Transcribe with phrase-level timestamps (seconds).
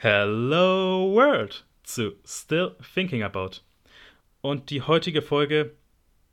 [0.00, 3.62] Hello World zu Still Thinking About.
[4.42, 5.72] Und die heutige Folge,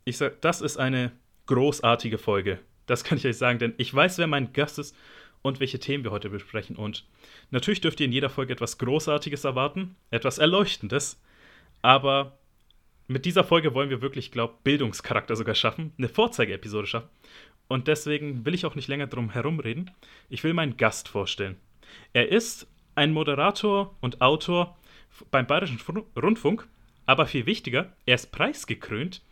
[0.04, 1.10] ich sag, das ist eine
[1.46, 2.60] großartige Folge.
[2.86, 4.94] Das kann ich euch sagen, denn ich weiß, wer mein Gast ist
[5.42, 6.76] und welche Themen wir heute besprechen.
[6.76, 7.08] Und
[7.50, 11.20] natürlich dürft ihr in jeder Folge etwas Großartiges erwarten, etwas Erleuchtendes.
[11.82, 12.38] Aber
[13.08, 17.08] mit dieser Folge wollen wir wirklich, glaube ich, Bildungscharakter sogar schaffen, eine Vorzeigeepisode schaffen.
[17.66, 19.90] Und deswegen will ich auch nicht länger drum herumreden.
[20.28, 21.56] Ich will meinen Gast vorstellen.
[22.12, 24.76] Er ist ein Moderator und Autor
[25.30, 25.80] beim Bayerischen
[26.16, 26.66] Rundfunk,
[27.04, 29.22] aber viel wichtiger, er ist preisgekrönt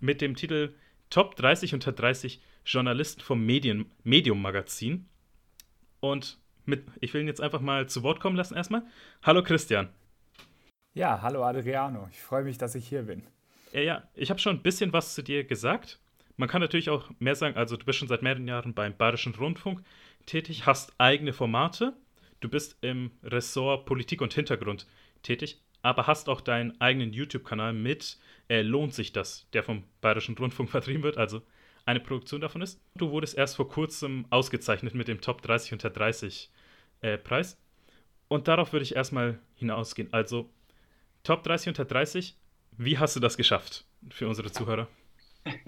[0.00, 0.74] mit dem Titel
[1.10, 5.06] Top 30 unter 30 Journalisten vom Medien, Medium Magazin.
[6.00, 8.82] Und mit, ich will ihn jetzt einfach mal zu Wort kommen lassen erstmal.
[9.22, 9.88] Hallo Christian.
[10.94, 12.08] Ja, hallo Adriano.
[12.10, 13.22] Ich freue mich, dass ich hier bin.
[13.72, 16.00] Ja, ja, ich habe schon ein bisschen was zu dir gesagt.
[16.36, 19.34] Man kann natürlich auch mehr sagen, also du bist schon seit mehreren Jahren beim Bayerischen
[19.34, 19.82] Rundfunk
[20.26, 21.94] tätig, hast eigene Formate
[22.44, 24.86] du bist im Ressort Politik und Hintergrund
[25.22, 30.36] tätig, aber hast auch deinen eigenen YouTube-Kanal mit äh, Lohnt sich das, der vom Bayerischen
[30.36, 31.40] Rundfunk vertrieben wird, also
[31.86, 32.80] eine Produktion davon ist.
[32.96, 36.50] Du wurdest erst vor kurzem ausgezeichnet mit dem Top 30 unter 30
[37.00, 37.58] äh, Preis.
[38.28, 40.12] Und darauf würde ich erstmal hinausgehen.
[40.12, 40.50] Also
[41.22, 42.36] Top 30 unter 30,
[42.76, 44.88] wie hast du das geschafft für unsere Zuhörer?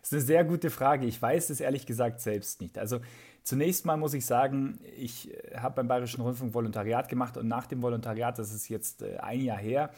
[0.00, 1.04] Das ist eine sehr gute Frage.
[1.04, 2.78] Ich weiß es ehrlich gesagt selbst nicht.
[2.78, 3.00] Also
[3.46, 7.68] Zunächst mal muss ich sagen, ich äh, habe beim Bayerischen Rundfunk Volontariat gemacht und nach
[7.68, 9.90] dem Volontariat, das ist jetzt äh, ein Jahr her,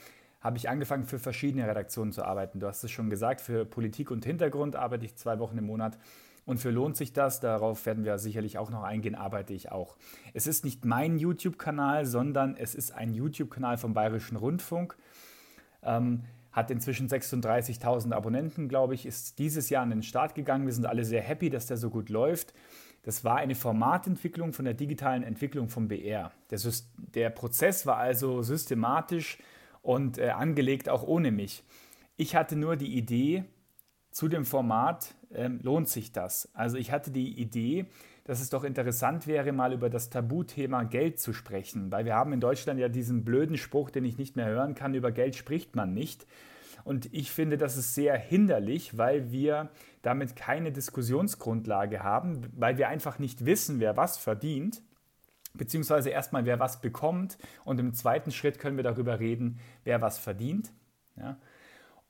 [0.42, 2.60] habe ich angefangen, für verschiedene Redaktionen zu arbeiten.
[2.60, 5.96] Du hast es schon gesagt, für Politik und Hintergrund arbeite ich zwei Wochen im Monat.
[6.44, 9.96] Und für lohnt sich das, darauf werden wir sicherlich auch noch eingehen, arbeite ich auch.
[10.34, 14.98] Es ist nicht mein YouTube-Kanal, sondern es ist ein YouTube-Kanal vom Bayerischen Rundfunk.
[15.82, 20.66] Ähm, hat inzwischen 36.000 Abonnenten, glaube ich, ist dieses Jahr an den Start gegangen.
[20.66, 22.52] Wir sind alle sehr happy, dass der so gut läuft.
[23.08, 26.30] Das war eine Formatentwicklung von der digitalen Entwicklung vom BR.
[26.50, 26.58] Der,
[27.14, 29.38] der Prozess war also systematisch
[29.80, 31.64] und äh, angelegt auch ohne mich.
[32.18, 33.44] Ich hatte nur die Idee
[34.10, 36.50] zu dem Format, ähm, lohnt sich das?
[36.52, 37.86] Also ich hatte die Idee,
[38.24, 42.34] dass es doch interessant wäre, mal über das Tabuthema Geld zu sprechen, weil wir haben
[42.34, 45.74] in Deutschland ja diesen blöden Spruch, den ich nicht mehr hören kann, über Geld spricht
[45.74, 46.26] man nicht.
[46.88, 49.68] Und ich finde, das ist sehr hinderlich, weil wir
[50.00, 54.80] damit keine Diskussionsgrundlage haben, weil wir einfach nicht wissen, wer was verdient,
[55.52, 57.36] beziehungsweise erstmal, wer was bekommt.
[57.66, 60.72] Und im zweiten Schritt können wir darüber reden, wer was verdient.
[61.16, 61.36] Ja?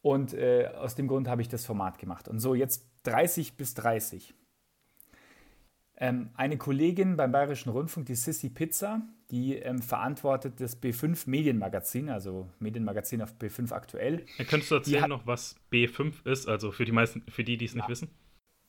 [0.01, 2.29] Und äh, aus dem Grund habe ich das Format gemacht.
[2.29, 4.33] Und so jetzt 30 bis 30.
[5.97, 12.09] Ähm, eine Kollegin beim Bayerischen Rundfunk, die Sissy Pizza, die ähm, verantwortet das B5 Medienmagazin,
[12.09, 14.25] also Medienmagazin auf B5 aktuell.
[14.39, 17.57] Ja, könntest du erzählen hat, noch, was B5 ist, also für die meisten, für die,
[17.57, 17.79] die es ja.
[17.79, 18.09] nicht wissen?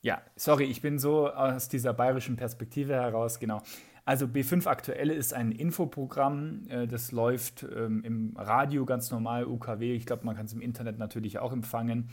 [0.02, 3.62] Ja, sorry, ich bin so aus dieser bayerischen Perspektive heraus, genau.
[4.04, 9.94] Also B5 aktuell ist ein Infoprogramm, äh, das läuft ähm, im Radio ganz normal, UKW.
[9.94, 12.10] Ich glaube, man kann es im Internet natürlich auch empfangen.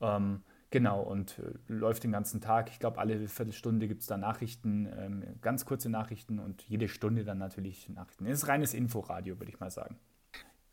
[0.00, 0.42] Ähm,
[0.72, 2.70] Genau, und äh, läuft den ganzen Tag.
[2.70, 7.24] Ich glaube, alle Viertelstunde gibt es da Nachrichten, ähm, ganz kurze Nachrichten und jede Stunde
[7.24, 8.24] dann natürlich Nachrichten.
[8.24, 9.98] Es ist reines Inforadio, würde ich mal sagen.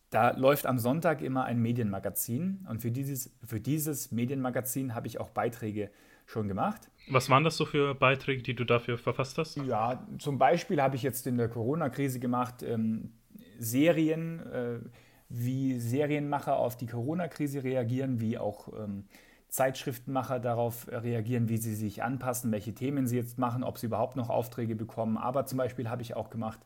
[0.09, 5.19] Da läuft am Sonntag immer ein Medienmagazin und für dieses, für dieses Medienmagazin habe ich
[5.19, 5.91] auch Beiträge
[6.25, 6.89] schon gemacht.
[7.09, 9.57] Was waren das so für Beiträge, die du dafür verfasst hast?
[9.57, 13.11] Ja, zum Beispiel habe ich jetzt in der Corona-Krise gemacht ähm,
[13.57, 14.79] Serien, äh,
[15.27, 19.03] wie Serienmacher auf die Corona-Krise reagieren, wie auch ähm,
[19.49, 24.15] Zeitschriftenmacher darauf reagieren, wie sie sich anpassen, welche Themen sie jetzt machen, ob sie überhaupt
[24.15, 25.17] noch Aufträge bekommen.
[25.17, 26.59] Aber zum Beispiel habe ich auch gemacht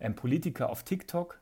[0.00, 1.40] ähm, Politiker auf TikTok.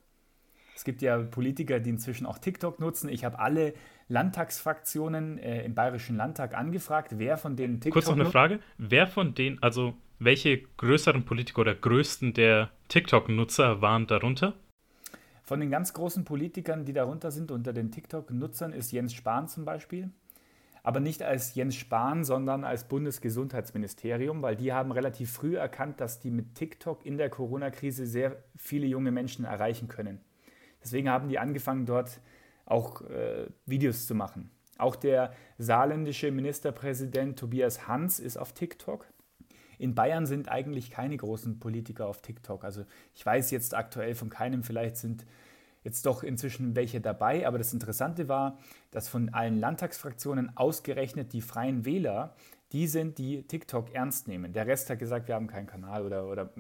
[0.75, 3.09] Es gibt ja Politiker, die inzwischen auch TikTok nutzen.
[3.09, 3.75] Ich habe alle
[4.09, 8.61] Landtagsfraktionen äh, im Bayerischen Landtag angefragt, wer von denen TikTok Kurz noch eine Frage.
[8.79, 14.55] Wer von denen, also welche größeren Politiker oder größten der TikTok-Nutzer waren darunter?
[15.43, 19.65] Von den ganz großen Politikern, die darunter sind, unter den TikTok-Nutzern, ist Jens Spahn zum
[19.65, 20.11] Beispiel
[20.87, 26.21] aber nicht als Jens Spahn, sondern als Bundesgesundheitsministerium, weil die haben relativ früh erkannt, dass
[26.21, 30.21] die mit TikTok in der Corona-Krise sehr viele junge Menschen erreichen können.
[30.81, 32.21] Deswegen haben die angefangen, dort
[32.67, 34.49] auch äh, Videos zu machen.
[34.79, 39.07] Auch der saarländische Ministerpräsident Tobias Hans ist auf TikTok.
[39.79, 42.63] In Bayern sind eigentlich keine großen Politiker auf TikTok.
[42.63, 45.27] Also ich weiß jetzt aktuell von keinem, vielleicht sind
[45.87, 47.47] jetzt doch inzwischen welche dabei.
[47.47, 48.59] Aber das Interessante war,
[48.91, 52.35] dass von allen Landtagsfraktionen ausgerechnet die Freien Wähler,
[52.73, 54.53] die sind, die TikTok ernst nehmen.
[54.53, 56.51] Der Rest hat gesagt, wir haben keinen Kanal oder, oder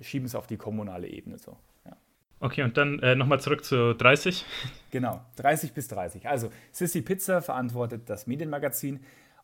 [0.00, 1.58] schieben es auf die kommunale Ebene so.
[1.84, 1.96] Ja.
[2.38, 4.44] Okay, und dann äh, nochmal zurück zu 30.
[4.92, 6.28] Genau, 30 bis 30.
[6.28, 9.00] Also Sissy Pizza verantwortet das Medienmagazin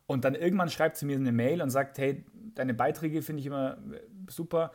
[0.07, 2.25] und dann irgendwann schreibt sie mir eine Mail und sagt, hey,
[2.55, 3.99] deine Beiträge finde ich immer äh,
[4.29, 4.71] super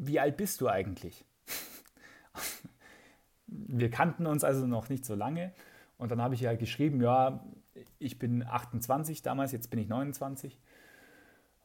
[0.00, 1.24] wie alt bist du eigentlich?
[3.50, 5.52] Wir kannten uns also noch nicht so lange.
[5.98, 7.44] Und dann habe ich ja geschrieben, ja,
[7.98, 10.58] ich bin 28 damals, jetzt bin ich 29.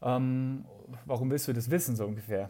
[0.02, 0.66] Ähm,
[1.06, 2.50] warum willst du das wissen, so ungefähr?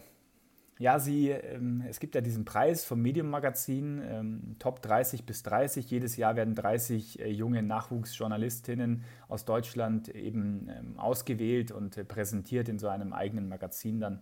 [0.77, 5.41] Ja, sie, ähm, es gibt ja diesen Preis vom Medium Magazin, ähm, Top 30 bis
[5.43, 5.89] 30.
[5.89, 12.67] Jedes Jahr werden 30 äh, junge Nachwuchsjournalistinnen aus Deutschland eben ähm, ausgewählt und äh, präsentiert
[12.67, 14.21] in so einem eigenen Magazin dann,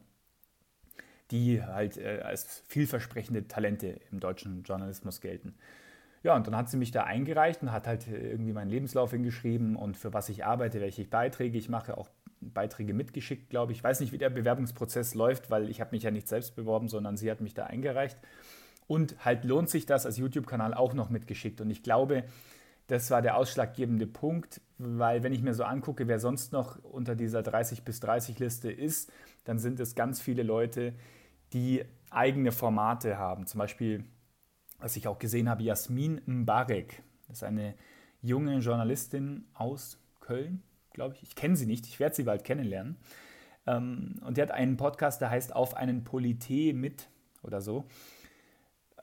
[1.32, 5.56] die halt äh, als vielversprechende Talente im deutschen Journalismus gelten.
[6.24, 9.12] Ja, und dann hat sie mich da eingereicht und hat halt äh, irgendwie meinen Lebenslauf
[9.12, 12.10] hingeschrieben und für was ich arbeite, welche Beiträge ich mache, auch
[12.40, 13.80] Beiträge mitgeschickt, glaube ich.
[13.80, 16.88] Ich weiß nicht, wie der Bewerbungsprozess läuft, weil ich habe mich ja nicht selbst beworben,
[16.88, 18.18] sondern sie hat mich da eingereicht.
[18.88, 21.62] Und halt lohnt sich das als YouTube-Kanal auch noch mitgeschickt.
[21.62, 22.24] Und ich glaube,
[22.88, 27.16] das war der ausschlaggebende Punkt, weil wenn ich mir so angucke, wer sonst noch unter
[27.16, 29.12] dieser 30 bis 30 Liste ist,
[29.44, 30.94] dann sind es ganz viele Leute,
[31.54, 33.48] die eigene Formate haben.
[33.48, 34.06] Zum Beispiel,
[34.80, 37.04] was ich auch gesehen habe, Jasmin Mbarek.
[37.28, 37.76] Das ist eine
[38.22, 40.64] junge Journalistin aus Köln,
[40.94, 41.24] glaube ich.
[41.24, 42.98] Ich kenne sie nicht, ich werde sie bald kennenlernen.
[43.66, 47.10] Ähm, und die hat einen Podcast, der heißt Auf einen Polité mit
[47.44, 47.86] oder so.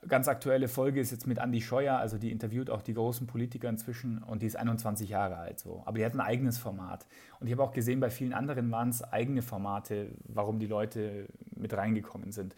[0.07, 3.69] Ganz aktuelle Folge ist jetzt mit Andy Scheuer, also die interviewt auch die großen Politiker
[3.69, 5.83] inzwischen und die ist 21 Jahre alt so.
[5.85, 7.05] Aber die hat ein eigenes Format.
[7.39, 11.27] Und ich habe auch gesehen, bei vielen anderen waren es eigene Formate, warum die Leute
[11.55, 12.55] mit reingekommen sind.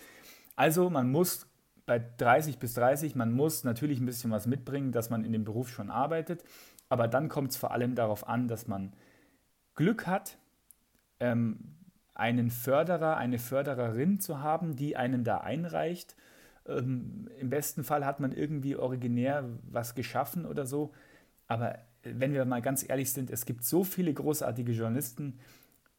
[0.55, 1.45] Also man muss
[1.85, 5.43] bei 30 bis 30, man muss natürlich ein bisschen was mitbringen, dass man in dem
[5.43, 6.43] Beruf schon arbeitet.
[6.89, 8.93] Aber dann kommt es vor allem darauf an, dass man
[9.75, 10.37] Glück hat,
[11.19, 11.75] ähm,
[12.13, 16.15] einen Förderer, eine Fördererin zu haben, die einen da einreicht.
[16.67, 20.93] Ähm, Im besten Fall hat man irgendwie originär was geschaffen oder so.
[21.47, 25.39] Aber wenn wir mal ganz ehrlich sind, es gibt so viele großartige Journalisten,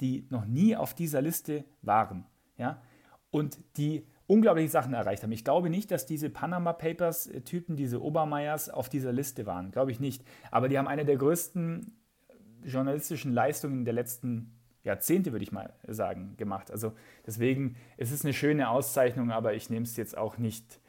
[0.00, 2.26] die noch nie auf dieser Liste waren.
[2.56, 2.82] Ja?
[3.30, 5.32] Und die unglaubliche Sachen erreicht haben.
[5.32, 9.70] Ich glaube nicht, dass diese Panama Papers-Typen, diese Obermeyers, auf dieser Liste waren.
[9.70, 10.24] Glaube ich nicht.
[10.50, 11.92] Aber die haben eine der größten
[12.64, 14.52] journalistischen Leistungen der letzten
[14.84, 16.70] Jahrzehnte, würde ich mal sagen, gemacht.
[16.70, 16.92] Also
[17.26, 20.80] deswegen, es ist eine schöne Auszeichnung, aber ich nehme es jetzt auch nicht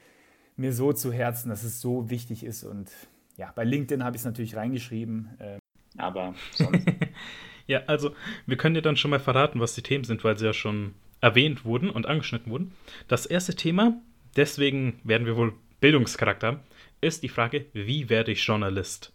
[0.58, 2.64] mir so zu Herzen, dass es so wichtig ist.
[2.64, 2.92] Und
[3.38, 5.58] ja, bei LinkedIn habe ich es natürlich reingeschrieben, äh,
[5.98, 6.88] aber sonst.
[7.68, 8.12] ja, also
[8.46, 10.94] wir können dir dann schon mal verraten, was die Themen sind, weil sie ja schon
[11.22, 12.74] erwähnt wurden und angeschnitten wurden.
[13.08, 14.00] Das erste Thema,
[14.36, 16.64] deswegen werden wir wohl Bildungscharakter,
[17.02, 19.14] ist die Frage, wie werde ich Journalist?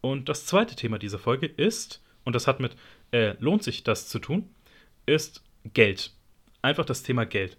[0.00, 2.76] Und das zweite Thema dieser Folge ist, und das hat mit
[3.12, 4.48] äh, lohnt sich das zu tun,
[5.06, 5.42] ist
[5.72, 6.12] Geld.
[6.60, 7.56] Einfach das Thema Geld.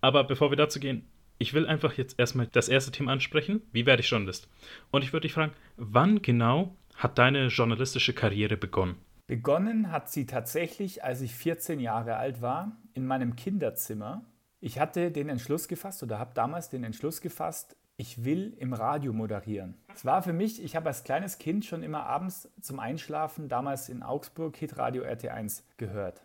[0.00, 1.06] Aber bevor wir dazu gehen,
[1.38, 3.62] ich will einfach jetzt erstmal das erste Thema ansprechen.
[3.72, 4.48] Wie werde ich Journalist?
[4.90, 8.96] Und ich würde dich fragen, wann genau hat deine journalistische Karriere begonnen?
[9.26, 14.24] Begonnen hat sie tatsächlich, als ich 14 Jahre alt war, in meinem Kinderzimmer.
[14.60, 19.12] Ich hatte den Entschluss gefasst oder habe damals den Entschluss gefasst, ich will im Radio
[19.12, 19.74] moderieren.
[19.94, 23.90] Es war für mich, ich habe als kleines Kind schon immer abends zum Einschlafen, damals
[23.90, 26.22] in Augsburg, Hitradio RT1 gehört.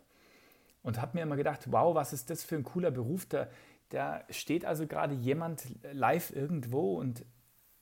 [0.82, 3.26] Und habe mir immer gedacht, wow, was ist das für ein cooler Beruf.
[3.26, 3.48] Da,
[3.90, 7.26] da steht also gerade jemand live irgendwo und,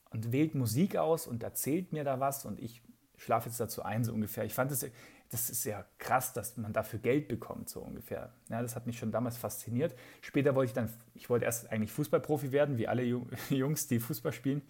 [0.09, 2.81] und wählt Musik aus und erzählt mir da was und ich
[3.15, 4.43] schlafe jetzt dazu ein, so ungefähr.
[4.43, 4.85] Ich fand es
[5.29, 8.31] das ist ja krass, dass man dafür Geld bekommt, so ungefähr.
[8.49, 9.95] Ja, das hat mich schon damals fasziniert.
[10.21, 13.03] Später wollte ich dann, ich wollte erst eigentlich Fußballprofi werden, wie alle
[13.49, 14.61] Jungs, die Fußball spielen.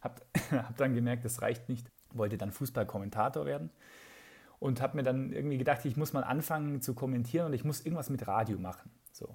[0.00, 1.90] Hab, hab dann gemerkt, das reicht nicht.
[2.12, 3.70] Wollte dann Fußballkommentator werden
[4.62, 7.80] und habe mir dann irgendwie gedacht, ich muss mal anfangen zu kommentieren und ich muss
[7.80, 8.90] irgendwas mit Radio machen.
[9.10, 9.34] So.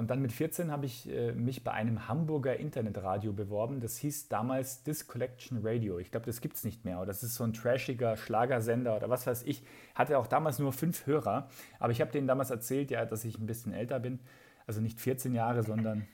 [0.00, 3.80] Und dann mit 14 habe ich äh, mich bei einem Hamburger Internetradio beworben.
[3.80, 5.98] Das hieß damals Disc Collection Radio.
[5.98, 6.96] Ich glaube, das gibt es nicht mehr.
[6.96, 9.62] Oder das ist so ein trashiger Schlagersender oder was weiß ich.
[9.94, 11.50] Hatte auch damals nur fünf Hörer.
[11.78, 14.20] Aber ich habe denen damals erzählt, ja, dass ich ein bisschen älter bin.
[14.66, 16.06] Also nicht 14 Jahre, sondern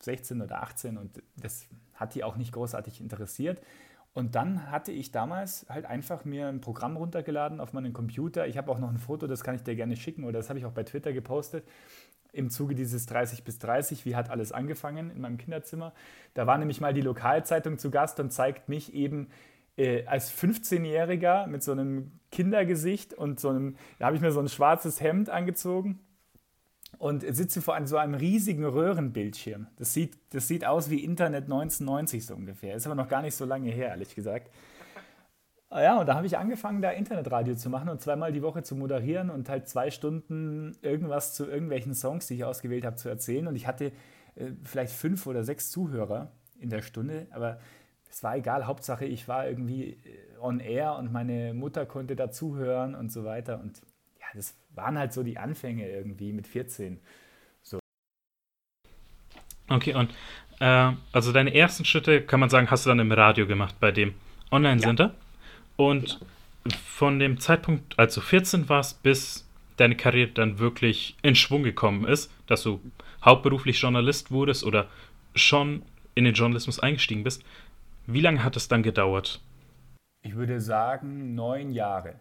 [0.00, 0.96] 16 oder 18.
[0.96, 3.60] Und das hat die auch nicht großartig interessiert.
[4.14, 8.46] Und dann hatte ich damals halt einfach mir ein Programm runtergeladen auf meinen Computer.
[8.46, 10.58] Ich habe auch noch ein Foto, das kann ich dir gerne schicken oder das habe
[10.58, 11.64] ich auch bei Twitter gepostet
[12.36, 15.92] im Zuge dieses 30 bis 30, wie hat alles angefangen in meinem Kinderzimmer.
[16.34, 19.28] Da war nämlich mal die Lokalzeitung zu Gast und zeigt mich eben
[19.76, 24.40] äh, als 15-Jähriger mit so einem Kindergesicht und so einem, da habe ich mir so
[24.40, 26.00] ein schwarzes Hemd angezogen
[26.98, 29.66] und sitze vor einem, so einem riesigen Röhrenbildschirm.
[29.76, 32.74] Das sieht, das sieht aus wie Internet 1990 so ungefähr.
[32.74, 34.50] Ist aber noch gar nicht so lange her, ehrlich gesagt.
[35.68, 38.62] Ah ja, und da habe ich angefangen, da Internetradio zu machen und zweimal die Woche
[38.62, 43.08] zu moderieren und halt zwei Stunden irgendwas zu irgendwelchen Songs, die ich ausgewählt habe, zu
[43.08, 43.48] erzählen.
[43.48, 43.86] Und ich hatte
[44.36, 46.30] äh, vielleicht fünf oder sechs Zuhörer
[46.60, 47.58] in der Stunde, aber
[48.08, 48.66] es war egal.
[48.66, 53.58] Hauptsache, ich war irgendwie äh, on air und meine Mutter konnte dazuhören und so weiter.
[53.60, 53.82] Und
[54.20, 57.00] ja, das waren halt so die Anfänge irgendwie mit 14.
[57.62, 57.80] So.
[59.68, 60.14] Okay, und
[60.60, 63.90] äh, also deine ersten Schritte, kann man sagen, hast du dann im Radio gemacht bei
[63.90, 64.14] dem
[64.52, 65.06] Online-Sender.
[65.06, 65.25] Ja.
[65.76, 66.20] Und
[66.84, 72.06] von dem Zeitpunkt, als du 14 warst, bis deine Karriere dann wirklich in Schwung gekommen
[72.06, 72.80] ist, dass du
[73.24, 74.88] hauptberuflich Journalist wurdest oder
[75.34, 75.82] schon
[76.14, 77.44] in den Journalismus eingestiegen bist,
[78.06, 79.40] wie lange hat es dann gedauert?
[80.22, 82.18] Ich würde sagen neun Jahre.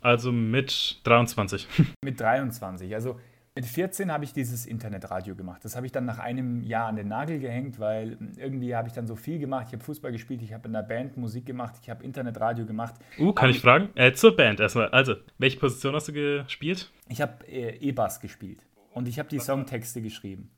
[0.00, 1.66] Also mit 23.
[2.02, 2.94] Mit 23.
[2.94, 3.20] Also
[3.54, 5.64] mit 14 habe ich dieses Internetradio gemacht.
[5.64, 8.94] Das habe ich dann nach einem Jahr an den Nagel gehängt, weil irgendwie habe ich
[8.94, 9.66] dann so viel gemacht.
[9.68, 12.94] Ich habe Fußball gespielt, ich habe in der Band Musik gemacht, ich habe Internetradio gemacht.
[13.18, 13.90] Uh, kann ich fragen?
[13.96, 14.88] Äh, zur Band erstmal.
[14.90, 16.92] Also, welche Position hast du gespielt?
[17.08, 20.50] Ich habe äh, E-Bass gespielt und ich habe die Songtexte geschrieben.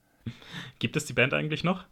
[0.78, 1.84] Gibt es die Band eigentlich noch?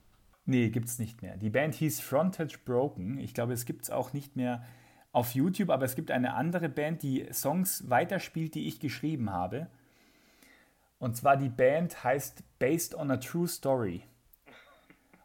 [0.45, 1.37] Nee, gibt es nicht mehr.
[1.37, 3.19] Die Band hieß Frontage Broken.
[3.19, 4.65] Ich glaube, es gibt es auch nicht mehr
[5.13, 9.69] auf YouTube, aber es gibt eine andere Band, die Songs weiterspielt, die ich geschrieben habe.
[11.01, 14.03] Und zwar die Band heißt Based on a True Story.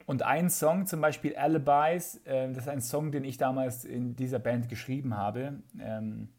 [0.06, 4.16] Und ein Song, zum Beispiel Alibis, äh, das ist ein Song, den ich damals in
[4.16, 5.60] dieser Band geschrieben habe.
[5.80, 6.30] Ähm,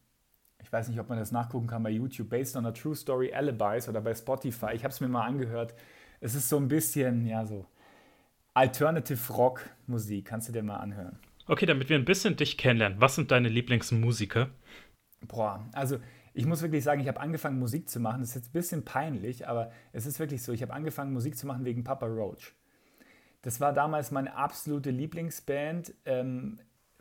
[0.63, 2.31] ich weiß nicht, ob man das nachgucken kann bei YouTube.
[2.31, 4.71] Based on a True Story Alibis oder bei Spotify.
[4.75, 5.75] Ich habe es mir mal angehört.
[6.21, 7.67] Es ist so ein bisschen, ja, so
[8.55, 10.25] Alternative Rock Musik.
[10.25, 11.19] Kannst du dir mal anhören.
[11.47, 13.01] Okay, damit wir ein bisschen dich kennenlernen.
[13.01, 14.49] Was sind deine Lieblingsmusiker?
[15.29, 15.99] Boah, also
[16.37, 18.21] ich muss wirklich sagen, ich habe angefangen Musik zu machen.
[18.21, 20.53] Das ist jetzt ein bisschen peinlich, aber es ist wirklich so.
[20.53, 22.55] Ich habe angefangen Musik zu machen wegen Papa Roach.
[23.41, 25.95] Das war damals meine absolute Lieblingsband.
[26.05, 26.59] Ähm,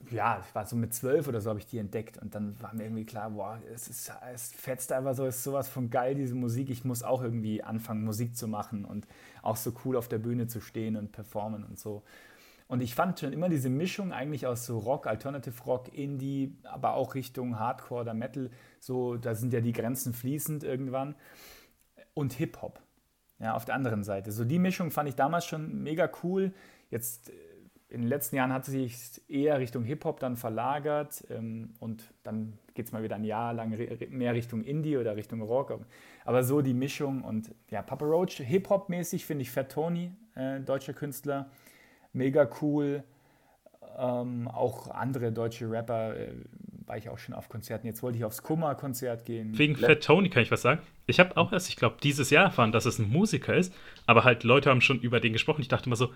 [0.10, 2.18] ja, ich war so mit zwölf oder so, habe ich die entdeckt.
[2.18, 5.44] Und dann war mir irgendwie klar, boah, es, ist, es fetzt einfach so, es ist
[5.44, 6.70] sowas von geil, diese Musik.
[6.70, 9.06] Ich muss auch irgendwie anfangen, Musik zu machen und
[9.42, 12.04] auch so cool auf der Bühne zu stehen und performen und so.
[12.68, 16.96] Und ich fand schon immer diese Mischung eigentlich aus so Rock, Alternative Rock, Indie, aber
[16.96, 21.16] auch Richtung Hardcore oder Metal, so, da sind ja die Grenzen fließend irgendwann.
[22.16, 22.82] Und Hip-Hop,
[23.40, 24.32] ja, auf der anderen Seite.
[24.32, 26.54] So die Mischung fand ich damals schon mega cool.
[26.90, 27.34] Jetzt äh,
[27.90, 32.88] in den letzten Jahren hat sich eher Richtung Hip-Hop dann verlagert ähm, und dann geht
[32.88, 33.78] es mal wieder ein Jahr lang
[34.10, 35.80] mehr Richtung Indie oder Richtung Rock.
[36.24, 40.94] Aber so die Mischung und ja, Papa Roach, Hip-Hop-mäßig finde ich Fat Tony, äh, deutscher
[40.94, 41.52] Künstler
[42.16, 43.04] mega cool.
[43.98, 46.34] Ähm, auch andere deutsche Rapper äh,
[46.86, 47.88] war ich auch schon auf Konzerten.
[47.88, 49.58] Jetzt wollte ich aufs Kummer-Konzert gehen.
[49.58, 50.82] Wegen Fat Tony kann ich was sagen.
[51.08, 53.74] Ich habe auch erst, ich glaube, dieses Jahr erfahren, dass es ein Musiker ist,
[54.06, 55.62] aber halt Leute haben schon über den gesprochen.
[55.62, 56.14] Ich dachte immer so,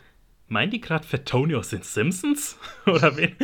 [0.47, 2.57] meinen die gerade Fat Tony aus den Simpsons?
[2.85, 3.35] oder wen?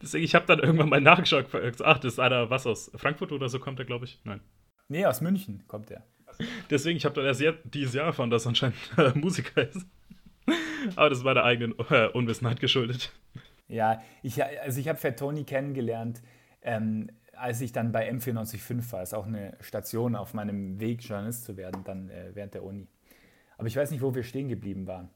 [0.00, 1.46] Deswegen, ich habe dann irgendwann mal nachgeschaut.
[1.82, 4.20] Ach, das ist einer, was aus Frankfurt oder so kommt er, glaube ich.
[4.24, 4.40] Nein.
[4.88, 6.04] Nee, aus München kommt er.
[6.70, 9.86] Deswegen, ich habe dann erst dieses Jahr erfahren, dass er anscheinend äh, Musiker ist.
[10.96, 13.12] Aber das war der eigenen äh, Unwissenheit geschuldet.
[13.68, 16.22] Ja, ich, also ich habe Fat Tony kennengelernt,
[16.62, 19.00] ähm, als ich dann bei M495 war.
[19.00, 22.64] Das ist auch eine Station auf meinem Weg, Journalist zu werden, dann äh, während der
[22.64, 22.88] Uni.
[23.56, 25.10] Aber ich weiß nicht, wo wir stehen geblieben waren.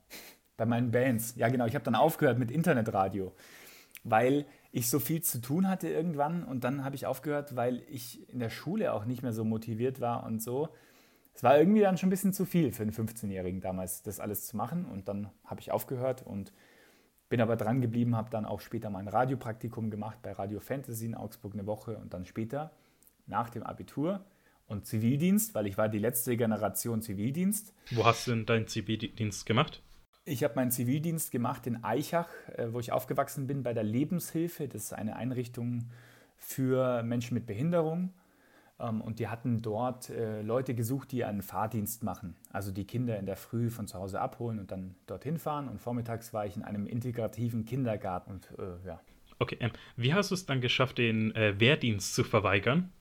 [0.57, 1.35] Bei meinen Bands.
[1.37, 1.67] Ja, genau.
[1.67, 3.33] Ich habe dann aufgehört mit Internetradio,
[4.05, 6.45] weil ich so viel zu tun hatte irgendwann.
[6.45, 10.01] Und dann habe ich aufgehört, weil ich in der Schule auch nicht mehr so motiviert
[10.01, 10.69] war und so
[11.35, 14.47] es war irgendwie dann schon ein bisschen zu viel für einen 15-Jährigen damals, das alles
[14.47, 14.85] zu machen.
[14.85, 16.53] Und dann habe ich aufgehört und
[17.29, 21.17] bin aber dran geblieben, habe dann auch später mein Radiopraktikum gemacht bei Radio Fantasy in
[21.17, 22.71] Augsburg eine Woche und dann später
[23.27, 24.25] nach dem Abitur
[24.67, 27.75] und Zivildienst, weil ich war die letzte Generation Zivildienst.
[27.91, 29.83] Wo hast du denn deinen Zivildienst gemacht?
[30.25, 34.69] Ich habe meinen Zivildienst gemacht in Eichach, äh, wo ich aufgewachsen bin, bei der Lebenshilfe.
[34.69, 35.91] Das ist eine Einrichtung
[36.37, 38.15] für Menschen mit Behinderung.
[38.81, 42.37] Ähm, und die hatten dort äh, Leute gesucht, die einen Fahrdienst machen.
[42.53, 45.69] Also die Kinder in der Früh von zu Hause abholen und dann dorthin fahren.
[45.69, 48.33] Und vormittags war ich in einem integrativen Kindergarten.
[48.33, 49.01] Und, äh, ja.
[49.39, 52.93] Okay, ähm, wie hast du es dann geschafft, den äh, Wehrdienst zu verweigern?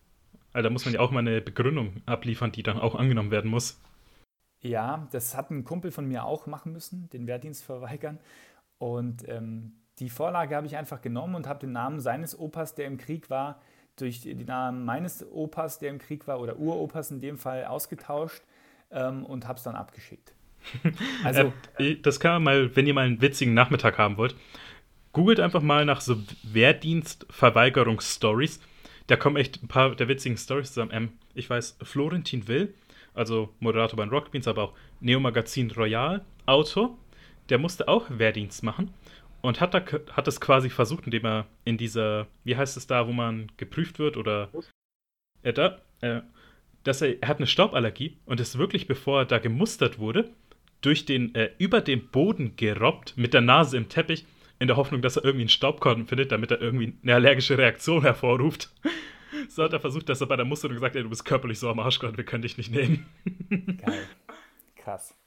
[0.52, 3.50] Also da muss man ja auch mal eine Begründung abliefern, die dann auch angenommen werden
[3.50, 3.80] muss.
[4.62, 8.20] Ja, das hat ein Kumpel von mir auch machen müssen, den Wehrdienst verweigern.
[8.78, 12.86] Und ähm, die Vorlage habe ich einfach genommen und habe den Namen seines Opas, der
[12.86, 13.62] im Krieg war,
[13.96, 18.42] durch die Namen meines Opas, der im Krieg war, oder Uropas in dem Fall, ausgetauscht
[18.92, 20.34] ähm, und habe es dann abgeschickt.
[21.24, 24.36] Also, äh, das kann man mal, wenn ihr mal einen witzigen Nachmittag haben wollt,
[25.12, 28.60] googelt einfach mal nach so Wehrdienstverweigerungsstories.
[29.08, 30.92] Da kommen echt ein paar der witzigen Stories zusammen.
[30.94, 32.74] Ähm, ich weiß, Florentin Will,
[33.14, 36.98] also Moderator bei Rockbeans, aber auch Neo Magazin Royal, Autor,
[37.50, 38.94] der musste auch Wehrdienst machen
[39.44, 39.84] und hat, da,
[40.14, 44.00] hat es quasi versucht, indem er in dieser, wie heißt es da, wo man geprüft
[44.00, 44.50] wird oder
[45.44, 46.22] äh, da, äh,
[46.84, 50.30] dass er, er hat eine Stauballergie und ist wirklich, bevor er da gemustert wurde,
[50.80, 54.26] durch den, äh, über den Boden gerobbt, mit der Nase im Teppich,
[54.60, 58.02] in der Hoffnung, dass er irgendwie einen Staubkorn findet, damit er irgendwie eine allergische Reaktion
[58.02, 58.72] hervorruft.
[59.50, 61.70] so hat er versucht, dass er bei der Musterung gesagt hat, du bist körperlich so
[61.70, 63.06] am Arsch, Gott, wir können dich nicht nehmen.
[63.50, 64.08] Geil.
[64.78, 65.18] Krass.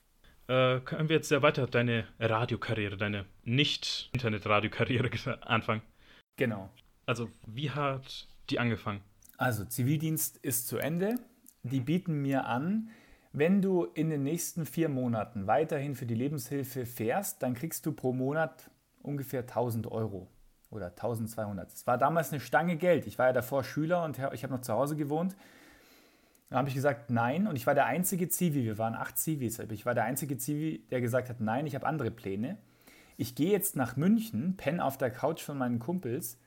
[0.49, 5.11] Äh, können wir jetzt ja weiter deine Radiokarriere, deine nicht-Internet-Radiokarriere
[5.47, 5.83] anfangen.
[6.37, 6.71] Genau.
[7.07, 9.01] Also, wie hat die angefangen?
[9.39, 11.17] Also, Zivildienst ist zu Ende.
[11.63, 12.91] Die bieten mir an,
[13.33, 17.93] wenn du in den nächsten vier Monaten weiterhin für die Lebenshilfe fährst, dann kriegst du
[17.93, 18.71] pro Monat
[19.03, 20.29] ungefähr 1000 Euro
[20.71, 21.71] oder 1200.
[21.71, 23.07] Das war damals eine Stange Geld.
[23.07, 25.37] Ich war ja davor Schüler und ich habe noch zu Hause gewohnt.
[26.49, 27.47] Da habe ich gesagt, nein.
[27.47, 30.87] Und ich war der einzige Zivi, wir waren acht Zivis, ich war der einzige Zivi,
[30.91, 32.59] der gesagt hat, nein, ich habe andere Pläne.
[33.17, 36.39] Ich gehe jetzt nach München, penne auf der Couch von meinen Kumpels.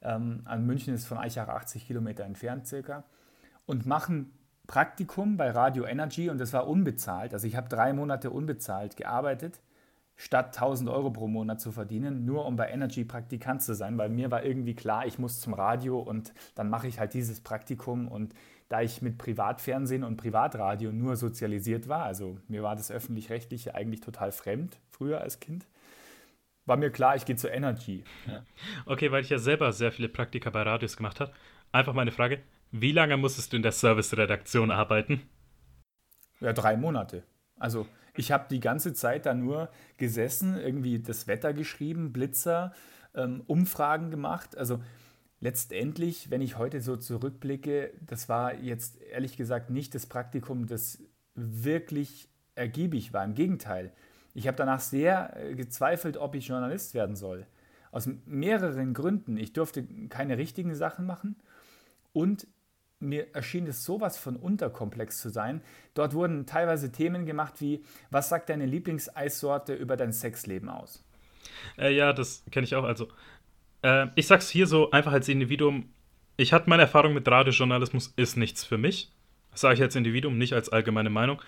[0.00, 3.04] Ähm, an München ist von Eichach 80 Kilometer entfernt circa.
[3.66, 4.32] Und mache ein
[4.66, 7.34] Praktikum bei Radio Energy und das war unbezahlt.
[7.34, 9.60] Also ich habe drei Monate unbezahlt gearbeitet,
[10.16, 14.08] statt 1000 Euro pro Monat zu verdienen, nur um bei Energy Praktikant zu sein, weil
[14.08, 18.08] mir war irgendwie klar, ich muss zum Radio und dann mache ich halt dieses Praktikum
[18.08, 18.34] und
[18.68, 24.00] da ich mit Privatfernsehen und Privatradio nur sozialisiert war, also mir war das öffentlich-rechtliche eigentlich
[24.00, 25.66] total fremd früher als Kind,
[26.66, 28.04] war mir klar, ich gehe zu Energy.
[28.26, 28.44] Ja.
[28.86, 31.32] Okay, weil ich ja selber sehr viele Praktika bei Radios gemacht habe.
[31.72, 32.40] Einfach meine Frage,
[32.70, 35.22] wie lange musstest du in der Service-Redaktion arbeiten?
[36.40, 37.22] Ja, drei Monate.
[37.58, 42.72] Also ich habe die ganze Zeit da nur gesessen, irgendwie das Wetter geschrieben, Blitzer,
[43.14, 44.56] ähm, Umfragen gemacht.
[44.56, 44.80] Also
[45.44, 51.02] letztendlich, wenn ich heute so zurückblicke, das war jetzt ehrlich gesagt nicht das Praktikum, das
[51.34, 53.22] wirklich ergiebig war.
[53.24, 53.92] Im Gegenteil,
[54.32, 57.46] ich habe danach sehr äh, gezweifelt, ob ich Journalist werden soll.
[57.92, 59.36] Aus mehreren Gründen.
[59.36, 61.36] Ich durfte keine richtigen Sachen machen
[62.14, 62.46] und
[62.98, 65.60] mir erschien es sowas von unterkomplex zu sein.
[65.92, 71.04] Dort wurden teilweise Themen gemacht wie, was sagt deine Lieblingseissorte über dein Sexleben aus?
[71.76, 72.84] Äh, ja, das kenne ich auch.
[72.84, 73.08] Also
[73.84, 75.90] äh, ich sag's hier so einfach als Individuum.
[76.36, 79.12] Ich hatte meine Erfahrung mit Radiojournalismus, ist nichts für mich.
[79.52, 81.40] Das sage ich als Individuum, nicht als allgemeine Meinung.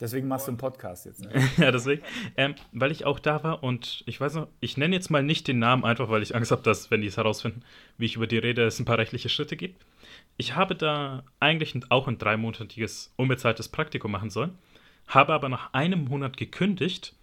[0.00, 1.22] Deswegen machst du einen Podcast jetzt.
[1.22, 1.30] Ne?
[1.58, 2.02] ja, deswegen.
[2.36, 5.46] Ähm, weil ich auch da war und ich weiß noch, ich nenne jetzt mal nicht
[5.46, 7.62] den Namen, einfach weil ich Angst habe, dass, wenn die es herausfinden,
[7.98, 9.84] wie ich über die rede, es ein paar rechtliche Schritte gibt.
[10.36, 14.58] Ich habe da eigentlich auch ein dreimonatiges unbezahltes Praktikum machen sollen,
[15.06, 17.14] habe aber nach einem Monat gekündigt,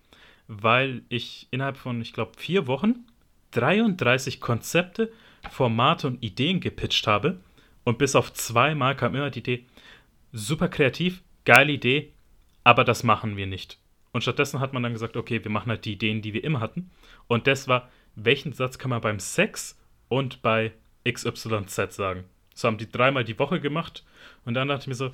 [0.47, 3.05] weil ich innerhalb von, ich glaube, vier Wochen
[3.57, 5.11] 33 Konzepte,
[5.49, 7.39] Formate und Ideen gepitcht habe.
[7.83, 9.65] Und bis auf zweimal kam immer die Idee,
[10.31, 12.11] super kreativ, geile Idee,
[12.63, 13.79] aber das machen wir nicht.
[14.11, 16.59] Und stattdessen hat man dann gesagt, okay, wir machen halt die Ideen, die wir immer
[16.59, 16.91] hatten.
[17.27, 19.77] Und das war, welchen Satz kann man beim Sex
[20.09, 20.73] und bei
[21.07, 22.25] XYZ sagen?
[22.51, 24.03] Das haben die dreimal die Woche gemacht.
[24.43, 25.11] Und dann dachte ich mir so,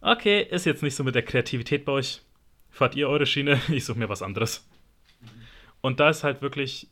[0.00, 2.22] okay, ist jetzt nicht so mit der Kreativität bei euch.
[2.70, 4.66] Fahrt ihr eure Schiene, ich suche mir was anderes.
[5.80, 6.88] Und da ist halt wirklich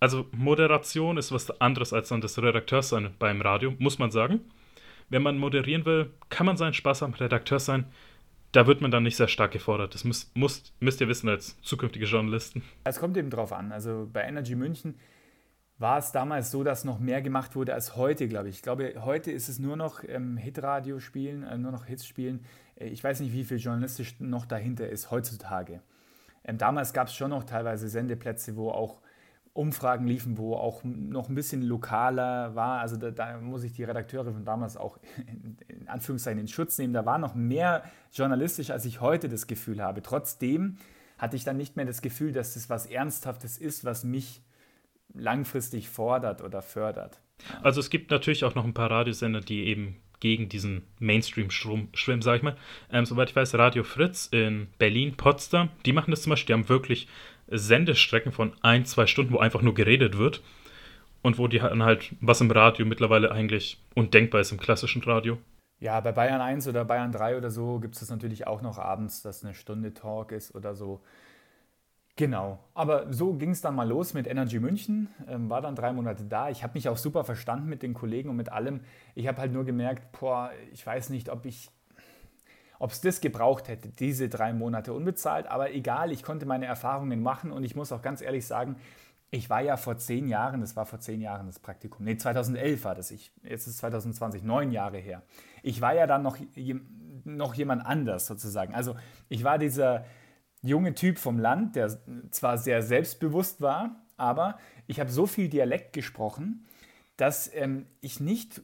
[0.00, 4.40] also Moderation ist was anderes als dann das Redakteurssein beim Radio, muss man sagen.
[5.08, 7.86] Wenn man moderieren will, kann man seinen Spaß am Redakteur sein.
[8.52, 9.94] Da wird man dann nicht sehr stark gefordert.
[9.94, 12.62] Das müsst, müsst, müsst ihr wissen als zukünftige Journalisten.
[12.84, 13.72] Es kommt eben drauf an.
[13.72, 14.96] Also bei Energy München
[15.78, 18.56] war es damals so, dass noch mehr gemacht wurde als heute, glaube ich.
[18.56, 22.44] Ich glaube, heute ist es nur noch ähm, Hitradio spielen, äh, nur noch Hits spielen.
[22.76, 25.82] Äh, ich weiß nicht, wie viel journalistisch noch dahinter ist heutzutage.
[26.44, 29.02] Ähm, damals gab es schon noch teilweise Sendeplätze, wo auch
[29.56, 32.80] Umfragen liefen, wo auch noch ein bisschen lokaler war.
[32.80, 36.78] Also da, da muss ich die Redakteure von damals auch in, in, Anführungszeichen in Schutz
[36.78, 36.92] nehmen.
[36.92, 40.02] Da war noch mehr journalistisch, als ich heute das Gefühl habe.
[40.02, 40.76] Trotzdem
[41.18, 44.42] hatte ich dann nicht mehr das Gefühl, dass das was Ernsthaftes ist, was mich
[45.14, 47.20] langfristig fordert oder fördert.
[47.62, 52.22] Also es gibt natürlich auch noch ein paar Radiosender, die eben gegen diesen Mainstream schwimmen,
[52.22, 52.56] sag ich mal.
[52.90, 56.60] Ähm, soweit ich weiß, Radio Fritz in Berlin, Potsdam, die machen das zum Beispiel, die
[56.60, 57.08] haben wirklich
[57.48, 60.42] Sendestrecken von ein, zwei Stunden, wo einfach nur geredet wird.
[61.22, 65.38] Und wo die dann halt, was im Radio mittlerweile eigentlich undenkbar ist im klassischen Radio.
[65.80, 68.78] Ja, bei Bayern 1 oder Bayern 3 oder so gibt es das natürlich auch noch
[68.78, 71.02] abends, dass eine Stunde Talk ist oder so.
[72.18, 75.92] Genau, aber so ging es dann mal los mit Energy München, ähm, war dann drei
[75.92, 76.48] Monate da.
[76.48, 78.80] Ich habe mich auch super verstanden mit den Kollegen und mit allem.
[79.14, 81.68] Ich habe halt nur gemerkt, boah, ich weiß nicht, ob ich
[82.78, 85.46] ob es das gebraucht hätte, diese drei Monate unbezahlt.
[85.46, 88.76] Aber egal, ich konnte meine Erfahrungen machen und ich muss auch ganz ehrlich sagen,
[89.30, 92.84] ich war ja vor zehn Jahren, das war vor zehn Jahren das Praktikum, nee, 2011
[92.84, 95.22] war das, ich, jetzt ist 2020, neun Jahre her.
[95.62, 96.38] Ich war ja dann noch,
[97.24, 98.74] noch jemand anders sozusagen.
[98.74, 98.94] Also
[99.28, 100.04] ich war dieser
[100.62, 101.98] junge Typ vom Land, der
[102.30, 106.66] zwar sehr selbstbewusst war, aber ich habe so viel Dialekt gesprochen,
[107.16, 108.62] dass ähm, ich nicht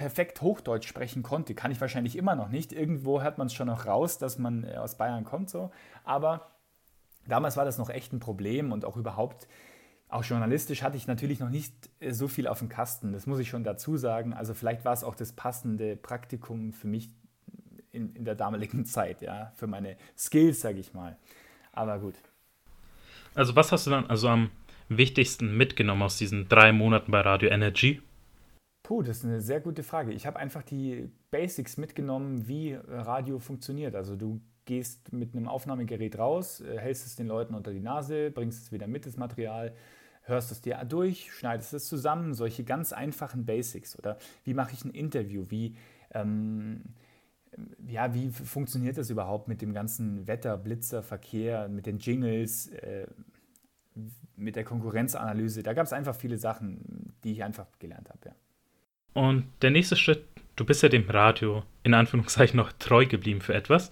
[0.00, 1.54] perfekt Hochdeutsch sprechen konnte.
[1.54, 2.72] Kann ich wahrscheinlich immer noch nicht.
[2.72, 5.70] Irgendwo hört man es schon noch raus, dass man äh, aus Bayern kommt so.
[6.04, 6.52] Aber
[7.28, 9.46] damals war das noch echt ein Problem und auch überhaupt,
[10.08, 13.12] auch journalistisch hatte ich natürlich noch nicht äh, so viel auf dem Kasten.
[13.12, 14.32] Das muss ich schon dazu sagen.
[14.32, 17.10] Also vielleicht war es auch das passende Praktikum für mich
[17.92, 21.18] in, in der damaligen Zeit, ja, für meine Skills, sage ich mal.
[21.72, 22.14] Aber gut.
[23.34, 24.50] Also was hast du dann also am
[24.88, 28.00] wichtigsten mitgenommen aus diesen drei Monaten bei Radio Energy?
[28.90, 30.10] Puh, das ist eine sehr gute Frage.
[30.10, 33.94] Ich habe einfach die Basics mitgenommen, wie Radio funktioniert.
[33.94, 38.32] Also du gehst mit einem Aufnahmegerät raus, äh, hältst es den Leuten unter die Nase,
[38.32, 39.76] bringst es wieder mit, das Material,
[40.22, 43.96] hörst es dir durch, schneidest es zusammen, solche ganz einfachen Basics.
[43.96, 45.44] Oder wie mache ich ein Interview?
[45.50, 45.76] Wie,
[46.12, 46.82] ähm,
[47.86, 53.06] ja, wie funktioniert das überhaupt mit dem ganzen Wetter, Blitzer, Verkehr, mit den Jingles, äh,
[54.34, 55.62] mit der Konkurrenzanalyse?
[55.62, 58.30] Da gab es einfach viele Sachen, die ich einfach gelernt habe.
[58.30, 58.34] Ja.
[59.12, 60.24] Und der nächste Schritt,
[60.56, 63.90] du bist ja dem Radio in Anführungszeichen noch treu geblieben für etwas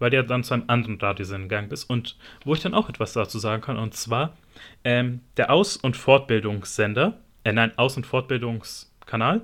[0.00, 3.12] weil der dann zu einem anderen Radiosender gegangen bist und wo ich dann auch etwas
[3.12, 4.36] dazu sagen kann, und zwar
[4.82, 9.42] ähm, der Aus- und Fortbildungssender, äh, nein, Aus- und Fortbildungskanal,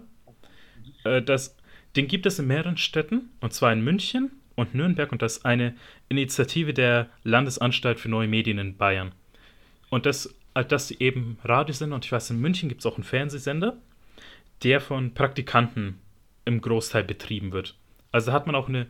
[1.04, 1.56] äh, das,
[1.94, 5.44] den gibt es in mehreren Städten, und zwar in München und Nürnberg, und das ist
[5.44, 5.74] eine
[6.08, 9.12] Initiative der Landesanstalt für neue Medien in Bayern.
[9.90, 12.96] Und das, also dass sie eben Radiosender, und ich weiß, in München gibt es auch
[12.96, 13.76] einen Fernsehsender,
[14.62, 16.00] der von Praktikanten
[16.44, 17.76] im Großteil betrieben wird.
[18.12, 18.86] Also hat man auch eine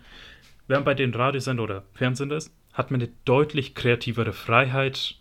[0.66, 5.16] wenn man bei den Radiosender oder Fernsehsender ist, hat man eine deutlich kreativere Freiheit,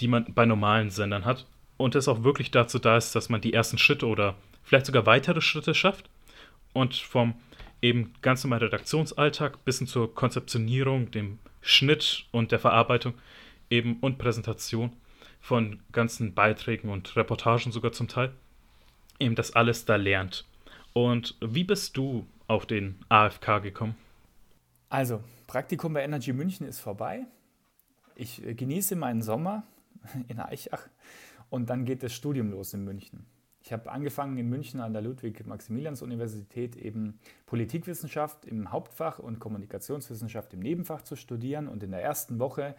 [0.00, 1.46] die man bei normalen Sendern hat.
[1.76, 4.34] Und das auch wirklich dazu da ist, dass man die ersten Schritte oder
[4.64, 6.10] vielleicht sogar weitere Schritte schafft.
[6.72, 7.34] Und vom
[7.80, 13.14] eben ganz normalen Redaktionsalltag bis hin zur Konzeptionierung, dem Schnitt und der Verarbeitung
[13.70, 14.92] eben und Präsentation
[15.40, 18.32] von ganzen Beiträgen und Reportagen sogar zum Teil,
[19.18, 20.44] eben das alles da lernt.
[20.92, 23.94] Und wie bist du auf den AFK gekommen?
[24.88, 27.26] Also, Praktikum bei Energy München ist vorbei.
[28.14, 29.64] Ich äh, genieße meinen Sommer
[30.28, 30.88] in Eichach
[31.50, 33.26] und dann geht das Studium los in München.
[33.62, 40.60] Ich habe angefangen in München an der Ludwig-Maximilians-Universität eben Politikwissenschaft im Hauptfach und Kommunikationswissenschaft im
[40.60, 41.68] Nebenfach zu studieren.
[41.68, 42.74] Und in der ersten Woche,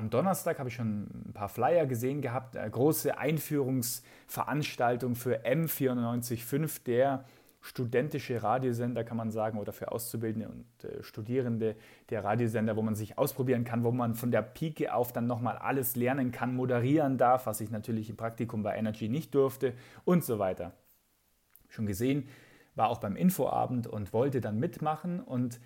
[0.00, 6.84] am Donnerstag, habe ich schon ein paar Flyer gesehen gehabt, eine große Einführungsveranstaltung für M945,
[6.84, 7.26] der
[7.60, 11.76] studentische Radiosender, kann man sagen, oder für Auszubildende und äh, Studierende
[12.08, 15.58] der Radiosender, wo man sich ausprobieren kann, wo man von der Pike auf dann nochmal
[15.58, 19.74] alles lernen kann, moderieren darf, was ich natürlich im Praktikum bei Energy nicht durfte
[20.06, 20.72] und so weiter.
[21.68, 22.26] Schon gesehen,
[22.74, 25.60] war auch beim Infoabend und wollte dann mitmachen und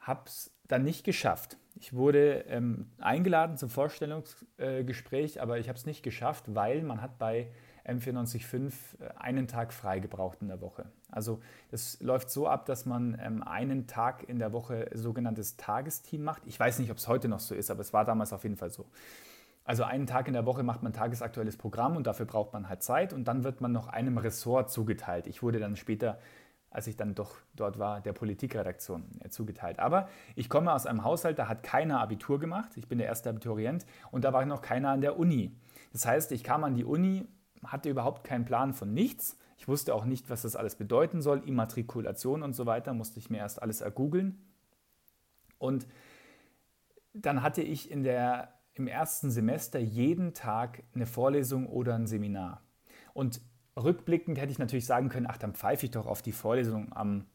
[0.00, 1.58] habe es dann nicht geschafft.
[1.82, 7.02] Ich wurde ähm, eingeladen zum Vorstellungsgespräch, äh, aber ich habe es nicht geschafft, weil man
[7.02, 7.48] hat bei
[7.84, 10.84] M495 äh, einen Tag frei gebraucht in der Woche.
[11.10, 11.40] Also
[11.72, 16.42] es läuft so ab, dass man ähm, einen Tag in der Woche sogenanntes Tagesteam macht.
[16.46, 18.56] Ich weiß nicht, ob es heute noch so ist, aber es war damals auf jeden
[18.56, 18.86] Fall so.
[19.64, 22.84] Also einen Tag in der Woche macht man tagesaktuelles Programm und dafür braucht man halt
[22.84, 25.26] Zeit und dann wird man noch einem Ressort zugeteilt.
[25.26, 26.18] Ich wurde dann später,
[26.72, 29.78] als ich dann doch dort war, der Politikredaktion äh, zugeteilt.
[29.78, 32.72] Aber ich komme aus einem Haushalt, da hat keiner Abitur gemacht.
[32.76, 35.54] Ich bin der erste Abiturient und da war noch keiner an der Uni.
[35.92, 37.26] Das heißt, ich kam an die Uni
[37.64, 39.38] hatte überhaupt keinen Plan von nichts.
[39.56, 41.42] Ich wusste auch nicht, was das alles bedeuten soll.
[41.46, 44.44] Immatrikulation und so weiter musste ich mir erst alles ergoogeln.
[45.58, 45.86] Und
[47.14, 52.62] dann hatte ich in der, im ersten Semester jeden Tag eine Vorlesung oder ein Seminar.
[53.14, 53.40] Und
[53.76, 57.26] rückblickend hätte ich natürlich sagen können, ach, dann pfeife ich doch auf die Vorlesung am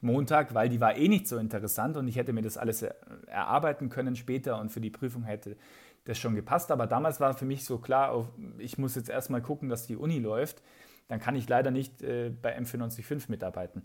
[0.00, 2.82] Montag, weil die war eh nicht so interessant und ich hätte mir das alles
[3.26, 5.56] erarbeiten können später und für die Prüfung hätte
[6.04, 6.70] das schon gepasst.
[6.70, 8.28] Aber damals war für mich so klar,
[8.58, 10.62] ich muss jetzt erstmal gucken, dass die Uni läuft.
[11.08, 13.82] Dann kann ich leider nicht äh, bei M495 mitarbeiten.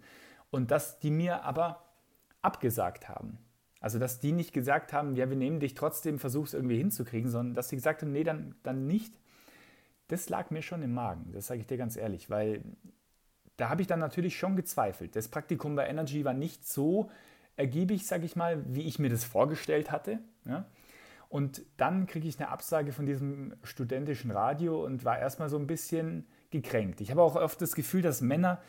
[0.51, 1.83] Und dass die mir aber
[2.41, 3.37] abgesagt haben.
[3.81, 7.29] Also, dass die nicht gesagt haben, ja, wir nehmen dich trotzdem, versuch es irgendwie hinzukriegen,
[7.29, 9.13] sondern dass sie gesagt haben, nee, dann, dann nicht.
[10.09, 12.63] Das lag mir schon im Magen, das sage ich dir ganz ehrlich, weil
[13.57, 15.15] da habe ich dann natürlich schon gezweifelt.
[15.15, 17.11] Das Praktikum bei Energy war nicht so
[17.55, 20.19] ergiebig, sage ich mal, wie ich mir das vorgestellt hatte.
[20.45, 20.65] Ja?
[21.27, 25.67] Und dann kriege ich eine Absage von diesem studentischen Radio und war erstmal so ein
[25.67, 27.01] bisschen gekränkt.
[27.01, 28.61] Ich habe auch oft das Gefühl, dass Männer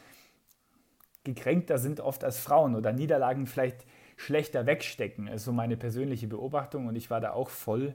[1.24, 5.26] gekränkter sind oft als Frauen oder Niederlagen vielleicht schlechter wegstecken.
[5.26, 7.94] Das ist so meine persönliche Beobachtung und ich war da auch voll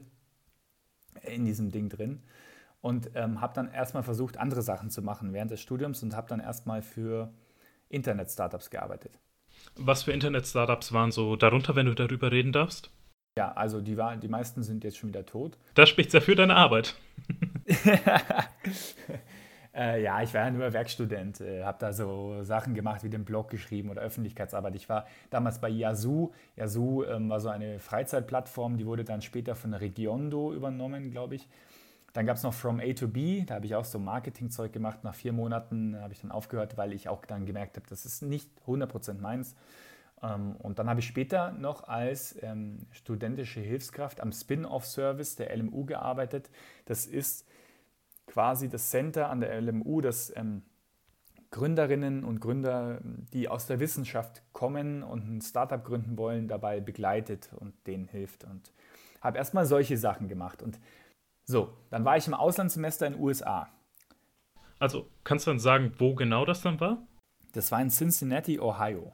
[1.22, 2.22] in diesem Ding drin
[2.86, 6.28] und ähm, habe dann erstmal versucht, andere Sachen zu machen während des Studiums und habe
[6.28, 7.32] dann erstmal für
[7.88, 9.18] Internet-Startups gearbeitet.
[9.74, 12.92] Was für Internet-Startups waren so darunter, wenn du darüber reden darfst?
[13.36, 15.58] Ja, also die, war, die meisten sind jetzt schon wieder tot.
[15.74, 16.94] Das spricht sehr für deine Arbeit.
[19.74, 23.24] äh, ja, ich war ja nur Werkstudent, äh, habe da so Sachen gemacht wie den
[23.24, 24.76] Blog geschrieben oder Öffentlichkeitsarbeit.
[24.76, 26.32] Ich war damals bei Yazoo.
[26.54, 31.48] Yazoo ähm, war so eine Freizeitplattform, die wurde dann später von Regiondo übernommen, glaube ich.
[32.16, 35.04] Dann gab es noch From A to B, da habe ich auch so Marketingzeug gemacht.
[35.04, 38.22] Nach vier Monaten habe ich dann aufgehört, weil ich auch dann gemerkt habe, das ist
[38.22, 39.54] nicht 100% meins.
[40.22, 45.84] Ähm, und dann habe ich später noch als ähm, studentische Hilfskraft am Spin-off-Service der LMU
[45.84, 46.48] gearbeitet.
[46.86, 47.46] Das ist
[48.26, 50.62] quasi das Center an der LMU, das ähm,
[51.50, 52.98] Gründerinnen und Gründer,
[53.34, 58.44] die aus der Wissenschaft kommen und ein Startup gründen wollen, dabei begleitet und denen hilft.
[58.44, 58.72] Und
[59.20, 60.62] habe erstmal solche Sachen gemacht.
[60.62, 60.78] Und
[61.46, 63.70] so, dann war ich im Auslandssemester in den USA.
[64.78, 66.98] Also kannst du dann sagen, wo genau das dann war?
[67.52, 69.12] Das war in Cincinnati, Ohio.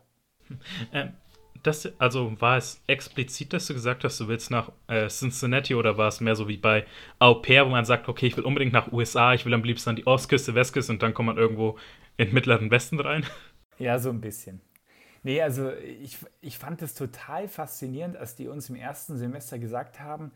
[0.93, 1.15] Ähm,
[1.63, 5.97] das, also war es explizit, dass du gesagt hast, du willst nach äh, Cincinnati oder
[5.97, 6.85] war es mehr so wie bei
[7.21, 9.91] Au pair, wo man sagt, okay, ich will unbedingt nach USA, ich will am liebsten
[9.91, 11.79] an die Ostküste, Westküste und dann kommt man irgendwo
[12.17, 13.25] in den mittleren Westen rein?
[13.79, 14.61] Ja, so ein bisschen.
[15.23, 19.99] Nee, also ich, ich fand es total faszinierend, als die uns im ersten Semester gesagt
[19.99, 20.31] haben,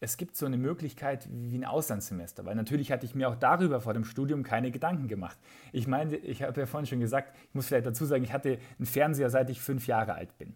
[0.00, 3.80] es gibt so eine Möglichkeit wie ein Auslandssemester, weil natürlich hatte ich mir auch darüber
[3.80, 5.38] vor dem Studium keine Gedanken gemacht.
[5.72, 8.58] Ich meine, ich habe ja vorhin schon gesagt, ich muss vielleicht dazu sagen, ich hatte
[8.78, 10.54] einen Fernseher, seit ich fünf Jahre alt bin.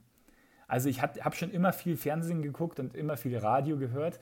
[0.68, 4.20] Also ich habe schon immer viel Fernsehen geguckt und immer viel Radio gehört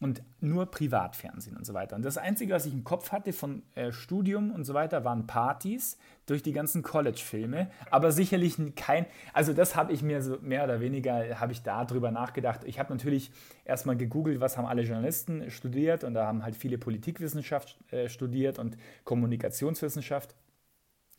[0.00, 1.96] und nur Privatfernsehen und so weiter.
[1.96, 5.26] Und das Einzige, was ich im Kopf hatte von äh, Studium und so weiter, waren
[5.26, 10.62] Partys durch die ganzen College-Filme, aber sicherlich kein, also das habe ich mir so mehr
[10.64, 12.60] oder weniger, habe ich da drüber nachgedacht.
[12.64, 13.32] Ich habe natürlich
[13.64, 18.58] erstmal gegoogelt, was haben alle Journalisten studiert und da haben halt viele Politikwissenschaft äh, studiert
[18.60, 20.36] und Kommunikationswissenschaft.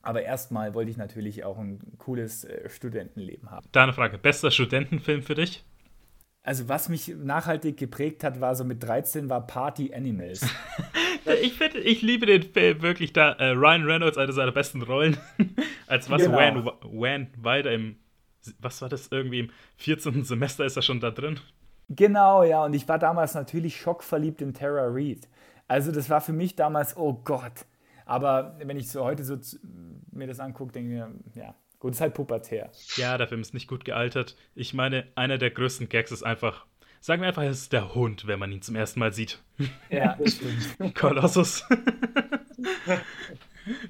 [0.02, 3.68] Aber erstmal wollte ich natürlich auch ein cooles äh, Studentenleben haben.
[3.74, 5.66] Da eine Frage, bester Studentenfilm für dich?
[6.44, 10.42] Also was mich nachhaltig geprägt hat, war so mit 13 war Party Animals.
[11.42, 13.34] ich, find, ich liebe den Film wirklich da.
[13.34, 15.18] Äh, Ryan Reynolds, eine seiner besten Rollen.
[15.88, 16.38] Als was genau.
[16.38, 17.98] Van, Van weiter im,
[18.60, 20.24] was war das, irgendwie im 14.
[20.24, 21.40] Semester ist er schon da drin.
[21.90, 22.64] Genau, ja.
[22.64, 25.28] Und ich war damals natürlich schockverliebt in Tara Reid.
[25.68, 27.66] Also das war für mich damals, oh Gott.
[28.06, 29.38] Aber wenn ich so heute so
[30.12, 32.72] mir das angucke, denke ich mir, ja, Gut, ist halt pubertär.
[32.98, 34.36] Ja, der Film ist nicht gut gealtert.
[34.54, 36.66] Ich meine, einer der größten Gags ist einfach,
[37.00, 39.40] sagen wir einfach, es ist der Hund, wenn man ihn zum ersten Mal sieht.
[39.90, 40.96] Ja, das stimmt.
[40.96, 41.66] Kolossus.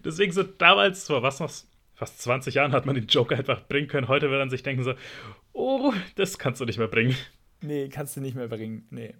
[0.06, 1.52] Deswegen so damals, vor was noch,
[1.96, 4.08] fast 20 Jahren hat man den Joker einfach bringen können.
[4.08, 4.94] Heute wird man sich denken so,
[5.54, 7.16] oh, das kannst du nicht mehr bringen.
[7.62, 8.88] Nee, kannst du nicht mehr bringen.
[8.92, 9.16] Nee.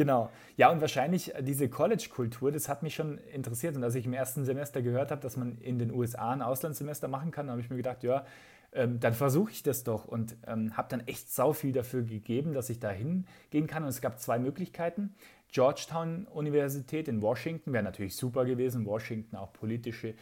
[0.00, 0.30] Genau.
[0.56, 3.76] Ja, und wahrscheinlich äh, diese College-Kultur, das hat mich schon interessiert.
[3.76, 7.06] Und als ich im ersten Semester gehört habe, dass man in den USA ein Auslandssemester
[7.06, 8.24] machen kann, habe ich mir gedacht, ja,
[8.72, 10.06] ähm, dann versuche ich das doch.
[10.06, 13.82] Und ähm, habe dann echt sau viel dafür gegeben, dass ich da hingehen kann.
[13.82, 15.14] Und es gab zwei Möglichkeiten.
[15.52, 18.86] Georgetown-Universität in Washington wäre natürlich super gewesen.
[18.86, 20.14] Washington auch politisches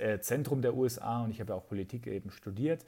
[0.00, 2.84] äh, Zentrum der USA und ich habe ja auch Politik eben studiert.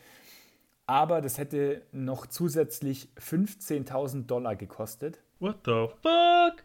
[0.87, 5.21] Aber das hätte noch zusätzlich 15.000 Dollar gekostet.
[5.39, 6.65] What the fuck?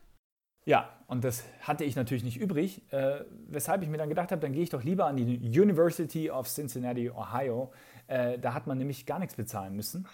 [0.66, 4.42] Ja, und das hatte ich natürlich nicht übrig, äh, weshalb ich mir dann gedacht habe,
[4.42, 7.72] dann gehe ich doch lieber an die University of Cincinnati, Ohio.
[8.08, 10.08] Äh, da hat man nämlich gar nichts bezahlen müssen.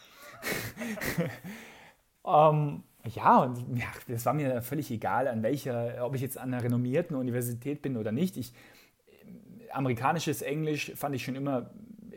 [2.22, 6.38] um, ähm, ja, und ja, das war mir völlig egal, an welcher, ob ich jetzt
[6.38, 8.38] an einer renommierten Universität bin oder nicht.
[8.38, 8.54] Ich,
[9.72, 11.72] amerikanisches Englisch fand ich schon immer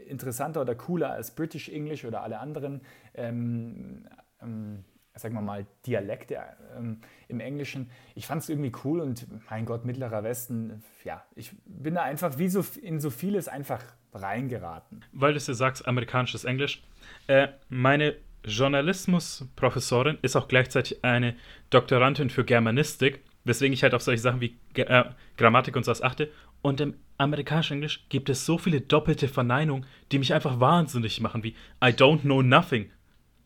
[0.07, 2.81] interessanter oder cooler als British English oder alle anderen.
[3.15, 4.07] Ähm,
[4.41, 4.85] ähm,
[5.19, 6.39] sagen wir mal, Dialekte
[6.77, 7.91] ähm, im Englischen.
[8.15, 12.39] Ich fand es irgendwie cool und mein Gott, Mittlerer Westen, ja, ich bin da einfach
[12.39, 15.05] wie so in so vieles einfach reingeraten.
[15.13, 16.83] Weil du sagst, amerikanisches Englisch.
[17.27, 21.37] Äh, meine Journalismusprofessorin ist auch gleichzeitig eine
[21.71, 25.05] Doktorandin für Germanistik, weswegen ich halt auf solche Sachen wie äh,
[25.37, 26.31] Grammatik und sowas achte.
[26.63, 31.43] Und im amerikanischen Englisch gibt es so viele doppelte Verneinungen, die mich einfach wahnsinnig machen,
[31.43, 32.91] wie I don't know nothing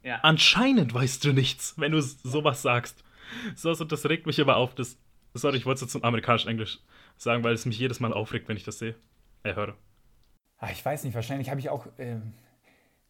[0.03, 0.21] ja.
[0.23, 3.05] Anscheinend weißt du nichts, wenn du sowas sagst.
[3.55, 4.75] So, also das regt mich aber auf.
[4.75, 4.99] Das,
[5.35, 6.81] sorry, ich wollte es jetzt zum amerikanischen Englisch
[7.17, 8.95] sagen, weil es mich jedes Mal aufregt, wenn ich das sehe.
[9.43, 9.77] Äh, höre.
[10.59, 12.21] Ach, ich weiß nicht, wahrscheinlich habe ich auch äh,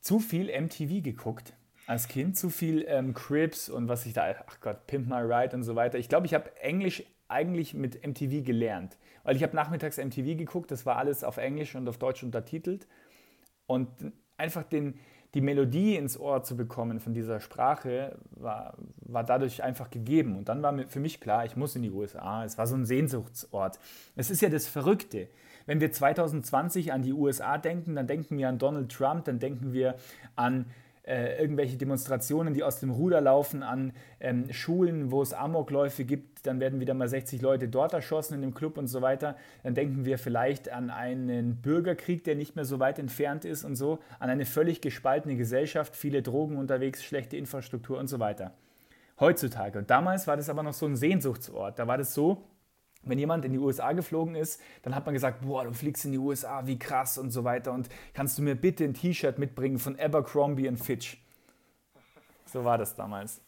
[0.00, 1.52] zu viel MTV geguckt
[1.86, 5.54] als Kind, zu viel ähm, Cribs und was ich da, ach Gott, Pimp My Ride
[5.56, 5.98] und so weiter.
[5.98, 10.70] Ich glaube, ich habe Englisch eigentlich mit MTV gelernt, weil ich habe nachmittags MTV geguckt,
[10.70, 12.86] das war alles auf Englisch und auf Deutsch untertitelt
[13.66, 13.88] und
[14.36, 14.98] einfach den,
[15.34, 20.36] die Melodie ins Ohr zu bekommen von dieser Sprache war, war dadurch einfach gegeben.
[20.36, 22.44] Und dann war für mich klar, ich muss in die USA.
[22.44, 23.78] Es war so ein Sehnsuchtsort.
[24.14, 25.28] Es ist ja das Verrückte.
[25.64, 29.72] Wenn wir 2020 an die USA denken, dann denken wir an Donald Trump, dann denken
[29.72, 29.94] wir
[30.36, 30.66] an
[31.04, 36.46] äh, irgendwelche Demonstrationen, die aus dem Ruder laufen, an ähm, Schulen, wo es Amokläufe gibt,
[36.46, 39.36] dann werden wieder mal 60 Leute dort erschossen in dem Club und so weiter.
[39.64, 43.74] Dann denken wir vielleicht an einen Bürgerkrieg, der nicht mehr so weit entfernt ist und
[43.74, 48.52] so, an eine völlig gespaltene Gesellschaft, viele Drogen unterwegs, schlechte Infrastruktur und so weiter.
[49.20, 49.78] heutzutage.
[49.78, 51.78] Und damals war das aber noch so ein Sehnsuchtsort.
[51.78, 52.44] Da war das so,
[53.04, 56.12] wenn jemand in die USA geflogen ist, dann hat man gesagt, boah, du fliegst in
[56.12, 57.72] die USA, wie krass und so weiter.
[57.72, 61.18] Und kannst du mir bitte ein T-Shirt mitbringen von Abercrombie und Fitch?
[62.46, 63.40] So war das damals.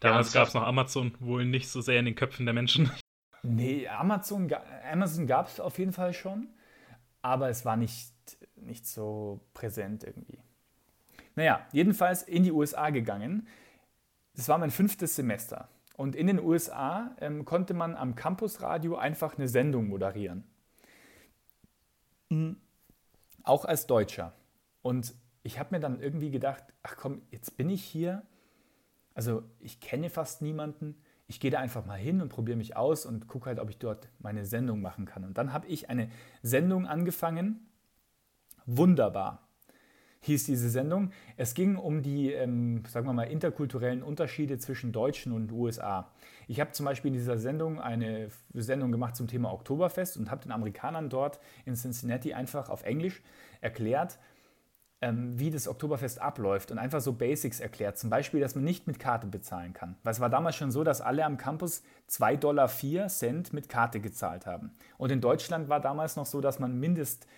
[0.00, 2.90] Damals ja, gab es noch Amazon wohl nicht so sehr in den Köpfen der Menschen.
[3.46, 4.50] Nee, Amazon,
[4.90, 6.48] Amazon gab es auf jeden Fall schon,
[7.20, 8.14] aber es war nicht,
[8.56, 10.38] nicht so präsent irgendwie.
[11.34, 13.46] Naja, jedenfalls in die USA gegangen.
[14.34, 15.68] Das war mein fünftes Semester.
[15.96, 20.44] Und in den USA ähm, konnte man am Campusradio einfach eine Sendung moderieren.
[22.30, 22.56] Mhm.
[23.44, 24.32] Auch als Deutscher.
[24.82, 28.22] Und ich habe mir dann irgendwie gedacht, ach komm, jetzt bin ich hier.
[29.14, 30.96] Also ich kenne fast niemanden.
[31.28, 33.78] Ich gehe da einfach mal hin und probiere mich aus und gucke halt, ob ich
[33.78, 35.24] dort meine Sendung machen kann.
[35.24, 36.10] Und dann habe ich eine
[36.42, 37.68] Sendung angefangen.
[38.66, 39.43] Wunderbar
[40.24, 41.10] hieß diese Sendung.
[41.36, 46.10] Es ging um die, ähm, sagen wir mal, interkulturellen Unterschiede zwischen Deutschen und USA.
[46.48, 50.42] Ich habe zum Beispiel in dieser Sendung eine Sendung gemacht zum Thema Oktoberfest und habe
[50.42, 53.22] den Amerikanern dort in Cincinnati einfach auf Englisch
[53.60, 54.18] erklärt,
[55.00, 57.98] ähm, wie das Oktoberfest abläuft und einfach so Basics erklärt.
[57.98, 59.96] Zum Beispiel, dass man nicht mit Karte bezahlen kann.
[60.02, 62.70] Weil es war damals schon so, dass alle am Campus 2,04 Dollar
[63.52, 64.72] mit Karte gezahlt haben.
[64.96, 67.28] Und in Deutschland war damals noch so, dass man Mindest äh,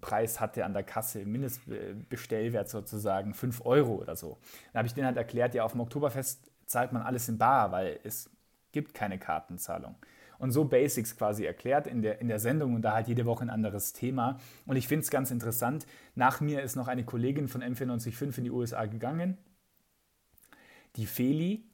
[0.00, 4.38] Preis hatte an der Kasse, Mindestbestellwert sozusagen 5 Euro oder so.
[4.72, 7.72] Dann habe ich denen halt erklärt, ja, auf dem Oktoberfest zahlt man alles in Bar,
[7.72, 8.30] weil es
[8.72, 9.96] gibt keine Kartenzahlung.
[10.38, 13.44] Und so Basics quasi erklärt in der, in der Sendung und da halt jede Woche
[13.44, 14.38] ein anderes Thema.
[14.64, 15.86] Und ich finde es ganz interessant.
[16.14, 19.36] Nach mir ist noch eine Kollegin von M495 in die USA gegangen,
[20.96, 21.64] die Feli.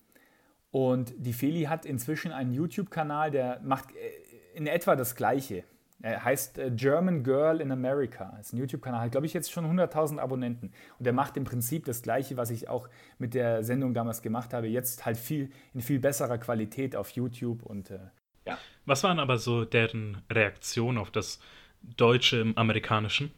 [0.72, 5.62] Und die Feli hat inzwischen einen YouTube-Kanal, der macht äh, in etwa das Gleiche.
[6.02, 8.36] Er heißt äh, German Girl in America.
[8.38, 10.72] Ist ein YouTube-Kanal, hat, glaube ich, jetzt schon 100.000 Abonnenten.
[10.98, 14.52] Und er macht im Prinzip das Gleiche, was ich auch mit der Sendung damals gemacht
[14.52, 14.66] habe.
[14.66, 17.62] Jetzt halt viel in viel besserer Qualität auf YouTube.
[17.62, 17.98] Und äh,
[18.46, 18.58] ja.
[18.84, 21.40] Was waren aber so deren Reaktionen auf das
[21.82, 23.32] Deutsche im Amerikanischen?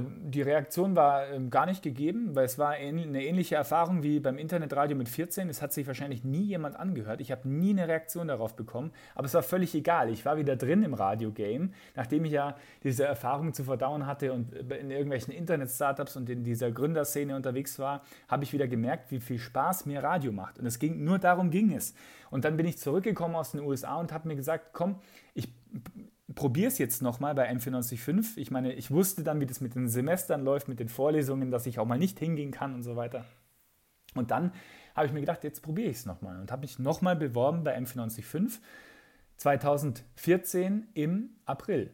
[0.00, 4.38] Die Reaktion war ähm, gar nicht gegeben, weil es war eine ähnliche Erfahrung wie beim
[4.38, 5.48] Internetradio mit 14.
[5.48, 7.20] Es hat sich wahrscheinlich nie jemand angehört.
[7.20, 10.10] Ich habe nie eine Reaktion darauf bekommen, aber es war völlig egal.
[10.10, 14.52] Ich war wieder drin im Radio-Game, nachdem ich ja diese Erfahrung zu verdauen hatte und
[14.52, 19.38] in irgendwelchen Internet-Startups und in dieser Gründerszene unterwegs war, habe ich wieder gemerkt, wie viel
[19.38, 20.58] Spaß mir Radio macht.
[20.58, 21.94] Und es ging nur darum ging es.
[22.30, 24.96] Und dann bin ich zurückgekommen aus den USA und habe mir gesagt, komm,
[25.34, 25.52] ich
[26.34, 28.38] probiere es jetzt nochmal bei M495.
[28.38, 31.66] Ich meine, ich wusste dann, wie das mit den Semestern läuft, mit den Vorlesungen, dass
[31.66, 33.24] ich auch mal nicht hingehen kann und so weiter.
[34.14, 34.52] Und dann
[34.94, 37.76] habe ich mir gedacht, jetzt probiere ich es nochmal und habe mich nochmal beworben bei
[37.76, 38.60] M495.
[39.36, 41.92] 2014 im April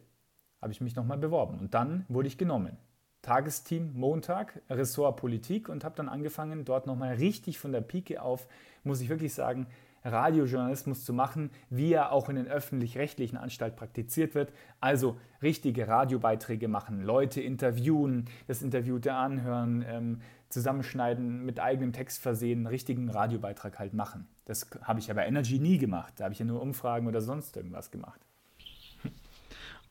[0.60, 2.76] habe ich mich nochmal beworben und dann wurde ich genommen.
[3.22, 8.46] Tagesteam Montag, Ressort Politik und habe dann angefangen, dort nochmal richtig von der Pike auf,
[8.82, 9.66] muss ich wirklich sagen,
[10.04, 14.52] Radiojournalismus zu machen, wie er auch in den öffentlich-rechtlichen Anstalten praktiziert wird.
[14.80, 22.66] Also richtige Radiobeiträge machen, Leute interviewen, das Interviewte anhören, ähm, zusammenschneiden, mit eigenem Text versehen,
[22.66, 24.26] richtigen Radiobeitrag halt machen.
[24.46, 26.14] Das habe ich ja bei Energy nie gemacht.
[26.16, 28.20] Da habe ich ja nur Umfragen oder sonst irgendwas gemacht.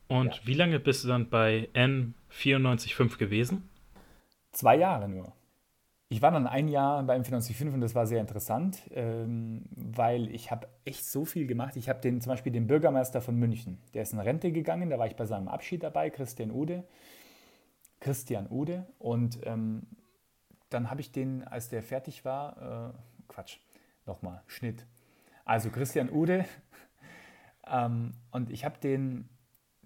[0.08, 0.40] Und ja.
[0.44, 3.68] wie lange bist du dann bei N945 gewesen?
[4.52, 5.32] Zwei Jahre nur.
[6.12, 10.28] Ich war dann ein Jahr beim Finanz 5 und das war sehr interessant, ähm, weil
[10.34, 11.76] ich habe echt so viel gemacht.
[11.76, 14.98] Ich habe den zum Beispiel den Bürgermeister von München, der ist in Rente gegangen, da
[14.98, 16.82] war ich bei seinem Abschied dabei, Christian Ude.
[18.00, 18.88] Christian Ude.
[18.98, 19.86] Und ähm,
[20.68, 23.58] dann habe ich den, als der fertig war, äh, Quatsch,
[24.04, 24.86] nochmal, Schnitt.
[25.44, 26.44] Also Christian Ude.
[27.68, 29.28] ähm, und ich habe den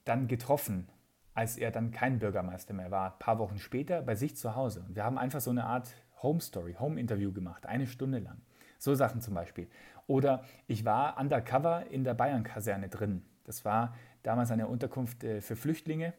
[0.06, 0.88] dann getroffen,
[1.34, 4.86] als er dann kein Bürgermeister mehr war, ein paar Wochen später bei sich zu Hause.
[4.88, 8.40] Und wir haben einfach so eine Art Home Story, Home Interview gemacht, eine Stunde lang.
[8.78, 9.68] So Sachen zum Beispiel.
[10.08, 13.22] Oder ich war undercover in der Bayern-Kaserne drin.
[13.44, 16.12] Das war damals eine Unterkunft äh, für Flüchtlinge.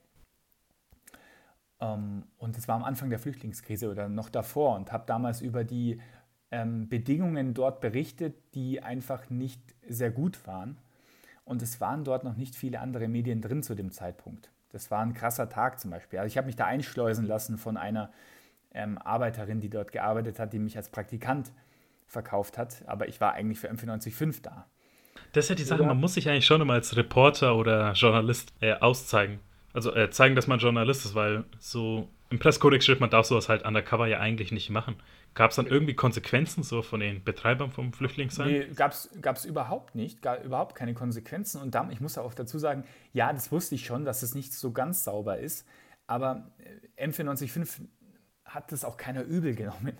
[1.81, 5.63] Ähm, und es war am Anfang der Flüchtlingskrise oder noch davor und habe damals über
[5.63, 5.99] die
[6.51, 10.77] ähm, Bedingungen dort berichtet, die einfach nicht sehr gut waren.
[11.43, 14.51] Und es waren dort noch nicht viele andere Medien drin zu dem Zeitpunkt.
[14.69, 16.19] Das war ein krasser Tag zum Beispiel.
[16.19, 18.11] Also ich habe mich da einschleusen lassen von einer
[18.75, 21.51] ähm, Arbeiterin, die dort gearbeitet hat, die mich als Praktikant
[22.07, 22.83] verkauft hat.
[22.85, 24.67] Aber ich war eigentlich für M495 da.
[25.31, 28.53] Das ist ja die Sache, man muss sich eigentlich schon immer als Reporter oder Journalist
[28.61, 29.39] äh, auszeigen.
[29.73, 33.49] Also äh, zeigen, dass man Journalist ist, weil so im Presskodex steht, man darf sowas
[33.49, 34.95] halt undercover ja eigentlich nicht machen.
[35.33, 38.47] Gab es dann irgendwie Konsequenzen so von den Betreibern vom Flüchtlingsheim?
[38.47, 41.61] Nee, gab es überhaupt nicht, gar, überhaupt keine Konsequenzen.
[41.61, 44.53] Und dann, ich muss auch dazu sagen, ja, das wusste ich schon, dass es nicht
[44.53, 45.67] so ganz sauber ist.
[46.07, 46.51] Aber
[46.97, 47.81] äh, M495
[48.55, 49.93] hat das auch keiner übel genommen.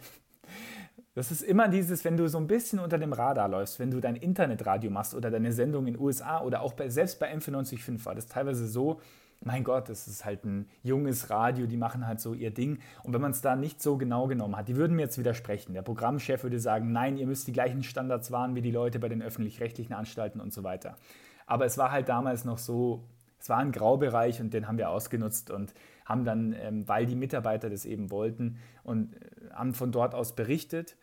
[1.14, 4.02] Das ist immer dieses, wenn du so ein bisschen unter dem Radar läufst, wenn du
[4.02, 8.06] dein Internetradio machst oder deine Sendung in den USA oder auch bei, selbst bei M495
[8.06, 9.00] war das teilweise so,
[9.42, 12.80] mein Gott, das ist halt ein junges Radio, die machen halt so ihr Ding.
[13.04, 15.74] Und wenn man es da nicht so genau genommen hat, die würden mir jetzt widersprechen.
[15.74, 19.08] Der Programmchef würde sagen, nein, ihr müsst die gleichen Standards wahren wie die Leute bei
[19.08, 20.98] den öffentlich-rechtlichen Anstalten und so weiter.
[21.46, 23.04] Aber es war halt damals noch so,
[23.40, 25.74] es war ein Graubereich und den haben wir ausgenutzt und
[26.06, 30.36] haben dann, ähm, weil die Mitarbeiter das eben wollten, und äh, haben von dort aus
[30.36, 30.96] berichtet.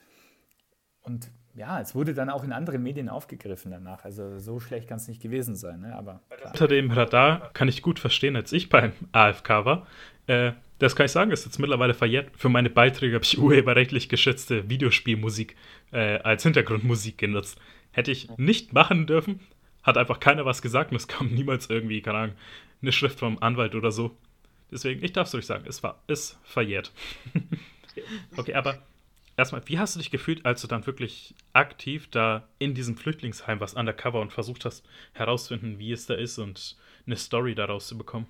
[1.03, 4.05] Und ja, es wurde dann auch in anderen Medien aufgegriffen danach.
[4.05, 5.81] Also so schlecht kann es nicht gewesen sein.
[5.81, 5.95] Ne?
[5.95, 6.53] Aber klar.
[6.53, 9.87] Unter dem Radar kann ich gut verstehen, als ich beim AFK war.
[10.27, 12.31] Äh, das kann ich sagen, ist jetzt mittlerweile verjährt.
[12.37, 15.57] Für meine Beiträge habe ich urheberrechtlich geschätzte Videospielmusik
[15.93, 17.61] äh, als Hintergrundmusik genutzt.
[17.93, 19.41] Hätte ich nicht machen dürfen,
[19.83, 22.37] hat einfach keiner was gesagt und es kam niemals irgendwie, keine Ahnung,
[22.81, 24.17] eine Schrift vom Anwalt oder so.
[24.73, 26.93] Deswegen, ich darf es euch sagen, es war, ist verjährt.
[28.37, 28.79] okay, aber
[29.37, 33.61] erstmal, wie hast du dich gefühlt, als du dann wirklich aktiv da in diesem Flüchtlingsheim
[33.61, 37.99] was undercover und versucht hast, herauszufinden, wie es da ist und eine Story daraus zu
[37.99, 38.27] bekommen?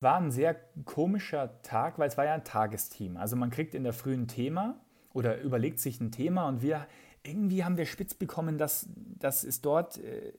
[0.00, 3.16] War ein sehr komischer Tag, weil es war ja ein Tagesteam.
[3.16, 4.80] Also man kriegt in der Früh ein Thema
[5.12, 6.86] oder überlegt sich ein Thema und wir
[7.22, 10.32] irgendwie haben wir spitz bekommen, dass, dass es dort äh,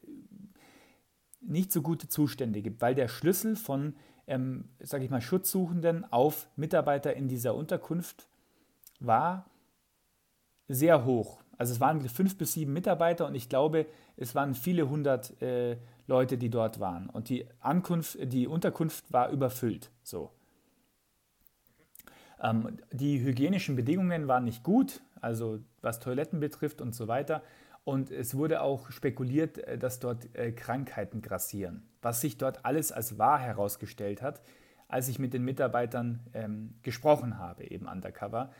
[1.46, 3.96] nicht so gute Zustände gibt, weil der Schlüssel von,
[4.28, 8.28] ähm, sage ich mal, Schutzsuchenden auf Mitarbeiter in dieser Unterkunft
[9.00, 9.46] war
[10.68, 11.44] sehr hoch.
[11.58, 13.86] Also es waren fünf bis sieben Mitarbeiter und ich glaube,
[14.18, 15.78] es waren viele hundert äh,
[16.08, 17.10] Leute, die dort waren.
[17.10, 19.92] Und die Ankunft, die Unterkunft war überfüllt.
[20.04, 20.32] So.
[22.42, 27.44] Ähm, die hygienischen Bedingungen waren nicht gut, also was Toiletten betrifft und so weiter.
[27.84, 32.92] Und es wurde auch spekuliert, äh, dass dort äh, Krankheiten grassieren, was sich dort alles
[32.92, 34.42] als wahr herausgestellt hat,
[34.88, 38.52] als ich mit den Mitarbeitern ähm, gesprochen habe, eben undercover.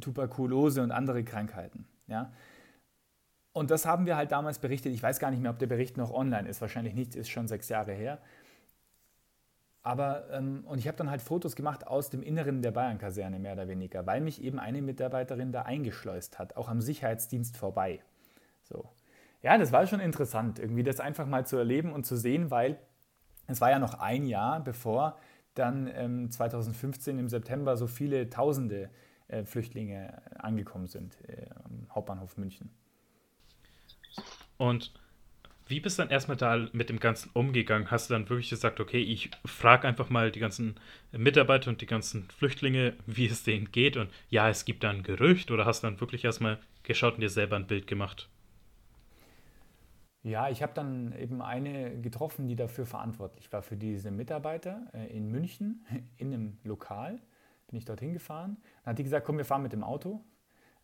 [0.00, 1.86] Tuberkulose und andere Krankheiten.
[2.06, 2.32] Ja?
[3.52, 4.92] Und das haben wir halt damals berichtet.
[4.94, 6.60] Ich weiß gar nicht mehr, ob der Bericht noch online ist.
[6.60, 8.20] Wahrscheinlich nicht, ist schon sechs Jahre her.
[9.82, 13.52] Aber, ähm, und ich habe dann halt Fotos gemacht aus dem Inneren der Bayern-Kaserne, mehr
[13.52, 18.00] oder weniger, weil mich eben eine Mitarbeiterin da eingeschleust hat, auch am Sicherheitsdienst vorbei.
[18.68, 18.90] So.
[19.42, 22.78] Ja, das war schon interessant, irgendwie das einfach mal zu erleben und zu sehen, weil
[23.46, 25.18] es war ja noch ein Jahr, bevor
[25.54, 28.90] dann ähm, 2015 im September so viele Tausende
[29.28, 32.70] äh, Flüchtlinge angekommen sind äh, am Hauptbahnhof München.
[34.56, 34.92] Und
[35.68, 37.90] wie bist du dann erstmal da mit dem Ganzen umgegangen?
[37.90, 40.76] Hast du dann wirklich gesagt, okay, ich frage einfach mal die ganzen
[41.12, 45.02] Mitarbeiter und die ganzen Flüchtlinge, wie es denen geht und ja, es gibt da ein
[45.02, 48.28] Gerücht oder hast du dann wirklich erstmal geschaut und dir selber ein Bild gemacht?
[50.26, 55.06] Ja, ich habe dann eben eine getroffen, die dafür verantwortlich war, für diese Mitarbeiter äh,
[55.16, 57.20] in München, in einem Lokal.
[57.68, 58.56] Bin ich dorthin gefahren.
[58.82, 60.24] Dann hat die gesagt, komm, wir fahren mit dem Auto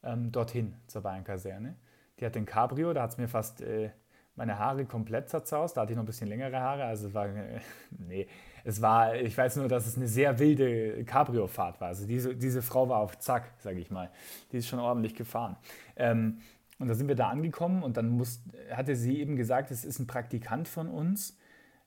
[0.04, 1.74] ähm, dorthin zur Bayern-Kaserne.
[2.20, 3.90] Die hat den Cabrio, da hat es mir fast äh,
[4.36, 5.76] meine Haare komplett zerzaust.
[5.76, 6.84] Da hatte ich noch ein bisschen längere Haare.
[6.84, 7.58] Also es war, äh,
[7.90, 8.28] nee,
[8.62, 11.88] es war, ich weiß nur, dass es eine sehr wilde Cabrio-Fahrt war.
[11.88, 14.08] Also diese, diese Frau war auf Zack, sage ich mal.
[14.52, 15.56] Die ist schon ordentlich gefahren.
[15.96, 16.38] Ähm,
[16.82, 20.00] und da sind wir da angekommen und dann muss, hatte sie eben gesagt, es ist
[20.00, 21.38] ein Praktikant von uns,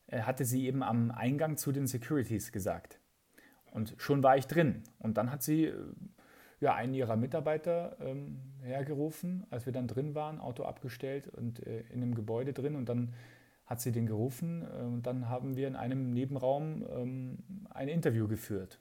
[0.07, 3.01] äh, hatte sie eben am Eingang zu den Securities gesagt.
[3.71, 4.83] Und schon war ich drin.
[4.99, 5.73] Und dann hat sie äh,
[6.61, 11.81] ja, einen ihrer Mitarbeiter ähm, hergerufen, als wir dann drin waren, Auto abgestellt und äh,
[11.89, 12.77] in einem Gebäude drin.
[12.77, 13.13] Und dann
[13.65, 17.37] hat sie den gerufen äh, und dann haben wir in einem Nebenraum ähm,
[17.69, 18.79] ein Interview geführt.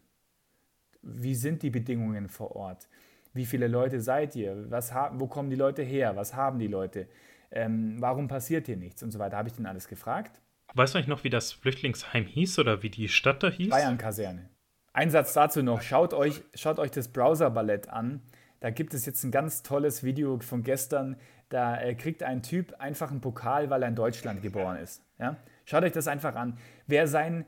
[1.03, 2.89] Wie sind die Bedingungen vor Ort?
[3.35, 4.71] Wie viele Leute seid ihr?
[4.71, 6.17] Was wo kommen die Leute her?
[6.17, 7.09] Was haben die Leute?
[7.51, 9.03] Ähm, warum passiert hier nichts?
[9.03, 9.37] Und so weiter.
[9.37, 10.41] Habe ich den alles gefragt.
[10.75, 13.71] Weißt du eigentlich noch, wie das Flüchtlingsheim hieß oder wie die Stadt da hieß?
[13.71, 14.49] Bayern-Kaserne.
[14.93, 15.83] Ein Satz dazu noch.
[15.83, 18.23] Schaut euch, schaut euch das Browser-Ballett an.
[18.61, 21.17] Da gibt es jetzt ein ganz tolles Video von gestern.
[21.49, 25.03] Da äh, kriegt ein Typ einfach einen Pokal, weil er in Deutschland geboren ist.
[25.19, 25.37] Ja?
[25.65, 26.57] Schaut euch das einfach an.
[26.87, 27.45] Wer, sein,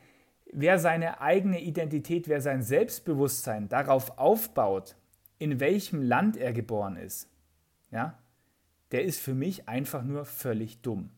[0.52, 4.96] wer seine eigene Identität, wer sein Selbstbewusstsein darauf aufbaut,
[5.38, 7.28] in welchem Land er geboren ist,
[7.90, 8.18] ja,
[8.92, 11.10] der ist für mich einfach nur völlig dumm.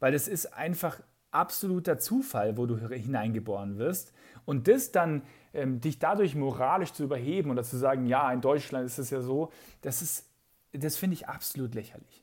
[0.00, 1.00] Weil es ist einfach
[1.30, 4.12] absoluter Zufall, wo du hineingeboren wirst.
[4.44, 8.86] Und das dann, ähm, dich dadurch moralisch zu überheben oder zu sagen, ja, in Deutschland
[8.86, 9.52] ist es ja so,
[9.82, 10.28] das ist,
[10.72, 12.22] das finde ich absolut lächerlich.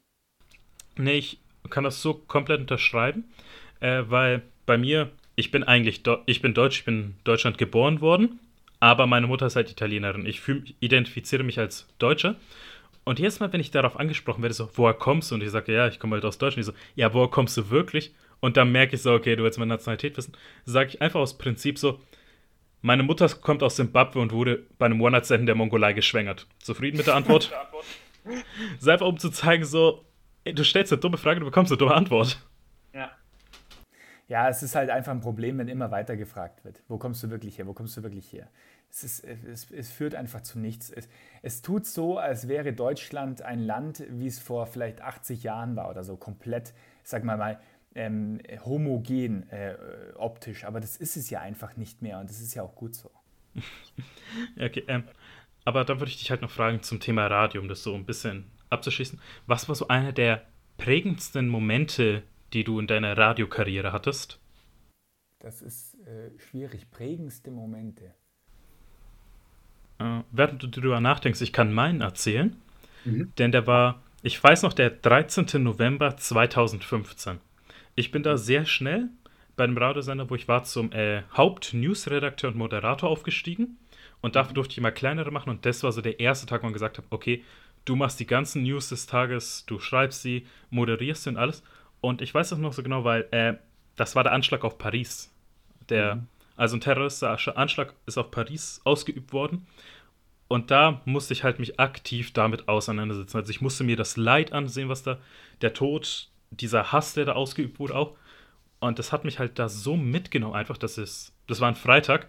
[0.98, 3.32] Nee, ich kann das so komplett unterschreiben,
[3.80, 8.02] äh, weil bei mir, ich bin eigentlich, ich bin Deutsch, ich bin in Deutschland geboren
[8.02, 8.40] worden
[8.82, 10.26] aber meine Mutter ist halt Italienerin.
[10.26, 12.36] Ich fühl, identifiziere mich als Deutscher.
[13.06, 15.36] Und jedes Mal, wenn ich darauf angesprochen werde, so, woher kommst du?
[15.36, 16.68] Und ich sage, ja, ich komme halt aus Deutschland.
[16.68, 18.14] Ich so, ja, woher kommst du wirklich?
[18.42, 20.34] Und dann merke ich so, okay, du willst meine Nationalität wissen.
[20.66, 22.00] Sage ich einfach aus Prinzip so,
[22.82, 26.48] Meine Mutter kommt aus Simbabwe und wurde bei einem One-Night-Stand in der Mongolei geschwängert.
[26.60, 27.52] Zufrieden mit der Antwort?
[28.80, 30.06] Sei einfach, um zu zeigen, so,
[30.44, 32.40] ey, du stellst eine dumme Frage, du bekommst eine dumme Antwort.
[34.32, 34.48] Ja.
[34.48, 36.82] Es ist halt einfach ein Problem, wenn immer weiter gefragt wird.
[36.88, 37.68] Wo kommst du wirklich her?
[37.68, 38.48] Wo kommst du wirklich her?
[38.90, 40.90] Es, ist, es, es führt einfach zu nichts.
[40.90, 41.10] Es,
[41.42, 45.90] es tut so, als wäre Deutschland ein Land, wie es vor vielleicht 80 Jahren war
[45.90, 46.74] oder so, komplett,
[47.04, 47.60] sag mal mal,
[47.94, 49.76] ähm, homogen äh,
[50.16, 50.64] optisch.
[50.64, 53.12] Aber das ist es ja einfach nicht mehr und das ist ja auch gut so.
[54.62, 55.04] okay, ähm,
[55.66, 58.06] aber dann würde ich dich halt noch fragen zum Thema Radio, um das so ein
[58.06, 59.20] bisschen abzuschließen.
[59.46, 60.46] Was war so einer der
[60.78, 62.24] prägendsten Momente,
[62.54, 64.40] die du in deiner Radiokarriere hattest?
[65.40, 66.92] Das ist äh, schwierig.
[66.92, 68.14] Prägendste Momente.
[70.00, 72.56] Äh, während du darüber nachdenkst, ich kann meinen erzählen,
[73.06, 73.32] mhm.
[73.38, 75.64] denn der war, ich weiß noch, der 13.
[75.64, 77.40] November 2015.
[77.96, 79.10] Ich bin da sehr schnell
[79.56, 83.78] bei einem Radiosender, wo ich war, zum äh, Haupt-News-Redakteur und Moderator aufgestiegen.
[84.22, 85.50] Und dafür durfte ich immer kleinere machen.
[85.50, 87.44] Und das war so der erste Tag, wo man gesagt hat, okay,
[87.86, 91.64] du machst die ganzen News des Tages, du schreibst sie, moderierst sie und alles.
[92.02, 93.54] Und ich weiß das noch so genau, weil äh,
[93.96, 95.34] das war der Anschlag auf Paris.
[95.90, 96.28] Der, mhm.
[96.56, 99.68] Also ein terroristischer Anschlag ist auf Paris ausgeübt worden.
[100.48, 103.38] Und da musste ich halt mich aktiv damit auseinandersetzen.
[103.38, 105.18] Also ich musste mir das Leid ansehen, was da,
[105.62, 108.18] der Tod, dieser Hass, der da ausgeübt wurde auch.
[108.82, 112.28] Und das hat mich halt da so mitgenommen, einfach, dass es, das war ein Freitag,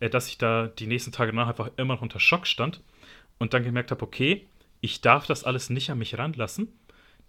[0.00, 2.82] äh, dass ich da die nächsten Tage danach einfach immer noch unter Schock stand
[3.38, 4.46] und dann gemerkt habe, okay,
[4.80, 6.72] ich darf das alles nicht an mich ranlassen,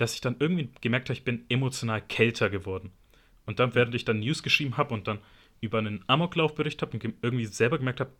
[0.01, 2.91] dass ich dann irgendwie gemerkt habe, ich bin emotional kälter geworden.
[3.45, 5.19] Und dann, während ich dann News geschrieben habe und dann
[5.61, 8.11] über einen Amoklauf berichtet habe und irgendwie selber gemerkt habe,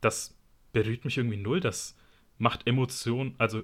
[0.00, 0.36] das
[0.72, 1.96] berührt mich irgendwie null, das
[2.38, 3.62] macht Emotionen, also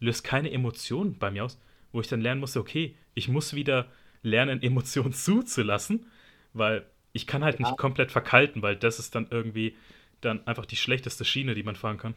[0.00, 1.60] löst keine Emotionen bei mir aus,
[1.92, 3.90] wo ich dann lernen musste, okay, ich muss wieder
[4.22, 6.06] lernen, Emotionen zuzulassen,
[6.52, 7.66] weil ich kann halt ja.
[7.66, 9.76] nicht komplett verkalten, weil das ist dann irgendwie
[10.20, 12.14] dann einfach die schlechteste Schiene, die man fahren kann.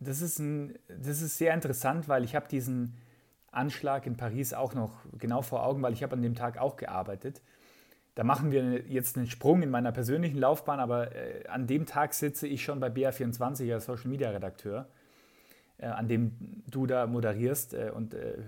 [0.00, 2.96] Das ist, ein, das ist sehr interessant, weil ich habe diesen
[3.58, 6.76] Anschlag in Paris auch noch genau vor Augen, weil ich habe an dem Tag auch
[6.76, 7.42] gearbeitet.
[8.14, 12.14] Da machen wir jetzt einen Sprung in meiner persönlichen Laufbahn, aber äh, an dem Tag
[12.14, 14.88] sitze ich schon bei BR24 als Social Media Redakteur,
[15.78, 16.32] äh, an dem
[16.68, 18.38] du da moderierst äh, und äh,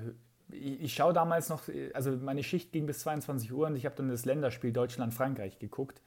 [0.52, 1.62] ich, ich schaue damals noch,
[1.94, 6.02] also meine Schicht ging bis 22 Uhr und ich habe dann das Länderspiel Deutschland-Frankreich geguckt.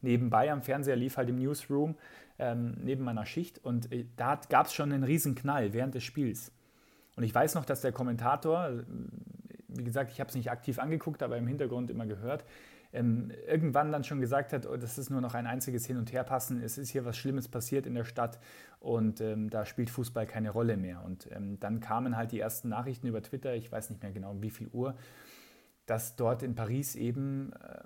[0.00, 1.96] Nebenbei am Fernseher lief halt im Newsroom
[2.38, 6.04] ähm, neben meiner Schicht und äh, da gab es schon einen riesen Knall während des
[6.04, 6.52] Spiels.
[7.16, 8.70] Und ich weiß noch, dass der Kommentator,
[9.68, 12.44] wie gesagt, ich habe es nicht aktiv angeguckt, aber im Hintergrund immer gehört,
[12.92, 16.12] ähm, irgendwann dann schon gesagt hat, oh, das ist nur noch ein einziges Hin- und
[16.12, 18.38] Herpassen, es ist hier was Schlimmes passiert in der Stadt
[18.80, 21.02] und ähm, da spielt Fußball keine Rolle mehr.
[21.04, 24.30] Und ähm, dann kamen halt die ersten Nachrichten über Twitter, ich weiß nicht mehr genau
[24.32, 24.94] um wie viel Uhr,
[25.86, 27.80] dass dort in Paris eben äh,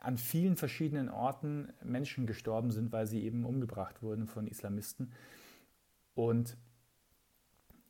[0.00, 5.12] an vielen verschiedenen Orten Menschen gestorben sind, weil sie eben umgebracht wurden von Islamisten.
[6.14, 6.56] Und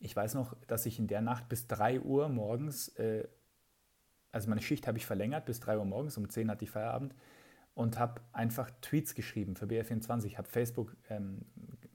[0.01, 3.27] ich weiß noch, dass ich in der Nacht bis 3 Uhr morgens äh,
[4.33, 7.15] also meine Schicht habe ich verlängert bis 3 Uhr morgens, um 10 hatte ich Feierabend
[7.75, 11.43] und habe einfach Tweets geschrieben für BR24, habe Facebook ähm,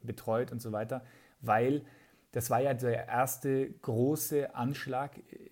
[0.01, 1.03] betreut und so weiter,
[1.41, 1.85] weil
[2.31, 5.51] das war ja der erste große Anschlag, äh,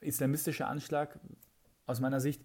[0.00, 1.18] islamistischer Anschlag
[1.86, 2.44] aus meiner Sicht,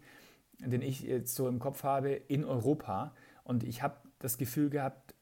[0.59, 3.13] den ich jetzt so im Kopf habe, in Europa.
[3.43, 5.12] Und ich habe das Gefühl gehabt,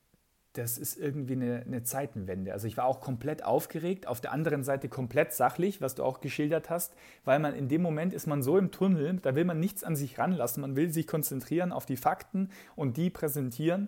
[0.54, 2.52] das ist irgendwie eine, eine, Zeitenwende.
[2.52, 6.20] Also ich war auch komplett aufgeregt, auf der anderen Seite komplett sachlich, was du auch
[6.20, 6.94] geschildert hast,
[7.24, 9.96] weil man in dem Moment ist man so im Tunnel, da will man nichts an
[9.96, 13.88] sich ranlassen, man will sich konzentrieren auf die Fakten und die präsentieren.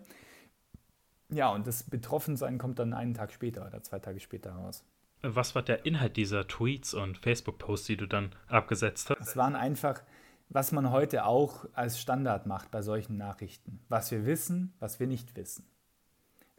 [1.30, 4.86] Ja, und das Betroffensein kommt dann einen Tag später oder zwei Tage später raus.
[5.22, 9.20] Was war der Inhalt dieser Tweets und Facebook-Posts, die du dann abgesetzt hast?
[9.20, 10.01] Es waren einfach,
[10.49, 13.80] was man heute auch als Standard macht bei solchen Nachrichten.
[13.89, 15.66] Was wir wissen, was wir nicht wissen.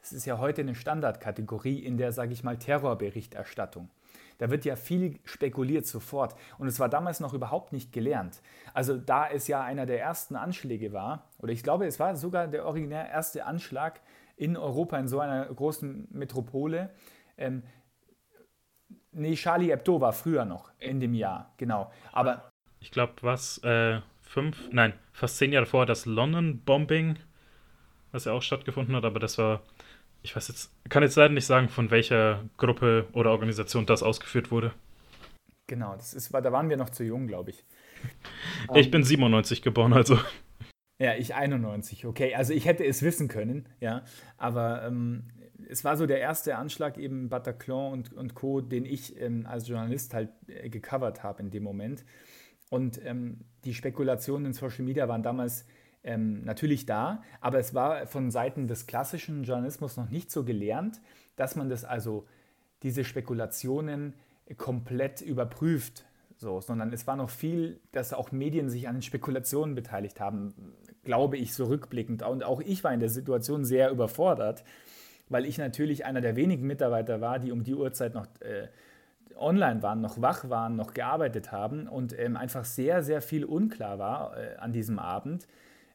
[0.04, 3.88] Das ist ja heute eine Standardkategorie in der, sage ich mal, Terrorberichterstattung.
[4.36, 6.36] Da wird ja viel spekuliert sofort.
[6.58, 8.42] Und es war damals noch überhaupt nicht gelernt.
[8.74, 12.48] Also da es ja einer der ersten Anschläge war, oder ich glaube, es war sogar
[12.48, 14.02] der originär erste Anschlag
[14.36, 16.90] in Europa, in so einer großen Metropole.
[17.38, 17.62] Ähm,
[19.10, 21.90] nee, Charlie Hebdo war früher noch, in dem Jahr, genau.
[22.12, 27.16] Aber ich glaube, was, äh, fünf, nein, fast zehn Jahre vorher das London-Bombing,
[28.12, 29.62] was ja auch stattgefunden hat, aber das war
[30.24, 34.50] ich weiß jetzt, kann jetzt leider nicht sagen, von welcher Gruppe oder Organisation das ausgeführt
[34.50, 34.72] wurde.
[35.66, 37.64] Genau, das ist, da waren wir noch zu jung, glaube ich.
[38.74, 40.18] Ich um, bin 97 geboren, also.
[40.98, 42.34] Ja, ich 91, okay.
[42.34, 44.04] Also ich hätte es wissen können, ja.
[44.36, 45.24] Aber ähm,
[45.68, 49.68] es war so der erste Anschlag eben Bataclan und, und Co., den ich ähm, als
[49.68, 52.04] Journalist halt äh, gecovert habe in dem Moment.
[52.70, 55.66] Und ähm, die Spekulationen in Social Media waren damals
[56.04, 61.00] ähm, natürlich da, aber es war von Seiten des klassischen Journalismus noch nicht so gelernt,
[61.36, 62.26] dass man das also,
[62.82, 64.12] diese Spekulationen
[64.58, 66.04] komplett überprüft,
[66.36, 70.52] so, sondern es war noch viel, dass auch Medien sich an Spekulationen beteiligt haben,
[71.02, 72.22] glaube ich, so rückblickend.
[72.22, 74.64] Und auch ich war in der Situation sehr überfordert,
[75.28, 78.68] weil ich natürlich einer der wenigen Mitarbeiter war, die um die Uhrzeit noch äh,
[79.36, 83.98] online waren, noch wach waren, noch gearbeitet haben und ähm, einfach sehr, sehr viel unklar
[83.98, 85.46] war äh, an diesem Abend.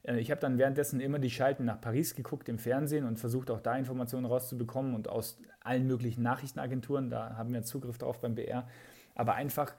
[0.04, 3.52] Äh, ich habe dann währenddessen immer die Schalten nach Paris geguckt im Fernsehen und versucht
[3.52, 8.36] auch da Informationen rauszubekommen und aus allen möglichen Nachrichtenagenturen, da haben wir Zugriff drauf beim
[8.36, 8.68] BR,
[9.16, 9.74] aber einfach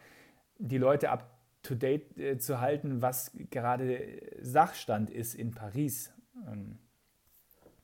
[0.58, 6.12] die Leute up to date äh, zu halten, was gerade Sachstand ist in Paris.
[6.46, 6.78] Ähm,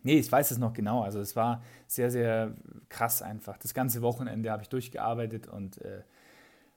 [0.06, 1.02] Nee, ich weiß es noch genau.
[1.02, 2.54] Also es war sehr, sehr
[2.88, 3.58] krass einfach.
[3.58, 6.04] Das ganze Wochenende habe ich durchgearbeitet und äh,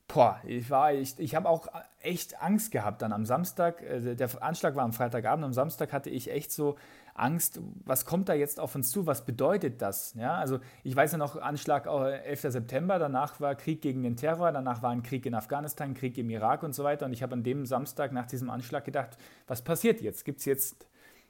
[0.09, 1.67] boah, ich war, ich, ich habe auch
[2.01, 3.81] echt Angst gehabt dann am Samstag.
[3.81, 6.75] Äh, der Anschlag war am Freitagabend, am Samstag hatte ich echt so
[7.13, 9.05] Angst, was kommt da jetzt auf uns zu?
[9.05, 10.13] Was bedeutet das?
[10.15, 12.41] Ja, also ich weiß ja noch, Anschlag 11.
[12.41, 16.29] September, danach war Krieg gegen den Terror, danach war ein Krieg in Afghanistan, Krieg im
[16.29, 17.05] Irak und so weiter.
[17.05, 20.25] Und ich habe an dem Samstag nach diesem Anschlag gedacht, was passiert jetzt?
[20.25, 20.87] Gibt es jetzt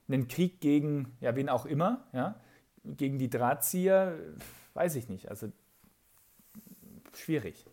[0.08, 2.36] einen Krieg gegen, ja, wen auch immer, ja,
[2.84, 4.16] gegen die Drahtzieher,
[4.74, 5.30] weiß ich nicht.
[5.30, 5.52] Also
[7.14, 7.66] schwierig.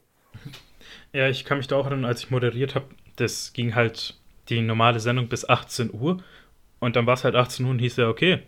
[1.13, 2.87] Ja, ich kann mich da auch erinnern, als ich moderiert habe,
[3.17, 4.19] das ging halt
[4.49, 6.23] die normale Sendung bis 18 Uhr
[6.79, 8.43] und dann war es halt 18 Uhr und hieß ja, okay,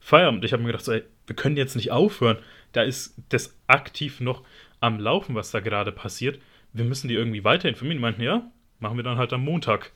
[0.00, 0.44] Feierabend.
[0.44, 2.38] Ich habe mir gedacht, so, ey, wir können jetzt nicht aufhören.
[2.72, 4.42] Da ist das aktiv noch
[4.80, 6.40] am Laufen, was da gerade passiert.
[6.72, 7.98] Wir müssen die irgendwie weiter informieren.
[7.98, 8.50] Die meinten, ja,
[8.80, 9.92] machen wir dann halt am Montag.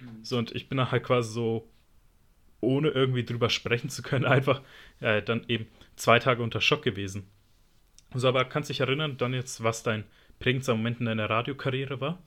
[0.00, 0.24] Mhm.
[0.24, 1.68] So, und ich bin dann halt quasi so
[2.60, 4.62] ohne irgendwie drüber sprechen zu können, einfach
[5.00, 5.66] äh, dann eben
[5.96, 7.28] zwei Tage unter Schock gewesen.
[8.14, 10.04] So, aber kannst du dich erinnern, dann jetzt, was dein
[10.38, 12.18] prägendster Moment in deiner Radiokarriere war?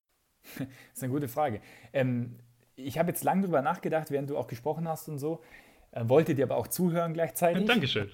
[0.58, 1.60] das ist eine gute Frage.
[1.92, 2.36] Ähm,
[2.76, 5.42] ich habe jetzt lange drüber nachgedacht, während du auch gesprochen hast und so.
[5.92, 7.66] Äh, wollte dir aber auch zuhören gleichzeitig.
[7.66, 8.10] Dankeschön.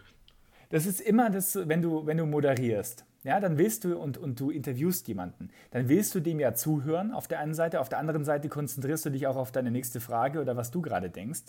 [0.70, 3.04] Das ist immer das, wenn du, wenn du moderierst.
[3.24, 5.50] Ja, dann willst du und, und du interviewst jemanden.
[5.70, 9.06] Dann willst du dem ja zuhören auf der einen Seite, auf der anderen Seite konzentrierst
[9.06, 11.42] du dich auch auf deine nächste Frage oder was du gerade denkst.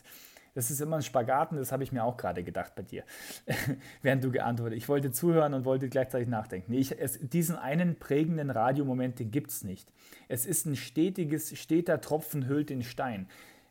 [0.53, 3.03] Das ist immer ein Spagaten, das habe ich mir auch gerade gedacht bei dir,
[4.01, 6.71] während du geantwortet Ich wollte zuhören und wollte gleichzeitig nachdenken.
[6.71, 9.91] Nee, ich, es, diesen einen prägenden Radiomoment, den gibt es nicht.
[10.27, 13.27] Es ist ein stetiges, steter Tropfen hüllt den Stein.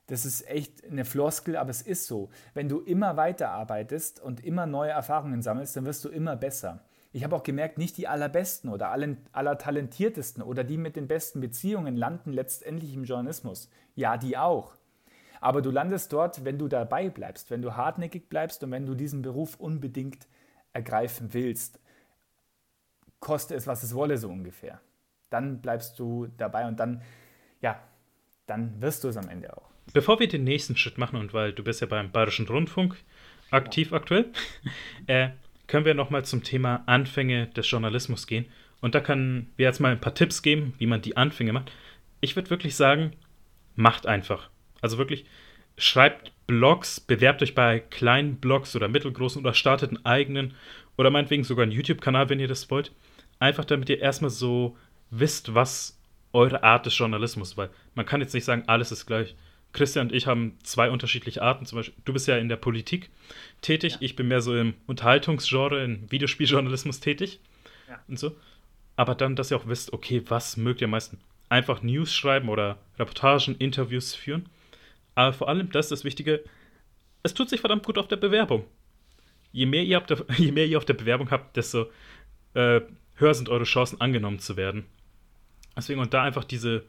[0.09, 2.31] Das ist echt eine Floskel, aber es ist so.
[2.55, 6.85] Wenn du immer weiterarbeitest und immer neue Erfahrungen sammelst, dann wirst du immer besser.
[7.13, 11.41] Ich habe auch gemerkt, nicht die allerbesten oder aller, allertalentiertesten oder die mit den besten
[11.41, 13.69] Beziehungen landen letztendlich im Journalismus.
[13.95, 14.77] Ja, die auch.
[15.43, 18.95] Aber du landest dort, wenn du dabei bleibst, wenn du hartnäckig bleibst und wenn du
[18.95, 20.29] diesen Beruf unbedingt
[20.73, 21.81] ergreifen willst.
[23.19, 24.81] Koste es, was es wolle, so ungefähr.
[25.31, 27.03] Dann bleibst du dabei und dann,
[27.61, 27.81] ja,
[28.47, 29.69] dann wirst du es am Ende auch.
[29.93, 32.95] Bevor wir den nächsten Schritt machen und weil du bist ja beim Bayerischen Rundfunk
[33.51, 33.97] aktiv ja.
[33.97, 34.31] aktuell,
[35.09, 35.31] äh,
[35.67, 38.47] können wir nochmal zum Thema Anfänge des Journalismus gehen.
[38.81, 41.73] Und da können wir jetzt mal ein paar Tipps geben, wie man die Anfänge macht.
[42.21, 43.17] Ich würde wirklich sagen,
[43.75, 44.52] macht einfach.
[44.83, 45.25] Also wirklich,
[45.79, 50.55] schreibt Blogs, bewerbt euch bei kleinen Blogs oder mittelgroßen oder startet einen eigenen
[50.99, 52.93] oder meinetwegen sogar einen YouTube-Kanal, wenn ihr das wollt.
[53.39, 54.77] Einfach damit ihr erstmal so
[55.11, 55.99] wisst, was
[56.33, 57.57] eure Art des Journalismus ist.
[57.57, 59.35] Weil man kann jetzt nicht sagen, alles ist gleich.
[59.73, 61.65] Christian und ich haben zwei unterschiedliche Arten.
[61.65, 63.09] Zum Beispiel, du bist ja in der Politik
[63.63, 63.99] tätig, ja.
[64.01, 67.41] ich bin mehr so im Unterhaltungsgenre, im Videospieljournalismus tätig
[67.89, 67.99] ja.
[68.07, 68.37] und so.
[68.97, 71.19] Aber dann, dass ihr auch wisst, okay, was mögt ihr am meisten?
[71.49, 74.47] Einfach News schreiben oder Reportagen, Interviews führen.
[75.15, 76.45] Aber vor allem, das ist das Wichtige,
[77.23, 78.65] es tut sich verdammt gut auf der Bewerbung.
[79.53, 81.91] Je mehr ihr, der, je mehr ihr auf der Bewerbung habt, desto
[82.55, 82.81] äh,
[83.17, 84.87] höher sind eure Chancen, angenommen zu werden.
[85.77, 86.85] Deswegen und da einfach diese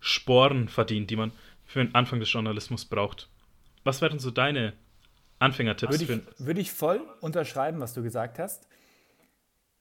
[0.00, 1.32] Sporen verdient, die man
[1.64, 3.28] für den Anfang des Journalismus braucht.
[3.84, 4.74] Was wären so deine
[5.38, 6.00] Anfängertipps?
[6.00, 8.68] Würde ich, würde ich voll unterschreiben, was du gesagt hast.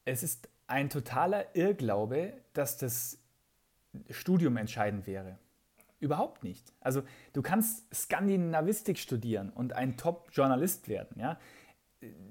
[0.06, 3.20] Es ist ein totaler Irrglaube, dass das
[4.10, 5.38] Studium entscheidend wäre.
[6.00, 6.74] Überhaupt nicht.
[6.80, 7.02] Also
[7.34, 11.20] du kannst Skandinavistik studieren und ein Top-Journalist werden.
[11.20, 11.39] Ja?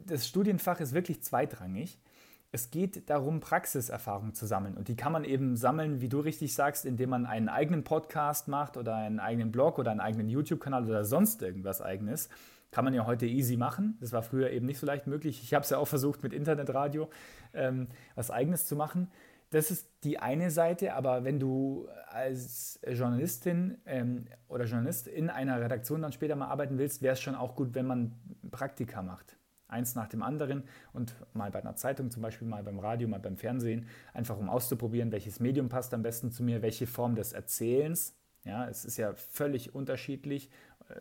[0.07, 1.99] Das Studienfach ist wirklich zweitrangig.
[2.53, 4.77] Es geht darum, Praxiserfahrung zu sammeln.
[4.77, 8.47] Und die kann man eben sammeln, wie du richtig sagst, indem man einen eigenen Podcast
[8.47, 12.29] macht oder einen eigenen Blog oder einen eigenen YouTube-Kanal oder sonst irgendwas eigenes.
[12.71, 13.97] Kann man ja heute easy machen.
[14.01, 15.43] Das war früher eben nicht so leicht möglich.
[15.43, 17.11] Ich habe es ja auch versucht, mit Internetradio
[17.53, 19.11] ähm, was eigenes zu machen.
[19.51, 25.61] Das ist die eine Seite, aber wenn du als Journalistin ähm, oder Journalist in einer
[25.61, 28.13] Redaktion dann später mal arbeiten willst, wäre es schon auch gut, wenn man
[28.51, 29.37] Praktika macht
[29.69, 33.21] eins nach dem anderen und mal bei einer Zeitung zum Beispiel, mal beim Radio, mal
[33.21, 37.33] beim Fernsehen, einfach um auszuprobieren, welches Medium passt am besten zu mir, welche Form des
[37.33, 38.15] Erzählens.
[38.45, 40.51] Ja, es ist ja völlig unterschiedlich,
[40.89, 40.95] äh,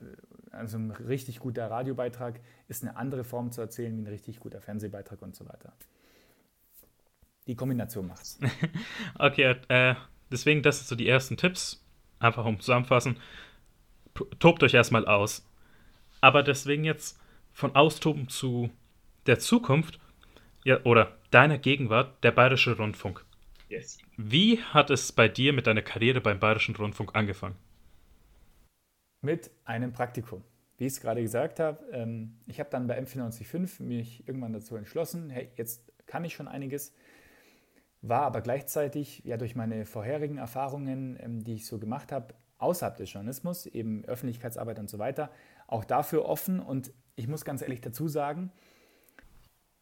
[0.51, 4.61] also ein richtig guter Radiobeitrag ist eine andere Form zu erzählen wie ein richtig guter
[4.61, 5.73] Fernsehbeitrag und so weiter.
[7.47, 8.39] Die Kombination macht's.
[9.19, 9.95] okay, äh,
[10.31, 11.83] deswegen, das sind so die ersten Tipps.
[12.19, 13.17] Einfach um zusammenfassen.
[14.39, 15.47] Tobt euch erstmal aus.
[16.21, 17.19] Aber deswegen jetzt
[17.51, 18.69] von Austoben zu
[19.25, 19.99] der Zukunft
[20.63, 23.23] ja, oder deiner Gegenwart, der Bayerische Rundfunk.
[23.69, 23.99] Yes.
[24.17, 27.55] Wie hat es bei dir mit deiner Karriere beim Bayerischen Rundfunk angefangen?
[29.21, 30.43] Mit einem Praktikum.
[30.77, 34.75] Wie ich es gerade gesagt habe, ähm, ich habe dann bei M495 mich irgendwann dazu
[34.75, 36.93] entschlossen, hey, jetzt kann ich schon einiges,
[38.08, 42.97] war aber gleichzeitig ja durch meine vorherigen Erfahrungen, ähm, die ich so gemacht habe, außerhalb
[42.97, 45.30] des Journalismus, eben Öffentlichkeitsarbeit und so weiter,
[45.68, 46.60] auch dafür offen.
[46.60, 48.51] Und ich muss ganz ehrlich dazu sagen,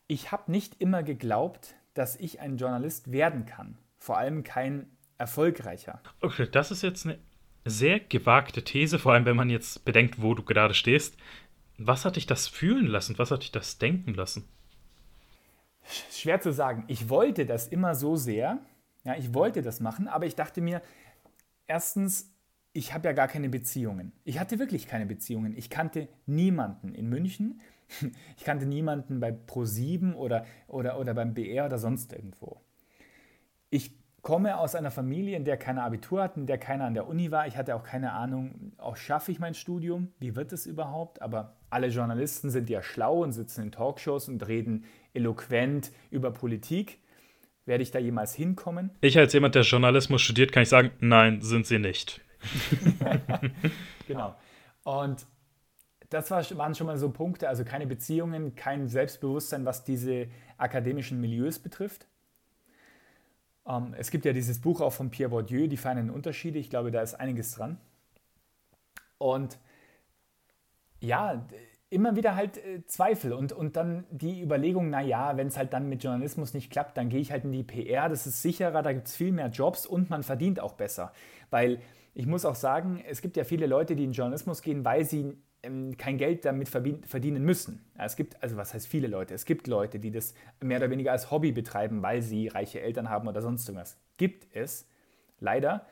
[0.08, 3.78] ich habe nicht immer geglaubt, dass ich ein Journalist werden kann.
[3.98, 6.02] Vor allem kein erfolgreicher.
[6.22, 7.20] Okay, das ist jetzt eine
[7.66, 11.18] sehr gewagte These, vor allem wenn man jetzt bedenkt, wo du gerade stehst.
[11.78, 13.18] Was hat dich das fühlen lassen?
[13.18, 14.48] Was hat dich das denken lassen?
[16.12, 16.86] Schwer zu sagen.
[16.88, 18.60] Ich wollte das immer so sehr.
[19.04, 20.82] Ja, ich wollte das machen, aber ich dachte mir,
[21.68, 22.34] erstens,
[22.74, 24.12] ich habe ja gar keine Beziehungen.
[24.24, 25.56] Ich hatte wirklich keine Beziehungen.
[25.56, 27.62] Ich kannte niemanden in München.
[28.38, 32.60] Ich kannte niemanden bei Pro7 oder, oder, oder beim BR oder sonst irgendwo.
[33.70, 37.08] Ich komme aus einer Familie, in der keiner Abitur hatten, in der keiner an der
[37.08, 37.46] Uni war.
[37.46, 40.14] Ich hatte auch keine Ahnung, auch schaffe ich mein Studium?
[40.20, 41.22] Wie wird es überhaupt?
[41.22, 47.00] Aber alle Journalisten sind ja schlau und sitzen in Talkshows und reden eloquent über Politik.
[47.66, 48.92] Werde ich da jemals hinkommen?
[49.00, 52.20] Ich als jemand, der Journalismus studiert, kann ich sagen, nein, sind sie nicht.
[54.08, 54.36] genau.
[54.84, 55.26] Und
[56.10, 61.58] das waren schon mal so Punkte, also keine Beziehungen, kein Selbstbewusstsein, was diese akademischen Milieus
[61.58, 62.06] betrifft.
[63.66, 66.60] Ähm, es gibt ja dieses Buch auch von Pierre Bourdieu, Die feinen Unterschiede.
[66.60, 67.78] Ich glaube, da ist einiges dran.
[69.18, 69.58] Und
[71.00, 71.46] ja,
[71.94, 75.88] immer wieder halt äh, Zweifel und, und dann die Überlegung, naja, wenn es halt dann
[75.88, 78.92] mit Journalismus nicht klappt, dann gehe ich halt in die PR, das ist sicherer, da
[78.94, 81.14] gibt es viel mehr Jobs und man verdient auch besser.
[81.52, 81.80] Weil
[82.16, 85.38] ich muss auch sagen, es gibt ja viele Leute, die in Journalismus gehen, weil sie
[85.62, 87.86] ähm, kein Geld damit verdienen müssen.
[87.98, 89.34] Es gibt, also was heißt viele Leute?
[89.34, 93.10] Es gibt Leute, die das mehr oder weniger als Hobby betreiben, weil sie reiche Eltern
[93.10, 93.98] haben oder sonst irgendwas.
[94.18, 94.88] Gibt es,
[95.40, 95.86] leider.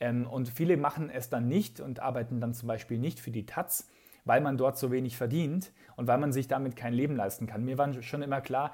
[0.00, 3.46] Ähm, und viele machen es dann nicht und arbeiten dann zum Beispiel nicht für die
[3.46, 3.88] Taz,
[4.24, 7.64] weil man dort so wenig verdient und weil man sich damit kein Leben leisten kann.
[7.64, 8.72] Mir war schon immer klar,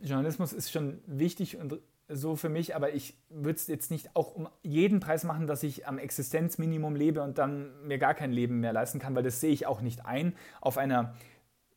[0.00, 4.34] Journalismus ist schon wichtig und so für mich, aber ich würde es jetzt nicht auch
[4.34, 8.60] um jeden Preis machen, dass ich am Existenzminimum lebe und dann mir gar kein Leben
[8.60, 10.34] mehr leisten kann, weil das sehe ich auch nicht ein.
[10.60, 11.14] Auf einer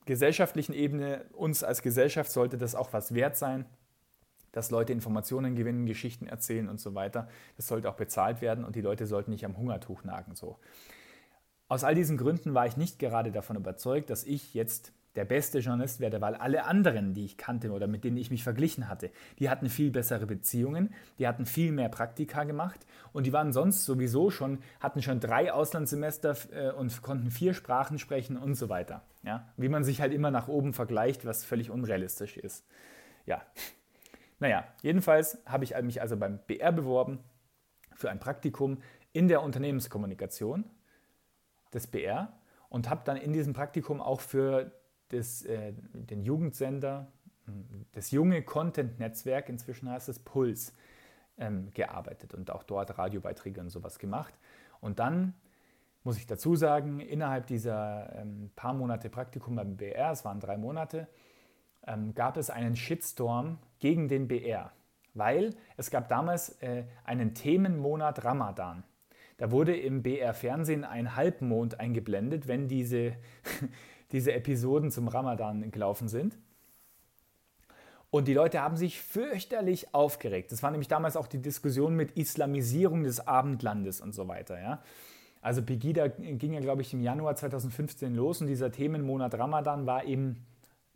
[0.06, 3.66] gesellschaftlichen Ebene, uns als Gesellschaft sollte das auch was wert sein,
[4.54, 7.28] dass Leute Informationen gewinnen, Geschichten erzählen und so weiter.
[7.58, 10.36] Das sollte auch bezahlt werden und die Leute sollten nicht am Hungertuch nagen.
[10.36, 10.58] So.
[11.72, 15.60] Aus all diesen Gründen war ich nicht gerade davon überzeugt, dass ich jetzt der beste
[15.60, 19.10] Journalist werde, weil alle anderen, die ich kannte oder mit denen ich mich verglichen hatte,
[19.40, 23.86] die hatten viel bessere Beziehungen, die hatten viel mehr Praktika gemacht und die waren sonst
[23.86, 29.04] sowieso schon, hatten schon drei Auslandssemester äh, und konnten vier Sprachen sprechen und so weiter.
[29.24, 29.48] Ja?
[29.56, 32.66] Wie man sich halt immer nach oben vergleicht, was völlig unrealistisch ist.
[33.26, 33.44] Ja.
[34.40, 37.20] Naja, jedenfalls habe ich mich also beim BR beworben
[37.96, 38.80] für ein Praktikum
[39.14, 40.66] in der Unternehmenskommunikation
[41.74, 42.34] des BR
[42.70, 44.72] und habe dann in diesem Praktikum auch für
[45.12, 47.12] des, äh, den Jugendsender,
[47.46, 50.74] hm, das junge Content-Netzwerk, inzwischen heißt es Puls,
[51.38, 54.34] ähm, gearbeitet und auch dort Radiobeiträge und sowas gemacht.
[54.80, 55.34] Und dann
[56.04, 60.58] muss ich dazu sagen, innerhalb dieser ähm, paar Monate Praktikum beim BR, es waren drei
[60.58, 61.08] Monate,
[61.86, 64.72] ähm, gab es einen Shitstorm gegen den BR,
[65.14, 68.84] weil es gab damals äh, einen Themenmonat Ramadan.
[69.42, 73.14] Da wurde im BR-Fernsehen ein Halbmond eingeblendet, wenn diese
[74.12, 76.38] diese Episoden zum Ramadan gelaufen sind.
[78.12, 80.52] Und die Leute haben sich fürchterlich aufgeregt.
[80.52, 84.62] Das war nämlich damals auch die Diskussion mit Islamisierung des Abendlandes und so weiter.
[84.62, 84.84] Ja?
[85.42, 90.04] Also Pegida ging ja, glaube ich, im Januar 2015 los und dieser Themenmonat Ramadan war
[90.04, 90.36] im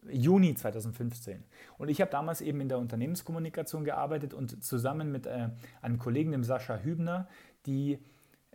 [0.07, 1.43] Juni 2015.
[1.79, 5.49] Und ich habe damals eben in der Unternehmenskommunikation gearbeitet und zusammen mit äh,
[5.81, 7.27] einem Kollegen, dem Sascha Hübner,
[7.65, 7.97] die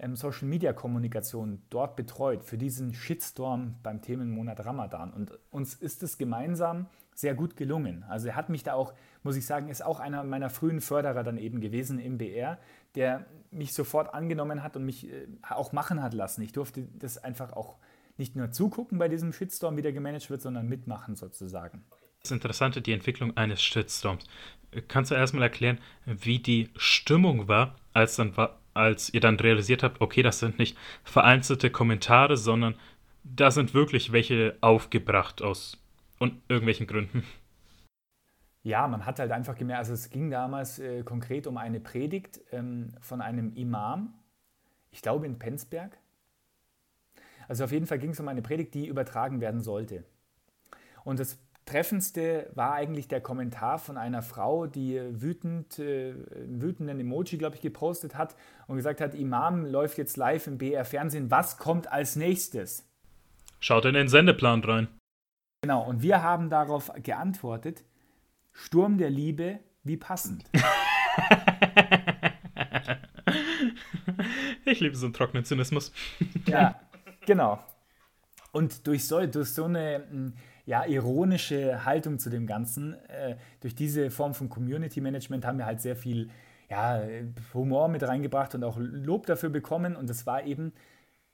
[0.01, 5.13] ähm, Social Media Kommunikation dort betreut für diesen Shitstorm beim Themenmonat Ramadan.
[5.13, 8.05] Und uns ist es gemeinsam sehr gut gelungen.
[8.09, 11.23] Also er hat mich da auch, muss ich sagen, ist auch einer meiner frühen Förderer
[11.23, 12.59] dann eben gewesen im BR,
[12.95, 16.43] der mich sofort angenommen hat und mich äh, auch machen hat lassen.
[16.43, 17.77] Ich durfte das einfach auch
[18.17, 21.85] nicht nur zugucken bei diesem Shitstorm, wie der gemanagt wird, sondern mitmachen sozusagen.
[22.23, 24.25] Das Interessante, die Entwicklung eines Shitstorms.
[24.89, 29.83] Kannst du erstmal erklären, wie die Stimmung war, als dann war, als ihr dann realisiert
[29.83, 32.75] habt, okay, das sind nicht vereinzelte Kommentare, sondern
[33.23, 35.79] da sind wirklich welche aufgebracht aus
[36.19, 37.25] und irgendwelchen Gründen.
[38.63, 42.41] Ja, man hat halt einfach gemerkt, also es ging damals äh, konkret um eine Predigt
[42.53, 44.15] ähm, von einem Imam,
[44.91, 45.97] ich glaube in Penzberg.
[47.49, 50.05] Also auf jeden Fall ging es um eine Predigt, die übertragen werden sollte.
[51.05, 51.39] Und das
[51.71, 56.15] Treffendste war eigentlich der Kommentar von einer Frau, die wütend, äh,
[56.47, 58.35] wütenden Emoji, glaube ich, gepostet hat
[58.67, 62.89] und gesagt hat, Imam läuft jetzt live im BR Fernsehen, was kommt als nächstes?
[63.61, 64.89] Schaut in den Sendeplan rein.
[65.63, 67.85] Genau, und wir haben darauf geantwortet,
[68.53, 70.45] Sturm der Liebe, wie passend.
[74.65, 75.93] ich liebe so einen trockenen Zynismus.
[76.47, 76.81] ja,
[77.27, 77.63] genau.
[78.51, 80.33] Und durch so, durch so eine hm,
[80.71, 85.67] ja, ironische Haltung zu dem Ganzen, äh, durch diese Form von Community Management haben wir
[85.67, 86.31] halt sehr viel
[86.69, 87.03] ja,
[87.53, 89.97] Humor mit reingebracht und auch Lob dafür bekommen.
[89.97, 90.73] Und das war eben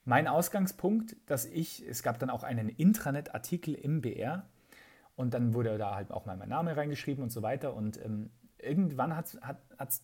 [0.06, 4.46] mein Ausgangspunkt, dass ich, es gab dann auch einen Intranet-Artikel im BR,
[5.16, 7.74] und dann wurde da halt auch mal mein Name reingeschrieben und so weiter.
[7.74, 9.58] Und ähm, irgendwann hat es hat,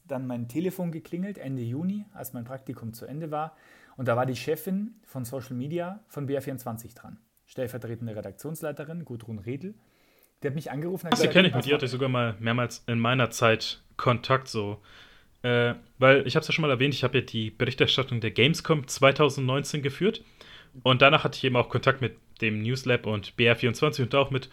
[0.08, 3.54] dann mein Telefon geklingelt, Ende Juni, als mein Praktikum zu Ende war.
[3.96, 7.18] Und da war die Chefin von Social Media von BR24 dran.
[7.52, 9.74] Stellvertretende Redaktionsleiterin, Gudrun Redl.
[10.42, 11.10] Die hat mich angerufen.
[11.10, 14.48] Hat Sie kenne ich, mit ihr hatte ich sogar mal mehrmals in meiner Zeit Kontakt
[14.48, 14.80] so.
[15.42, 18.30] Äh, weil ich habe es ja schon mal erwähnt, ich habe ja die Berichterstattung der
[18.30, 20.24] Gamescom 2019 geführt.
[20.82, 24.48] Und danach hatte ich eben auch Kontakt mit dem Newslab und BR24 und auch mit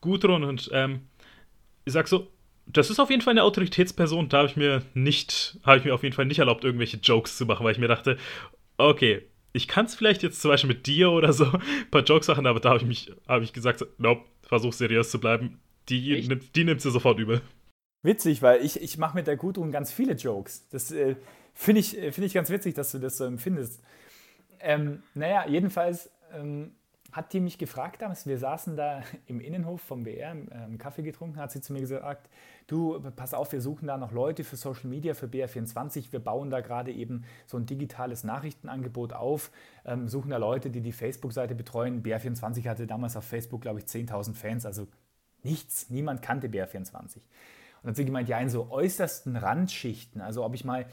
[0.00, 1.08] Gudrun und ähm,
[1.84, 2.30] ich sag so,
[2.66, 5.92] das ist auf jeden Fall eine Autoritätsperson, da habe ich mir nicht, habe ich mir
[5.92, 8.16] auf jeden Fall nicht erlaubt, irgendwelche Jokes zu machen, weil ich mir dachte,
[8.76, 12.28] okay, ich kann es vielleicht jetzt zum Beispiel mit dir oder so ein paar Jokes
[12.28, 15.60] machen, aber da habe ich mich, habe ich gesagt, nope, versuch seriös zu bleiben.
[15.88, 17.40] Die, nimmt, die nimmt sie sofort übel.
[18.02, 20.68] Witzig, weil ich, ich mache mit der Gudrun ganz viele Jokes.
[20.70, 21.14] Das äh,
[21.54, 23.80] finde ich, find ich ganz witzig, dass du das so empfindest.
[24.60, 26.72] Ähm, naja, jedenfalls ähm,
[27.14, 31.36] hat die mich gefragt damals, wir saßen da im Innenhof vom BR, ähm, Kaffee getrunken,
[31.38, 32.28] hat sie zu mir gesagt,
[32.66, 36.50] du, pass auf, wir suchen da noch Leute für Social Media, für BR24, wir bauen
[36.50, 39.52] da gerade eben so ein digitales Nachrichtenangebot auf,
[39.84, 42.02] ähm, suchen da Leute, die die Facebook-Seite betreuen.
[42.02, 44.88] BR24 hatte damals auf Facebook, glaube ich, 10.000 Fans, also
[45.44, 47.18] nichts, niemand kannte BR24.
[47.18, 47.22] Und
[47.82, 50.84] dann hat sie gemeint, ja, in so äußersten Randschichten, also ob ich mal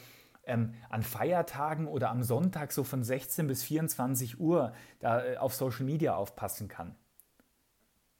[0.51, 5.53] ähm, an Feiertagen oder am Sonntag so von 16 bis 24 Uhr da äh, auf
[5.53, 6.89] Social Media aufpassen kann.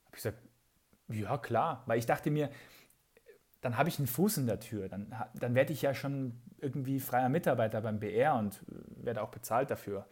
[0.06, 0.38] Habe ich gesagt,
[1.08, 2.50] ja klar, weil ich dachte mir,
[3.60, 6.98] dann habe ich einen Fuß in der Tür, dann, dann werde ich ja schon irgendwie
[6.98, 10.06] freier Mitarbeiter beim BR und äh, werde auch bezahlt dafür.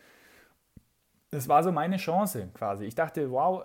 [1.30, 2.84] Das war so meine Chance quasi.
[2.84, 3.64] Ich dachte, wow,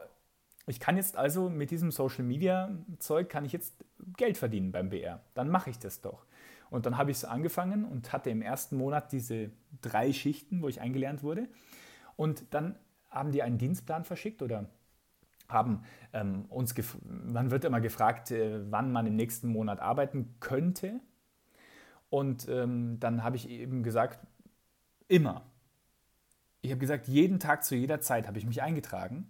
[0.68, 3.76] ich kann jetzt also mit diesem Social Media Zeug kann ich jetzt
[4.18, 5.22] Geld verdienen beim BR.
[5.34, 6.26] Dann mache ich das doch.
[6.70, 9.51] Und dann habe ich es angefangen und hatte im ersten Monat diese
[9.82, 11.47] drei Schichten, wo ich eingelernt wurde.
[12.16, 12.76] Und dann
[13.09, 14.70] haben die einen Dienstplan verschickt oder
[15.47, 20.99] haben ähm, uns, man wird immer gefragt, äh, wann man im nächsten Monat arbeiten könnte.
[22.09, 24.26] Und ähm, dann habe ich eben gesagt,
[25.07, 25.43] immer.
[26.61, 29.30] Ich habe gesagt, jeden Tag zu jeder Zeit habe ich mich eingetragen.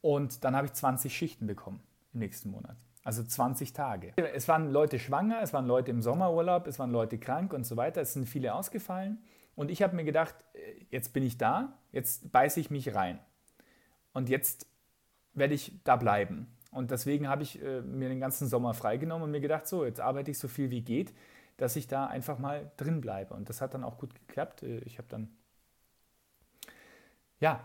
[0.00, 1.80] Und dann habe ich 20 Schichten bekommen
[2.12, 2.76] im nächsten Monat.
[3.04, 4.14] Also 20 Tage.
[4.16, 7.76] Es waren Leute schwanger, es waren Leute im Sommerurlaub, es waren Leute krank und so
[7.76, 8.00] weiter.
[8.00, 9.22] Es sind viele ausgefallen.
[9.54, 13.18] Und ich habe mir gedacht, äh, jetzt bin ich da, jetzt beiße ich mich rein.
[14.14, 14.66] Und jetzt
[15.34, 16.48] werde ich da bleiben.
[16.70, 20.00] Und deswegen habe ich äh, mir den ganzen Sommer freigenommen und mir gedacht, so, jetzt
[20.00, 21.14] arbeite ich so viel wie geht,
[21.58, 23.34] dass ich da einfach mal drin bleibe.
[23.34, 24.62] Und das hat dann auch gut geklappt.
[24.62, 25.28] Äh, ich habe dann,
[27.38, 27.60] ja,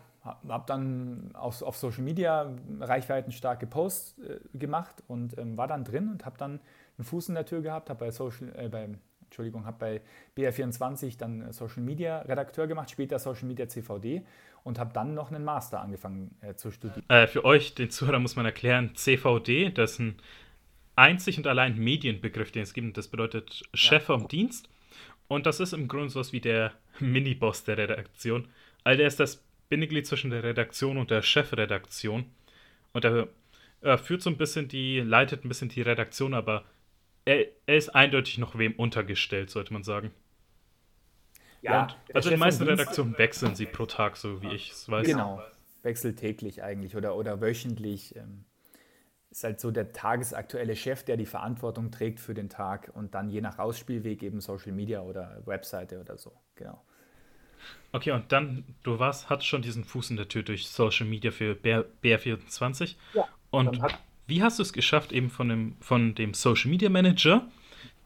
[0.47, 6.09] habe dann auf, auf, Social Media reichweitenstarke Posts äh, gemacht und ähm, war dann drin
[6.09, 6.59] und habe dann
[6.97, 8.89] einen Fuß in der Tür gehabt, habe bei Social, äh, bei,
[9.23, 10.01] Entschuldigung, habe bei
[10.38, 14.23] BR24 dann Social Media Redakteur gemacht, später Social Media CVD
[14.63, 17.03] und habe dann noch einen Master angefangen äh, zu studieren.
[17.09, 20.15] Äh, für euch, den Zuhörer, muss man erklären, CVD, das ist ein
[20.95, 22.97] einzig und allein Medienbegriff, den es gibt.
[22.97, 24.17] Das bedeutet Chef ja.
[24.17, 24.69] vom Dienst.
[25.27, 28.47] Und das ist im Grunde so was wie der Mini-Boss der Redaktion.
[28.84, 32.26] Also der ist das Bindeglied zwischen der Redaktion und der Chefredaktion.
[32.93, 33.28] Und er,
[33.82, 36.65] er führt so ein bisschen die, leitet ein bisschen die Redaktion, aber
[37.26, 40.11] er, er ist eindeutig noch wem untergestellt, sollte man sagen.
[41.61, 45.05] Ja, und, also die meisten Redaktionen wechseln sie pro Tag, so wie ich es weiß.
[45.05, 45.41] Genau,
[45.84, 48.15] wechselt täglich eigentlich oder, oder wöchentlich.
[48.15, 48.45] Ähm,
[49.32, 53.30] ist halt so der tagesaktuelle Chef, der die Verantwortung trägt für den Tag und dann
[53.30, 56.34] je nach Ausspielweg eben Social Media oder Webseite oder so.
[56.55, 56.84] Genau.
[57.91, 61.32] Okay, und dann, du warst, hattest schon diesen Fuß in der Tür durch Social Media
[61.32, 62.95] für BR24.
[63.14, 63.28] Ja.
[63.49, 63.82] Und
[64.28, 67.47] wie hast du es geschafft, eben von dem, von dem Social Media Manager,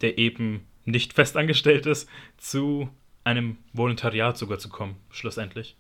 [0.02, 2.90] der eben nicht festangestellt ist, zu
[3.24, 5.78] einem Volontariat sogar zu kommen, schlussendlich.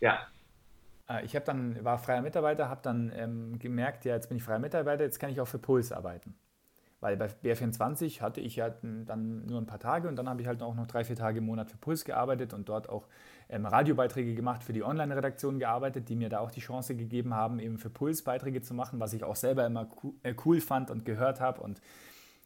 [0.00, 0.26] Ja.
[1.08, 4.44] Äh, ich habe dann, war freier Mitarbeiter, habe dann ähm, gemerkt, ja, jetzt bin ich
[4.44, 6.34] freier Mitarbeiter, jetzt kann ich auch für Puls arbeiten.
[7.00, 10.46] Weil bei BR24 hatte ich ja dann nur ein paar Tage und dann habe ich
[10.46, 13.08] halt auch noch drei, vier Tage im Monat für Puls gearbeitet und dort auch
[13.48, 17.58] ähm, Radiobeiträge gemacht, für die Online-Redaktion gearbeitet, die mir da auch die Chance gegeben haben,
[17.58, 19.88] eben für Puls Beiträge zu machen, was ich auch selber immer
[20.22, 21.62] äh, cool fand und gehört habe.
[21.62, 21.80] Und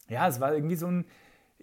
[0.09, 1.05] ja, es war irgendwie so ein,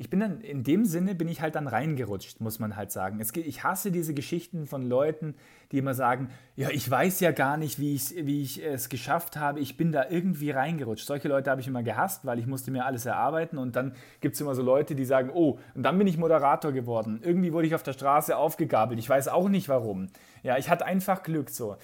[0.02, 3.20] ich bin dann, in dem Sinne bin ich halt dann reingerutscht, muss man halt sagen.
[3.22, 5.36] Es, ich hasse diese Geschichten von Leuten,
[5.72, 9.60] die immer sagen, ja, ich weiß ja gar nicht, wie, wie ich es geschafft habe,
[9.60, 11.06] ich bin da irgendwie reingerutscht.
[11.06, 14.34] Solche Leute habe ich immer gehasst, weil ich musste mir alles erarbeiten und dann gibt
[14.34, 17.20] es immer so Leute, die sagen, oh, und dann bin ich Moderator geworden.
[17.24, 20.08] Irgendwie wurde ich auf der Straße aufgegabelt, ich weiß auch nicht warum.
[20.42, 21.78] Ja, ich hatte einfach Glück so.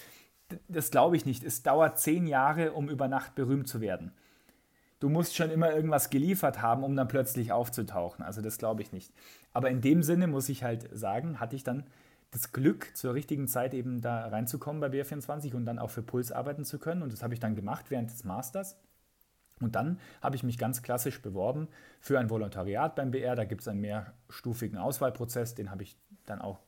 [0.67, 1.43] Das glaube ich nicht.
[1.43, 4.11] Es dauert zehn Jahre, um über Nacht berühmt zu werden
[4.99, 8.23] du musst schon immer irgendwas geliefert haben, um dann plötzlich aufzutauchen.
[8.23, 9.13] Also das glaube ich nicht.
[9.53, 11.85] Aber in dem Sinne muss ich halt sagen, hatte ich dann
[12.31, 16.31] das Glück, zur richtigen Zeit eben da reinzukommen bei BR24 und dann auch für Puls
[16.31, 17.01] arbeiten zu können.
[17.01, 18.77] Und das habe ich dann gemacht während des Masters.
[19.59, 21.67] Und dann habe ich mich ganz klassisch beworben
[21.99, 23.35] für ein Volontariat beim BR.
[23.35, 26.59] Da gibt es einen mehrstufigen Auswahlprozess, den habe ich dann auch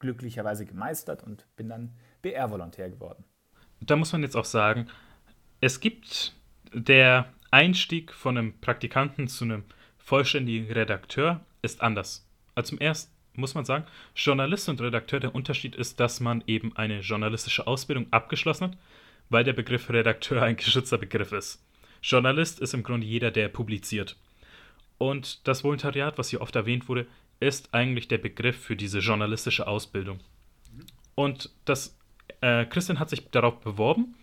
[0.00, 3.24] glücklicherweise gemeistert und bin dann BR-Volontär geworden.
[3.80, 4.88] Da muss man jetzt auch sagen,
[5.60, 6.34] es gibt
[6.74, 9.64] der Einstieg von einem Praktikanten zu einem
[9.98, 12.26] vollständigen Redakteur ist anders.
[12.54, 16.76] Also zum ersten muss man sagen, Journalist und Redakteur, der Unterschied ist, dass man eben
[16.76, 18.78] eine journalistische Ausbildung abgeschlossen hat,
[19.30, 21.64] weil der Begriff Redakteur ein geschützter Begriff ist.
[22.02, 24.16] Journalist ist im Grunde jeder, der publiziert.
[24.98, 27.06] Und das Volontariat, was hier oft erwähnt wurde,
[27.40, 30.20] ist eigentlich der Begriff für diese journalistische Ausbildung.
[31.14, 31.98] Und das,
[32.40, 34.14] äh, Christian hat sich darauf beworben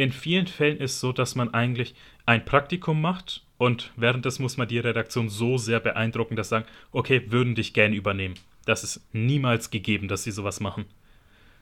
[0.00, 1.94] in vielen Fällen ist es so, dass man eigentlich
[2.24, 6.66] ein Praktikum macht und währenddessen muss man die Redaktion so sehr beeindrucken, dass sie sagen,
[6.90, 8.34] okay, würden dich gerne übernehmen.
[8.64, 10.86] Das ist niemals gegeben, dass sie sowas machen.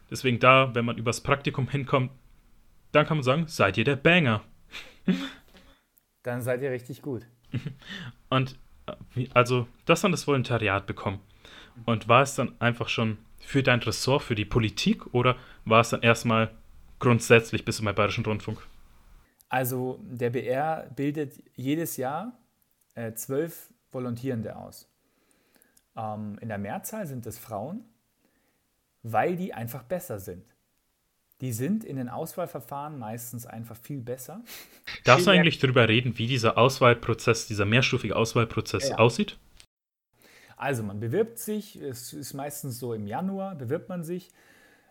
[0.09, 2.12] Deswegen da, wenn man übers Praktikum hinkommt,
[2.93, 4.43] dann kann man sagen, seid ihr der Banger.
[6.22, 7.26] Dann seid ihr richtig gut.
[8.28, 11.20] Und äh, also, das dann das Volontariat bekommen.
[11.86, 15.91] Und war es dann einfach schon für dein Ressort, für die Politik oder war es
[15.91, 16.51] dann erstmal
[16.99, 18.66] grundsätzlich bist du beim Bayerischen Rundfunk?
[19.49, 22.38] Also der BR bildet jedes Jahr
[22.94, 24.88] äh, zwölf Volontierende aus.
[25.96, 27.84] Ähm, in der Mehrzahl sind es Frauen,
[29.03, 30.44] weil die einfach besser sind.
[31.40, 34.42] Die sind in den Auswahlverfahren meistens einfach viel besser.
[35.05, 38.99] Darfst du eigentlich darüber reden, wie dieser Auswahlprozess, dieser mehrstufige Auswahlprozess ja.
[38.99, 39.38] aussieht?
[40.57, 44.30] Also man bewirbt sich, es ist meistens so im Januar, bewirbt man sich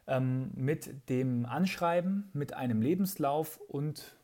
[0.07, 4.15] ähm, mit dem Anschreiben, mit einem Lebenslauf und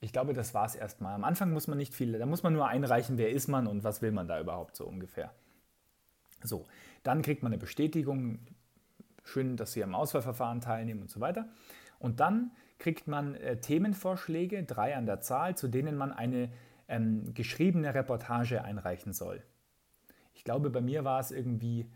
[0.00, 1.14] ich glaube, das war es erstmal.
[1.14, 3.84] Am Anfang muss man nicht viel, da muss man nur einreichen, wer ist man und
[3.84, 5.32] was will man da überhaupt so ungefähr.
[6.42, 6.66] So,
[7.02, 8.38] dann kriegt man eine Bestätigung,
[9.22, 11.48] schön, dass Sie am Auswahlverfahren teilnehmen und so weiter.
[11.98, 16.50] Und dann kriegt man äh, Themenvorschläge, drei an der Zahl, zu denen man eine
[16.88, 19.42] ähm, geschriebene Reportage einreichen soll.
[20.34, 21.90] Ich glaube, bei mir war es irgendwie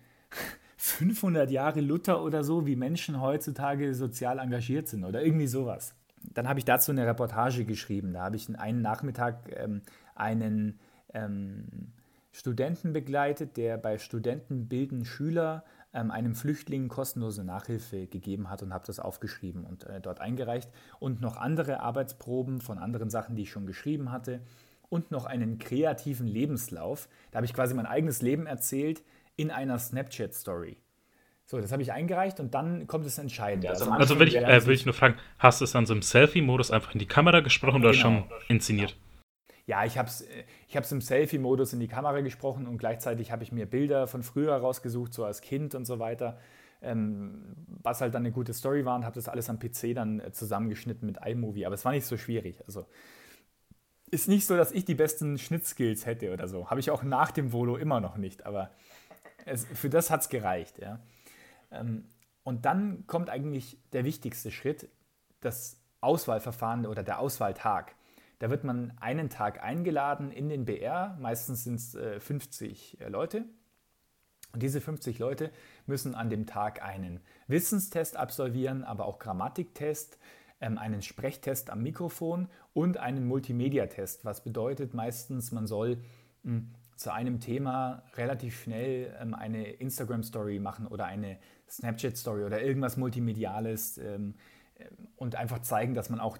[0.78, 5.94] 500 Jahre Luther oder so, wie Menschen heutzutage sozial engagiert sind oder irgendwie sowas.
[6.22, 8.12] Dann habe ich dazu eine Reportage geschrieben.
[8.12, 9.82] Da habe ich einen Nachmittag ähm,
[10.14, 10.78] einen
[11.14, 11.92] ähm,
[12.30, 18.72] Studenten begleitet, der bei Studenten bilden Schüler ähm, einem Flüchtling kostenlose Nachhilfe gegeben hat und
[18.72, 20.70] habe das aufgeschrieben und äh, dort eingereicht.
[21.00, 24.40] Und noch andere Arbeitsproben von anderen Sachen, die ich schon geschrieben hatte.
[24.90, 27.08] Und noch einen kreativen Lebenslauf.
[27.30, 29.02] Da habe ich quasi mein eigenes Leben erzählt,
[29.38, 30.76] in einer Snapchat-Story.
[31.46, 33.64] So, das habe ich eingereicht und dann kommt es entscheidend.
[33.64, 35.94] Ja, also, also will, ich, äh, will ich nur fragen, hast du es dann so
[35.94, 37.88] im Selfie-Modus einfach in die Kamera gesprochen genau.
[37.88, 38.98] oder schon inszeniert?
[39.64, 40.26] Ja, ich habe es
[40.66, 44.54] ich im Selfie-Modus in die Kamera gesprochen und gleichzeitig habe ich mir Bilder von früher
[44.56, 46.38] rausgesucht, so als Kind und so weiter,
[46.82, 50.20] ähm, was halt dann eine gute Story war und habe das alles am PC dann
[50.20, 51.64] äh, zusammengeschnitten mit iMovie.
[51.64, 52.62] Aber es war nicht so schwierig.
[52.66, 52.84] Also
[54.10, 56.68] ist nicht so, dass ich die besten Schnittskills hätte oder so.
[56.68, 58.70] Habe ich auch nach dem Volo immer noch nicht, aber
[59.48, 60.78] es, für das hat es gereicht.
[60.78, 61.00] Ja.
[61.70, 62.04] Ähm,
[62.44, 64.88] und dann kommt eigentlich der wichtigste Schritt,
[65.40, 67.94] das Auswahlverfahren oder der Auswahltag.
[68.38, 73.08] Da wird man einen Tag eingeladen in den BR, meistens sind es äh, 50 äh,
[73.08, 73.44] Leute.
[74.52, 75.50] Und diese 50 Leute
[75.86, 80.18] müssen an dem Tag einen Wissenstest absolvieren, aber auch Grammatiktest,
[80.60, 85.98] ähm, einen Sprechtest am Mikrofon und einen Multimedia-Test, was bedeutet meistens, man soll
[86.44, 91.38] hm, zu einem Thema relativ schnell ähm, eine Instagram-Story machen oder eine
[91.70, 94.34] Snapchat-Story oder irgendwas Multimediales ähm,
[94.76, 96.38] ähm, und einfach zeigen, dass man auch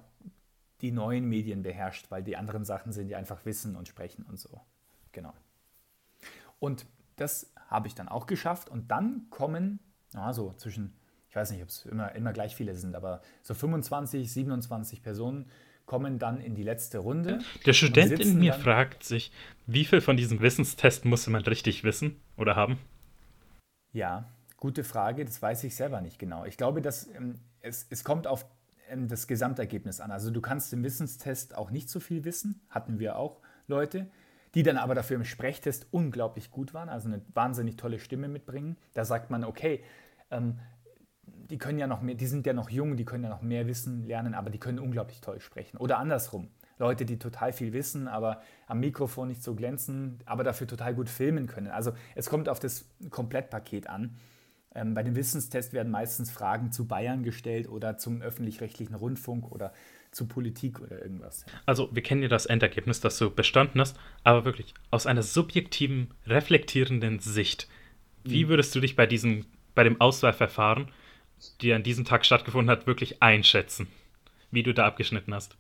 [0.81, 4.41] die neuen Medien beherrscht, weil die anderen Sachen sind ja einfach Wissen und Sprechen und
[4.41, 4.61] so.
[5.13, 5.33] Genau.
[6.59, 8.69] Und das habe ich dann auch geschafft.
[8.69, 9.79] Und dann kommen,
[10.13, 10.97] also zwischen,
[11.29, 15.49] ich weiß nicht, ob es immer, immer gleich viele sind, aber so 25, 27 Personen
[15.89, 17.41] kommen dann in die letzte Runde.
[17.67, 19.33] Der Student in mir fragt sich,
[19.67, 22.79] wie viel von diesem Wissenstest muss man richtig wissen oder haben?
[23.93, 24.29] Ja,
[24.59, 25.25] gute Frage.
[25.25, 26.45] Das weiß ich selber nicht genau.
[26.45, 28.45] Ich glaube, dass ähm, es, es kommt auf
[28.91, 30.11] ähm, das Gesamtergebnis an.
[30.11, 34.11] Also du kannst im Wissenstest auch nicht so viel wissen, hatten wir auch Leute,
[34.55, 38.77] die dann aber dafür im Sprechtest unglaublich gut waren, also eine wahnsinnig tolle Stimme mitbringen.
[38.93, 39.83] Da sagt man, okay,
[40.31, 40.59] ähm,
[41.51, 43.67] die können ja noch mehr, die sind ja noch jung, die können ja noch mehr
[43.67, 45.79] wissen, lernen, aber die können unglaublich toll sprechen.
[45.79, 46.49] Oder andersrum.
[46.79, 51.09] Leute, die total viel wissen, aber am Mikrofon nicht so glänzen, aber dafür total gut
[51.09, 51.69] filmen können.
[51.69, 54.17] Also es kommt auf das Komplettpaket an.
[54.75, 59.73] Ähm, bei dem Wissenstest werden meistens Fragen zu Bayern gestellt oder zum öffentlich-rechtlichen Rundfunk oder
[60.13, 61.45] zu Politik oder irgendwas.
[61.67, 66.15] Also wir kennen ja das Endergebnis, das du bestanden hast, aber wirklich aus einer subjektiven,
[66.27, 67.69] reflektierenden Sicht,
[68.25, 68.51] wie mhm.
[68.51, 70.89] würdest du dich bei diesem, bei dem Auswahlverfahren,
[71.61, 73.89] die an diesem Tag stattgefunden hat, wirklich einschätzen,
[74.51, 75.57] wie du da abgeschnitten hast?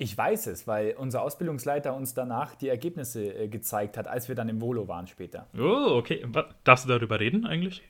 [0.00, 4.36] Ich weiß es, weil unser Ausbildungsleiter uns danach die Ergebnisse äh, gezeigt hat, als wir
[4.36, 5.48] dann im Volo waren später.
[5.58, 6.24] Oh, okay.
[6.62, 7.82] Darfst du darüber reden eigentlich?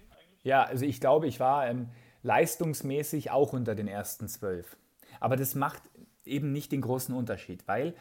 [0.42, 1.88] Ja, also ich glaube, ich war ähm,
[2.22, 4.76] leistungsmäßig auch unter den ersten zwölf.
[5.20, 5.82] Aber das macht
[6.24, 7.94] eben nicht den großen Unterschied, weil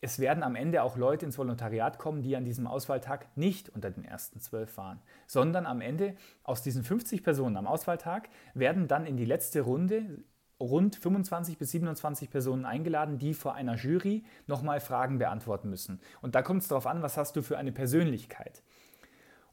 [0.00, 3.90] es werden am Ende auch Leute ins Volontariat kommen, die an diesem Auswahltag nicht unter
[3.90, 9.06] den ersten zwölf waren, sondern am Ende aus diesen 50 Personen am Auswahltag werden dann
[9.06, 10.22] in die letzte Runde
[10.60, 16.00] rund 25 bis 27 Personen eingeladen, die vor einer Jury nochmal Fragen beantworten müssen.
[16.22, 18.62] Und da kommt es darauf an, was hast du für eine Persönlichkeit.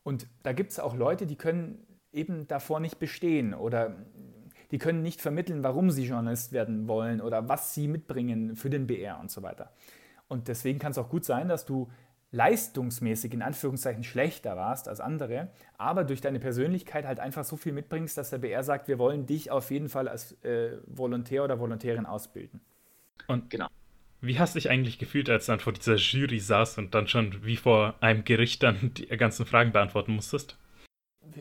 [0.04, 3.96] Und da gibt es auch Leute, die können eben davor nicht bestehen oder
[4.72, 8.88] die können nicht vermitteln, warum sie Journalist werden wollen oder was sie mitbringen für den
[8.88, 9.72] BR und so weiter.
[10.34, 11.92] Und deswegen kann es auch gut sein, dass du
[12.32, 17.74] leistungsmäßig in Anführungszeichen schlechter warst als andere, aber durch deine Persönlichkeit halt einfach so viel
[17.74, 21.60] mitbringst, dass der BR sagt, wir wollen dich auf jeden Fall als äh, Volontär oder
[21.60, 22.60] Volontärin ausbilden.
[23.28, 23.68] Und genau.
[24.20, 27.08] Wie hast du dich eigentlich gefühlt, als du dann vor dieser Jury saß und dann
[27.08, 30.58] schon wie vor einem Gericht dann die ganzen Fragen beantworten musstest?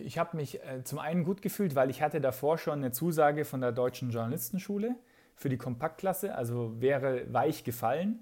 [0.05, 3.45] ich habe mich äh, zum einen gut gefühlt, weil ich hatte davor schon eine Zusage
[3.45, 4.95] von der Deutschen Journalistenschule
[5.35, 8.21] für die Kompaktklasse, also wäre weich gefallen.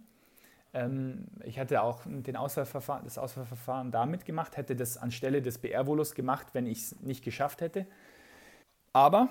[0.72, 6.14] Ähm, ich hatte auch den Auswahlverfahren, das Auswahlverfahren da mitgemacht, hätte das anstelle des BR-Volus
[6.14, 7.86] gemacht, wenn ich es nicht geschafft hätte.
[8.92, 9.28] Aber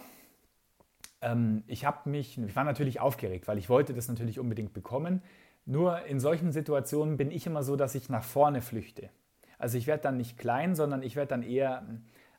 [1.21, 5.21] ähm, ich habe mich, ich war natürlich aufgeregt, weil ich wollte das natürlich unbedingt bekommen.
[5.65, 9.09] Nur in solchen Situationen bin ich immer so, dass ich nach vorne flüchte.
[9.57, 11.85] Also ich werde dann nicht klein, sondern ich werde dann eher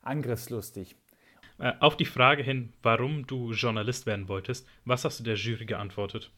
[0.01, 0.95] angriffslustig.
[1.59, 5.65] Äh, auf die Frage hin, warum du Journalist werden wolltest, was hast du der Jury
[5.65, 6.31] geantwortet?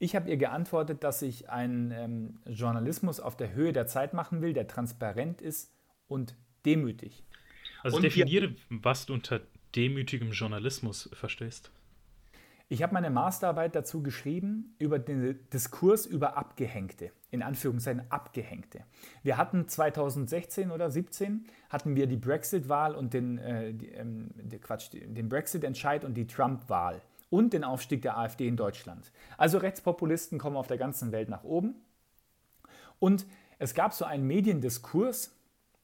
[0.00, 4.42] Ich habe ihr geantwortet, dass ich einen ähm, Journalismus auf der Höhe der Zeit machen
[4.42, 5.72] will, der transparent ist
[6.06, 7.24] und demütig.
[7.82, 9.40] Also und definiere, was du unter
[9.74, 11.72] demütigem Journalismus verstehst.
[12.70, 18.84] Ich habe meine Masterarbeit dazu geschrieben über den Diskurs über Abgehängte, in Anführungszeichen Abgehängte.
[19.22, 24.28] Wir hatten 2016 oder 2017 hatten wir die Brexit-Wahl und den, äh, die, ähm,
[24.60, 27.00] Quatsch, den Brexit-Entscheid und die Trump-Wahl
[27.30, 29.12] und den Aufstieg der AfD in Deutschland.
[29.36, 31.74] Also Rechtspopulisten kommen auf der ganzen Welt nach oben.
[32.98, 33.26] Und
[33.58, 35.32] es gab so einen Mediendiskurs,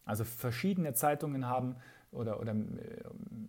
[0.05, 1.77] also verschiedene Zeitungen haben
[2.11, 2.57] oder, oder äh,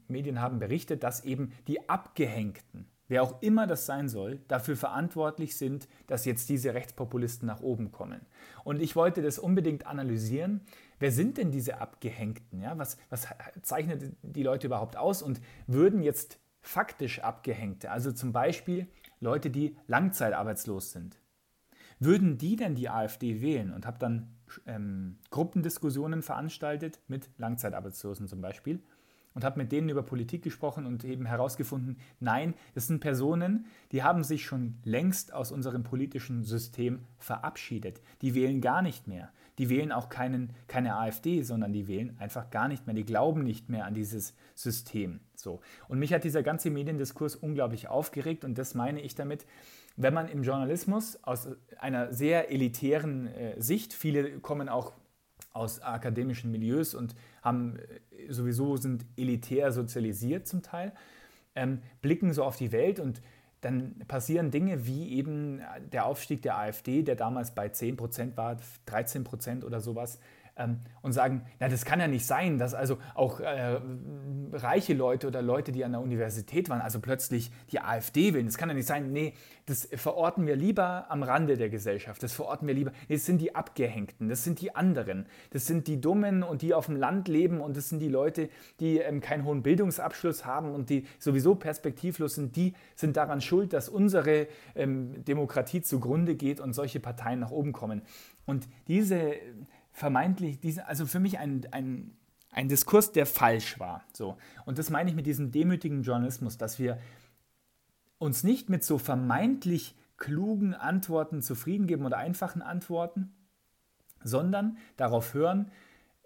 [0.07, 5.55] Medien haben berichtet, dass eben die Abgehängten, wer auch immer das sein soll, dafür verantwortlich
[5.57, 8.21] sind, dass jetzt diese Rechtspopulisten nach oben kommen.
[8.63, 10.61] Und ich wollte das unbedingt analysieren.
[10.99, 12.61] Wer sind denn diese Abgehängten?
[12.61, 13.27] Ja, was, was
[13.61, 15.21] zeichnet die Leute überhaupt aus?
[15.21, 18.87] Und würden jetzt faktisch Abgehängte, also zum Beispiel
[19.19, 21.19] Leute, die langzeitarbeitslos sind,
[21.99, 23.71] würden die denn die AfD wählen?
[23.71, 24.35] Und habe dann
[24.65, 28.81] ähm, Gruppendiskussionen veranstaltet mit Langzeitarbeitslosen zum Beispiel
[29.33, 34.01] und habe mit denen über Politik gesprochen und eben herausgefunden, nein, das sind Personen, die
[34.01, 38.01] haben sich schon längst aus unserem politischen System verabschiedet.
[38.21, 39.31] Die wählen gar nicht mehr.
[39.57, 42.95] Die wählen auch keinen, keine AfD, sondern die wählen einfach gar nicht mehr.
[42.95, 45.21] Die glauben nicht mehr an dieses System.
[45.35, 45.61] So.
[45.87, 49.45] Und mich hat dieser ganze Mediendiskurs unglaublich aufgeregt und das meine ich damit,
[49.97, 54.93] wenn man im Journalismus aus einer sehr elitären äh, Sicht, viele kommen auch
[55.53, 60.91] aus akademischen Milieus und haben äh, sowieso sind elitär sozialisiert zum Teil,
[61.55, 63.21] ähm, blicken so auf die Welt und
[63.65, 65.59] dann passieren Dinge wie eben
[65.91, 70.19] der Aufstieg der AfD, der damals bei 10% war, 13% oder sowas,
[70.57, 73.79] ähm, und sagen, na, das kann ja nicht sein, dass also auch äh,
[74.53, 78.45] reiche Leute oder Leute, die an der Universität waren, also plötzlich die AfD wählen.
[78.45, 79.33] Das kann ja nicht sein, nee,
[79.65, 83.39] das verorten wir lieber am Rande der Gesellschaft, das verorten wir lieber, nee, das sind
[83.39, 87.27] die Abgehängten, das sind die anderen, das sind die Dummen und die auf dem Land
[87.27, 87.61] leben.
[87.61, 88.49] Und das sind die Leute,
[88.79, 93.73] die ähm, keinen hohen Bildungsabschluss haben und die sowieso perspektivlos sind, die sind daran schuld,
[93.73, 98.01] dass unsere ähm, Demokratie zugrunde geht und solche Parteien nach oben kommen.
[98.45, 99.33] Und diese
[99.95, 102.15] vermeintlich, diese, also für mich ein, ein
[102.55, 104.05] ein Diskurs, der falsch war.
[104.13, 104.37] So.
[104.65, 106.99] Und das meine ich mit diesem demütigen Journalismus, dass wir
[108.17, 113.33] uns nicht mit so vermeintlich klugen Antworten zufrieden geben oder einfachen Antworten,
[114.23, 115.69] sondern darauf hören,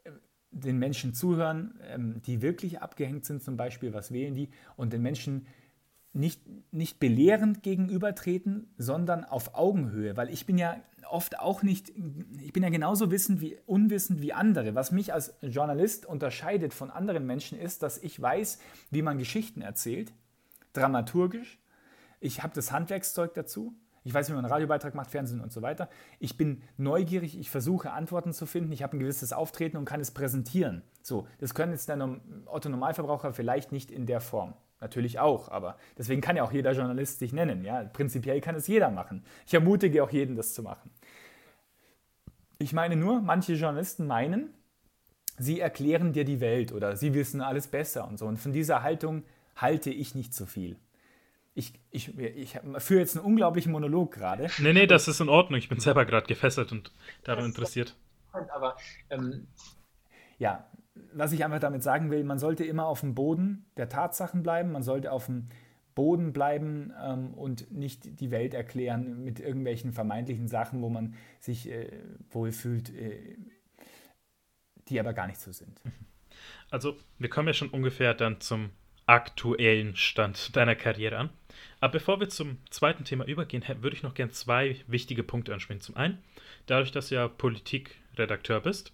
[0.04, 0.12] äh,
[0.52, 5.02] den Menschen zuhören, ähm, die wirklich abgehängt sind, zum Beispiel, was wählen die, und den
[5.02, 5.48] Menschen
[6.14, 6.42] nicht,
[6.72, 10.78] nicht belehrend gegenübertreten, sondern auf Augenhöhe, weil ich bin ja
[11.10, 11.92] oft auch nicht,
[12.40, 14.76] ich bin ja genauso wissend wie, unwissend wie andere.
[14.76, 18.60] Was mich als Journalist unterscheidet von anderen Menschen ist, dass ich weiß,
[18.92, 20.14] wie man Geschichten erzählt,
[20.74, 21.60] dramaturgisch.
[22.20, 23.74] Ich habe das Handwerkszeug dazu.
[24.04, 25.90] Ich weiß, wie man einen Radiobeitrag macht, Fernsehen und so weiter.
[26.20, 28.72] Ich bin neugierig, ich versuche Antworten zu finden.
[28.72, 30.84] Ich habe ein gewisses Auftreten und kann es präsentieren.
[31.02, 34.54] So, das können jetzt der Otto Normalverbraucher vielleicht nicht in der Form.
[34.82, 37.66] Natürlich auch, aber deswegen kann ja auch jeder Journalist sich nennen.
[37.66, 37.84] Ja?
[37.84, 39.24] Prinzipiell kann es jeder machen.
[39.46, 40.90] Ich ermutige auch jeden, das zu machen.
[42.62, 44.54] Ich meine nur, manche Journalisten meinen,
[45.38, 48.26] sie erklären dir die Welt oder sie wissen alles besser und so.
[48.26, 49.24] Und von dieser Haltung
[49.56, 50.76] halte ich nicht so viel.
[51.56, 54.50] Ich, ich, ich führe jetzt einen unglaublichen Monolog gerade.
[54.60, 55.58] Nee, nee, das ist in Ordnung.
[55.58, 56.92] Ich bin selber gerade gefesselt und
[57.24, 57.96] daran interessiert.
[58.32, 58.76] Aber
[59.10, 59.48] ähm,
[60.38, 60.70] ja,
[61.14, 64.74] was ich einfach damit sagen will, man sollte immer auf dem Boden der Tatsachen bleiben,
[64.74, 65.48] man sollte auf dem
[65.96, 71.70] Boden bleiben ähm, und nicht die Welt erklären mit irgendwelchen vermeintlichen Sachen, wo man sich
[71.70, 71.92] äh,
[72.30, 73.38] wohlfühlt, äh,
[74.88, 75.82] die aber gar nicht so sind.
[76.72, 78.70] Also, wir kommen ja schon ungefähr dann zum
[79.08, 81.30] aktuellen Stand deiner Karriere an.
[81.80, 85.82] Aber bevor wir zum zweiten Thema übergehen, würde ich noch gerne zwei wichtige Punkte ansprechen.
[85.82, 86.20] Zum einen,
[86.68, 88.94] dadurch, dass du ja Politikredakteur bist,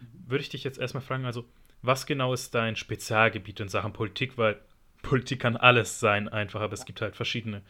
[0.00, 1.44] würde ich dich jetzt erstmal fragen, also
[1.82, 4.38] was genau ist dein Spezialgebiet in Sachen Politik?
[4.38, 4.60] Weil
[5.02, 7.62] Politik kann alles sein einfach, aber es gibt halt verschiedene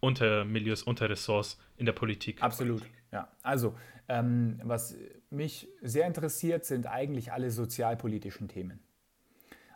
[0.00, 2.42] Untermilieus, Unterressorts in der Politik.
[2.42, 3.28] Absolut, ja.
[3.42, 3.74] Also,
[4.08, 4.96] ähm, was
[5.30, 8.80] mich sehr interessiert, sind eigentlich alle sozialpolitischen Themen.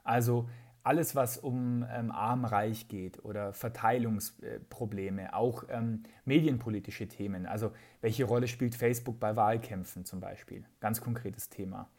[0.05, 0.49] Also
[0.83, 7.47] alles, was um ähm, arm-reich geht oder Verteilungsprobleme, auch ähm, medienpolitische Themen.
[7.47, 10.65] Also welche Rolle spielt Facebook bei Wahlkämpfen zum Beispiel?
[10.81, 11.91] Ganz konkretes Thema.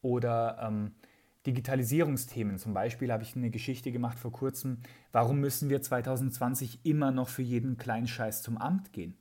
[0.00, 0.94] Oder ähm,
[1.46, 2.58] Digitalisierungsthemen.
[2.58, 4.78] Zum Beispiel habe ich eine Geschichte gemacht vor kurzem.
[5.10, 9.16] Warum müssen wir 2020 immer noch für jeden kleinen Scheiß zum Amt gehen?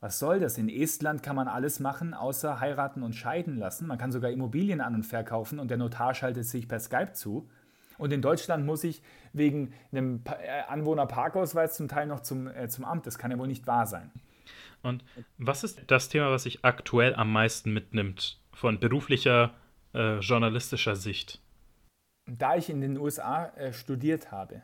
[0.00, 0.58] Was soll das?
[0.58, 3.86] In Estland kann man alles machen, außer heiraten und scheiden lassen.
[3.86, 7.48] Man kann sogar Immobilien an und verkaufen und der Notar schaltet sich per Skype zu.
[7.96, 12.84] Und in Deutschland muss ich wegen einem äh, Anwohnerparkausweis zum Teil noch zum, äh, zum
[12.84, 13.06] Amt.
[13.06, 14.10] Das kann ja wohl nicht wahr sein.
[14.82, 15.04] Und
[15.38, 19.54] was ist das Thema, was sich aktuell am meisten mitnimmt von beruflicher,
[19.94, 21.40] äh, journalistischer Sicht?
[22.26, 24.62] Da ich in den USA äh, studiert habe,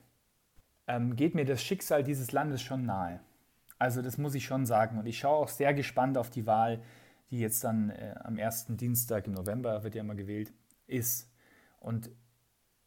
[0.87, 3.21] ähm, geht mir das Schicksal dieses Landes schon nahe.
[3.79, 4.99] Also das muss ich schon sagen.
[4.99, 6.83] Und ich schaue auch sehr gespannt auf die Wahl,
[7.31, 10.53] die jetzt dann äh, am ersten Dienstag im November, wird ja immer gewählt,
[10.87, 11.31] ist.
[11.79, 12.11] Und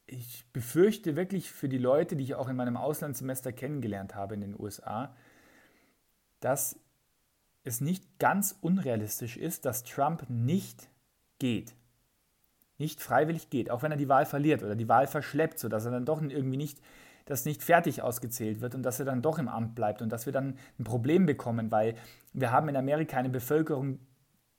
[0.05, 4.41] ich befürchte wirklich für die Leute, die ich auch in meinem Auslandssemester kennengelernt habe in
[4.41, 5.15] den USA,
[6.39, 6.79] dass
[7.63, 10.89] es nicht ganz unrealistisch ist, dass Trump nicht
[11.39, 11.73] geht.
[12.84, 15.91] Nicht freiwillig geht, auch wenn er die Wahl verliert oder die Wahl verschleppt, sodass er
[15.91, 16.80] dann doch irgendwie nicht,
[17.23, 20.26] dass nicht fertig ausgezählt wird und dass er dann doch im Amt bleibt und dass
[20.26, 21.95] wir dann ein Problem bekommen, weil
[22.34, 23.99] wir haben in Amerika eine Bevölkerung,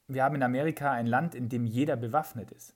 [0.08, 2.74] wir haben in Amerika ein Land, in dem jeder bewaffnet ist.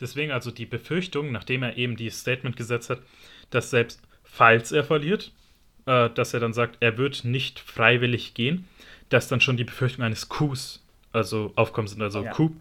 [0.00, 3.00] Deswegen also die Befürchtung, nachdem er eben dieses Statement gesetzt hat,
[3.48, 5.32] dass selbst falls er verliert,
[5.86, 8.68] äh, dass er dann sagt, er wird nicht freiwillig gehen,
[9.08, 12.32] dass dann schon die Befürchtung eines Coups also aufkommen sind, also ja.
[12.32, 12.52] Coup,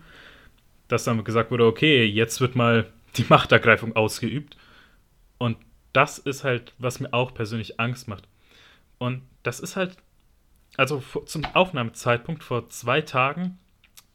[0.92, 4.58] dass dann gesagt wurde, okay, jetzt wird mal die Machtergreifung ausgeübt.
[5.38, 5.58] Und
[5.94, 8.28] das ist halt, was mir auch persönlich Angst macht.
[8.98, 9.98] Und das ist halt,
[10.78, 13.58] also zum Aufnahmezeitpunkt vor zwei Tagen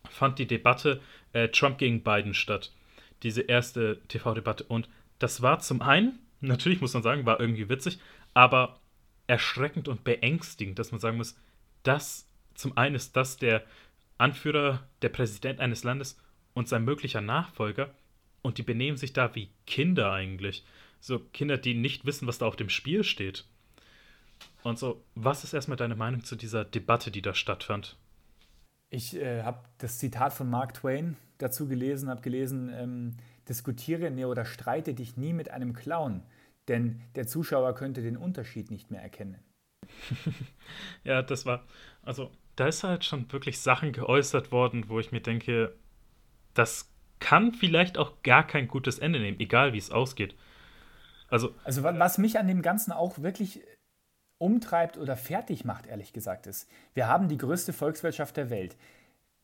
[0.09, 1.01] fand die Debatte
[1.32, 2.73] äh, Trump gegen Biden statt
[3.23, 4.65] diese erste TV-Debatte.
[4.65, 4.89] Und
[5.19, 7.98] das war zum einen, natürlich muss man sagen, war irgendwie witzig,
[8.35, 8.78] aber
[9.27, 11.36] erschreckend und beängstigend, dass man sagen muss,
[11.82, 13.65] dass zum einen ist das der
[14.19, 16.19] Anführer, der Präsident eines Landes
[16.57, 17.95] und sein möglicher Nachfolger
[18.41, 20.65] und die benehmen sich da wie Kinder eigentlich.
[21.01, 23.45] So Kinder, die nicht wissen, was da auf dem Spiel steht.
[24.62, 27.99] Und so, was ist erstmal deine Meinung zu dieser Debatte, die da stattfand?
[28.89, 33.16] Ich äh, habe das Zitat von Mark Twain dazu gelesen, habe gelesen, ähm,
[33.47, 36.23] diskutiere ne oder streite dich nie mit einem Clown,
[36.69, 39.45] denn der Zuschauer könnte den Unterschied nicht mehr erkennen.
[41.05, 41.66] ja, das war,
[42.03, 45.77] also da ist halt schon wirklich Sachen geäußert worden, wo ich mir denke,
[46.59, 50.35] das kann vielleicht auch gar kein gutes Ende nehmen, egal wie es ausgeht.
[51.28, 53.62] Also, also was mich an dem Ganzen auch wirklich
[54.39, 58.77] umtreibt oder fertig macht, ehrlich gesagt, ist, wir haben die größte Volkswirtschaft der Welt.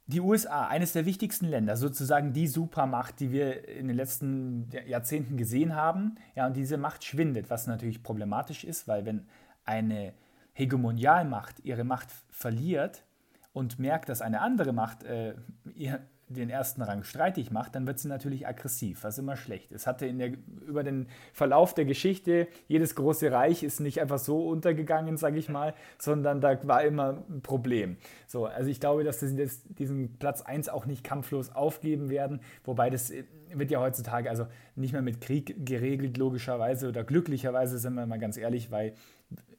[0.07, 5.37] Die USA, eines der wichtigsten Länder, sozusagen die Supermacht, die wir in den letzten Jahrzehnten
[5.37, 6.17] gesehen haben.
[6.35, 9.27] Ja, und diese Macht schwindet, was natürlich problematisch ist, weil wenn
[9.65, 10.13] eine
[10.55, 13.05] Hegemonialmacht ihre Macht verliert
[13.53, 15.35] und merkt, dass eine andere Macht äh,
[15.75, 16.01] ihr,
[16.33, 19.87] den ersten Rang streitig macht, dann wird sie natürlich aggressiv, was immer schlecht ist.
[19.87, 20.33] Hatte in der,
[20.67, 25.49] über den Verlauf der Geschichte, jedes große Reich ist nicht einfach so untergegangen, sage ich
[25.49, 27.97] mal, sondern da war immer ein Problem.
[28.27, 29.49] So, also ich glaube, dass sie
[29.79, 34.47] diesen Platz 1 auch nicht kampflos aufgeben werden, wobei das äh, wird ja heutzutage also
[34.75, 38.95] nicht mehr mit Krieg geregelt, logischerweise oder glücklicherweise, sind wir mal ganz ehrlich, weil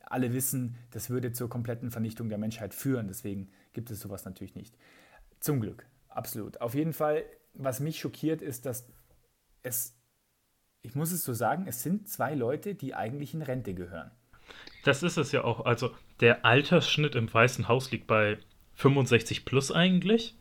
[0.05, 3.07] alle wissen, das würde zur kompletten Vernichtung der Menschheit führen.
[3.07, 4.75] Deswegen gibt es sowas natürlich nicht.
[5.39, 5.85] Zum Glück.
[6.13, 6.61] Absolut.
[6.61, 7.23] Auf jeden Fall,
[7.53, 8.87] was mich schockiert, ist, dass
[9.63, 9.95] es,
[10.81, 14.11] ich muss es so sagen, es sind zwei Leute, die eigentlich in Rente gehören.
[14.83, 15.65] Das ist es ja auch.
[15.65, 18.37] Also der Altersschnitt im Weißen Haus liegt bei
[18.75, 20.35] 65 plus eigentlich.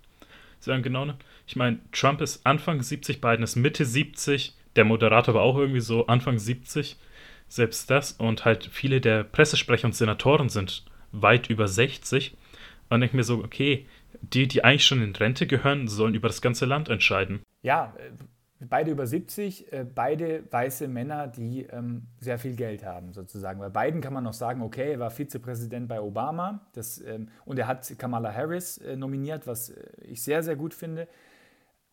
[0.65, 1.05] Genau.
[1.05, 1.17] Ne?
[1.47, 5.81] Ich meine, Trump ist Anfang 70, Biden ist Mitte 70, der Moderator war auch irgendwie
[5.81, 6.97] so Anfang 70.
[7.49, 12.37] Selbst das und halt viele der Pressesprecher und Senatoren sind weit über 60.
[12.89, 13.87] Und denke mir so, okay,
[14.23, 17.43] die, die eigentlich schon in Rente gehören, sollen über das ganze Land entscheiden.
[17.63, 18.11] Ja, äh,
[18.69, 23.59] beide über 70, äh, beide weiße Männer, die ähm, sehr viel Geld haben, sozusagen.
[23.59, 27.59] Bei beiden kann man noch sagen, okay, er war Vizepräsident bei Obama das, ähm, und
[27.59, 31.09] er hat Kamala Harris äh, nominiert, was äh, ich sehr, sehr gut finde.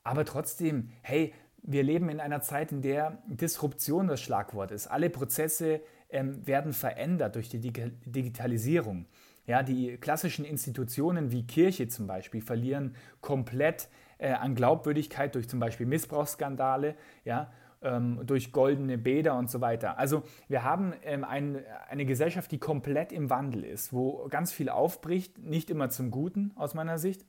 [0.03, 4.88] Aber trotzdem, hey, wir leben in einer Zeit, in der Disruption das Schlagwort ist.
[4.88, 9.06] Alle Prozesse ähm, werden verändert durch die Digitalisierung.
[9.50, 13.90] Ja, die klassischen Institutionen wie Kirche zum Beispiel verlieren komplett
[14.20, 16.94] äh, an Glaubwürdigkeit durch zum Beispiel Missbrauchsskandale,
[17.26, 17.52] ja,
[17.82, 19.98] ähm, durch goldene Bäder und so weiter.
[19.98, 24.70] Also wir haben ähm, ein, eine Gesellschaft, die komplett im Wandel ist, wo ganz viel
[24.70, 27.26] aufbricht, nicht immer zum Guten aus meiner Sicht.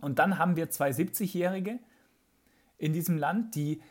[0.00, 1.78] Und dann haben wir zwei 70-Jährige
[2.78, 3.82] in diesem Land, die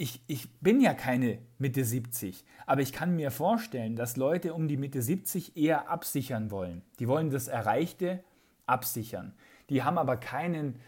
[0.00, 4.66] ich, ich bin ja keine Mitte 70, aber ich kann mir vorstellen, dass Leute um
[4.66, 6.80] die Mitte 70 eher absichern wollen.
[6.98, 8.24] Die wollen das Erreichte
[8.64, 9.34] absichern.
[9.68, 10.80] Die haben aber keinen,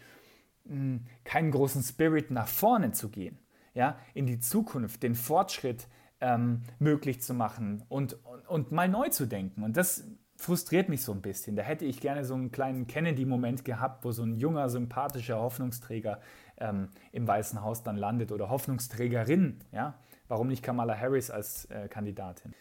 [0.65, 3.37] hm, keinen großen Spirit nach vorne zu gehen,
[3.75, 5.87] ja, in die Zukunft, den Fortschritt
[6.19, 9.61] ähm, möglich zu machen und, und, und mal neu zu denken.
[9.61, 10.05] Und das
[10.37, 11.55] frustriert mich so ein bisschen.
[11.55, 16.19] Da hätte ich gerne so einen kleinen Kennedy-Moment gehabt, wo so ein junger, sympathischer Hoffnungsträger
[16.57, 19.59] ähm, im Weißen Haus dann landet oder Hoffnungsträgerin.
[19.71, 19.99] Ja?
[20.27, 22.53] Warum nicht Kamala Harris als äh, Kandidatin?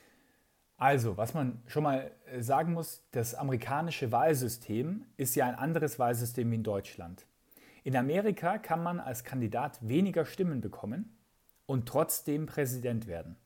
[0.77, 5.99] Also, was man schon mal äh, sagen muss, das amerikanische Wahlsystem ist ja ein anderes
[5.99, 7.25] Wahlsystem wie in Deutschland.
[7.85, 11.17] In Amerika kann man als Kandidat weniger Stimmen bekommen
[11.67, 13.37] und trotzdem Präsident werden.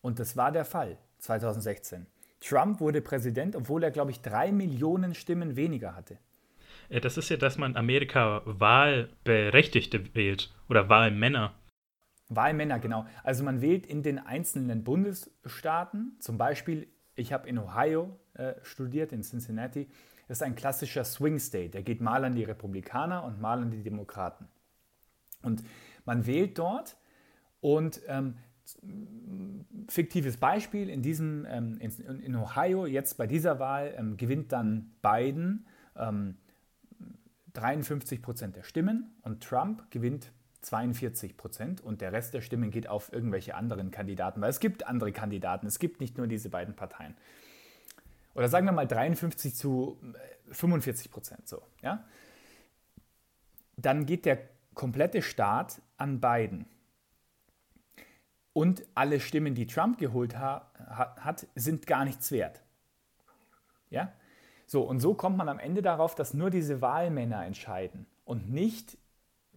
[0.00, 2.06] Und das war der Fall 2016.
[2.40, 6.18] Trump wurde Präsident, obwohl er, glaube ich, drei Millionen Stimmen weniger hatte.
[6.88, 11.54] Äh, das ist ja, dass man Amerika Wahlberechtigte wählt oder Wahlmänner.
[12.28, 13.06] Wahlmänner, genau.
[13.22, 19.12] Also man wählt in den einzelnen Bundesstaaten, zum Beispiel, ich habe in Ohio äh, studiert,
[19.12, 19.88] in Cincinnati,
[20.26, 21.70] das ist ein klassischer Swing State.
[21.70, 24.48] Der geht mal an die Republikaner und mal an die Demokraten.
[25.42, 25.62] Und
[26.06, 26.96] man wählt dort
[27.60, 28.36] und ähm,
[29.88, 34.92] fiktives Beispiel, in diesem, ähm, in, in, Ohio, jetzt bei dieser Wahl, ähm, gewinnt dann
[35.02, 35.66] Biden
[35.96, 36.36] ähm,
[37.54, 40.32] 53 Prozent der Stimmen und Trump gewinnt
[40.62, 44.86] 42 Prozent und der Rest der Stimmen geht auf irgendwelche anderen Kandidaten, weil es gibt
[44.86, 47.16] andere Kandidaten, es gibt nicht nur diese beiden Parteien.
[48.34, 49.98] Oder sagen wir mal 53 zu
[50.50, 52.04] 45 äh, Prozent so, ja?
[53.76, 56.66] Dann geht der komplette Staat an Biden.
[58.52, 60.70] Und alle Stimmen, die Trump geholt ha
[61.16, 62.62] hat, sind gar nichts wert.
[63.90, 64.12] Ja?
[64.66, 68.98] So, und so kommt man am Ende darauf, dass nur diese Wahlmänner entscheiden und nicht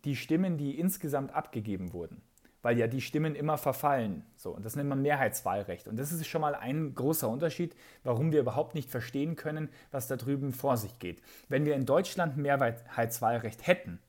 [0.03, 2.21] die Stimmen, die insgesamt abgegeben wurden.
[2.61, 4.25] Weil ja die Stimmen immer verfallen.
[4.35, 5.88] So, und das nennt man Mehrheitswahlrecht.
[5.88, 10.07] Und das ist schon mal ein großer Unterschied, warum wir überhaupt nicht verstehen können, was
[10.07, 11.21] da drüben vor sich geht.
[11.49, 13.99] Wenn wir in Deutschland Mehrheitswahlrecht hätten,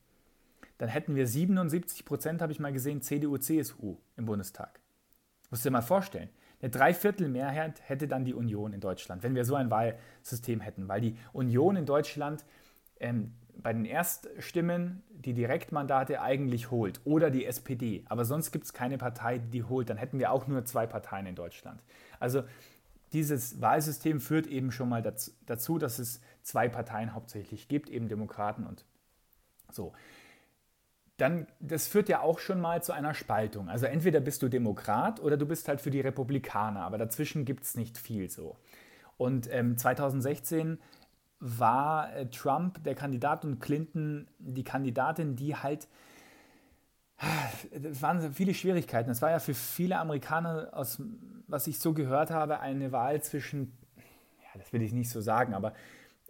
[0.77, 4.79] dann hätten wir 77 Prozent, habe ich mal gesehen, CDU, CSU im Bundestag.
[5.49, 6.29] Musst du dir mal vorstellen.
[6.61, 11.01] Eine Dreiviertelmehrheit hätte dann die Union in Deutschland, wenn wir so ein Wahlsystem hätten, weil
[11.01, 12.43] die Union in Deutschland
[12.99, 18.03] ähm, bei den Erststimmen die Direktmandate eigentlich holt oder die SPD.
[18.07, 19.89] Aber sonst gibt es keine Partei, die die holt.
[19.89, 21.81] Dann hätten wir auch nur zwei Parteien in Deutschland.
[22.19, 22.43] Also
[23.13, 28.65] dieses Wahlsystem führt eben schon mal dazu, dass es zwei Parteien hauptsächlich gibt, eben Demokraten
[28.65, 28.85] und
[29.71, 29.93] so.
[31.19, 33.69] Dann, das führt ja auch schon mal zu einer Spaltung.
[33.69, 37.63] Also entweder bist du Demokrat oder du bist halt für die Republikaner, aber dazwischen gibt
[37.63, 38.55] es nicht viel so.
[39.17, 40.79] Und ähm, 2016
[41.39, 45.87] war äh, Trump der Kandidat und Clinton die Kandidatin, die halt
[47.71, 49.09] es waren viele Schwierigkeiten.
[49.09, 51.01] Es war ja für viele Amerikaner, aus
[51.47, 55.53] was ich so gehört habe, eine Wahl zwischen, ja, das will ich nicht so sagen,
[55.53, 55.73] aber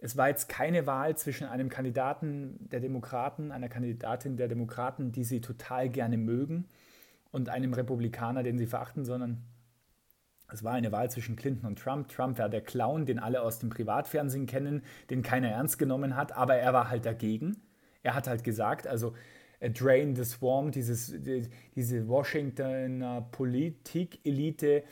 [0.00, 5.24] es war jetzt keine Wahl zwischen einem Kandidaten der Demokraten, einer Kandidatin der Demokraten, die
[5.24, 6.68] sie total gerne mögen,
[7.32, 9.44] und einem Republikaner, den sie verachten, sondern
[10.52, 12.08] es war eine Wahl zwischen Clinton und Trump.
[12.08, 16.32] Trump war der Clown, den alle aus dem Privatfernsehen kennen, den keiner ernst genommen hat,
[16.32, 17.56] aber er war halt dagegen.
[18.02, 19.14] Er hat halt gesagt, also
[19.60, 24.82] Drain the Swarm, dieses, die, diese Washingtoner Politik-Elite,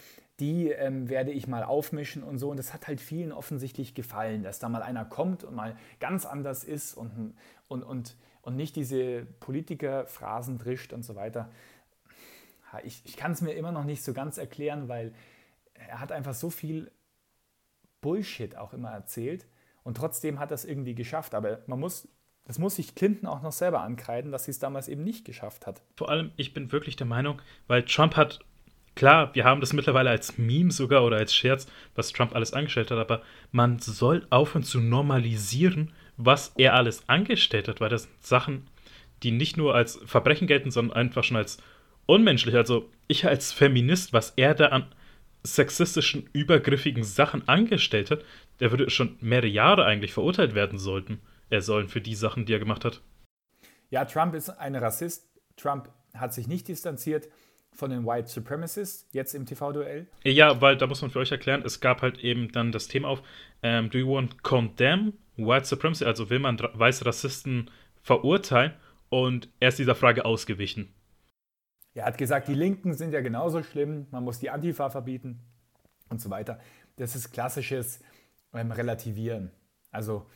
[0.40, 2.50] die ähm, werde ich mal aufmischen und so.
[2.50, 6.26] Und das hat halt vielen offensichtlich gefallen, dass da mal einer kommt und mal ganz
[6.26, 7.34] anders ist und,
[7.66, 11.50] und, und, und nicht diese Politiker-Phrasen drischt und so weiter.
[12.84, 15.12] Ich, ich kann es mir immer noch nicht so ganz erklären, weil
[15.74, 16.90] er hat einfach so viel
[18.00, 19.46] Bullshit auch immer erzählt
[19.82, 21.34] und trotzdem hat er es irgendwie geschafft.
[21.34, 22.08] Aber man muss,
[22.44, 25.66] das muss sich Clinton auch noch selber ankreiden, dass sie es damals eben nicht geschafft
[25.66, 25.82] hat.
[25.96, 28.40] Vor allem, ich bin wirklich der Meinung, weil Trump hat,
[28.98, 32.90] klar, wir haben das mittlerweile als Meme sogar oder als Scherz, was Trump alles angestellt
[32.90, 33.22] hat, aber
[33.52, 38.66] man soll aufhören zu normalisieren, was er alles angestellt hat, weil das sind Sachen,
[39.22, 41.58] die nicht nur als Verbrechen gelten, sondern einfach schon als
[42.06, 42.56] unmenschlich.
[42.56, 44.86] Also ich als Feminist, was er da an
[45.44, 48.24] sexistischen, übergriffigen Sachen angestellt hat,
[48.58, 51.20] der würde schon mehrere Jahre eigentlich verurteilt werden sollten.
[51.50, 53.00] Er sollen für die Sachen, die er gemacht hat.
[53.90, 55.30] Ja, Trump ist ein Rassist.
[55.56, 57.28] Trump hat sich nicht distanziert
[57.78, 60.08] von den White Supremacists jetzt im TV-Duell.
[60.24, 63.08] Ja, weil da muss man für euch erklären, es gab halt eben dann das Thema
[63.08, 63.22] auf,
[63.62, 66.04] ähm, do you want condemn White Supremacy?
[66.04, 67.70] Also will man weiße Rassisten
[68.02, 68.72] verurteilen?
[69.10, 70.92] Und er ist dieser Frage ausgewichen.
[71.94, 75.40] Er hat gesagt, die Linken sind ja genauso schlimm, man muss die Antifa verbieten
[76.10, 76.58] und so weiter.
[76.96, 78.00] Das ist klassisches
[78.52, 79.52] ähm, Relativieren.
[79.92, 80.26] Also,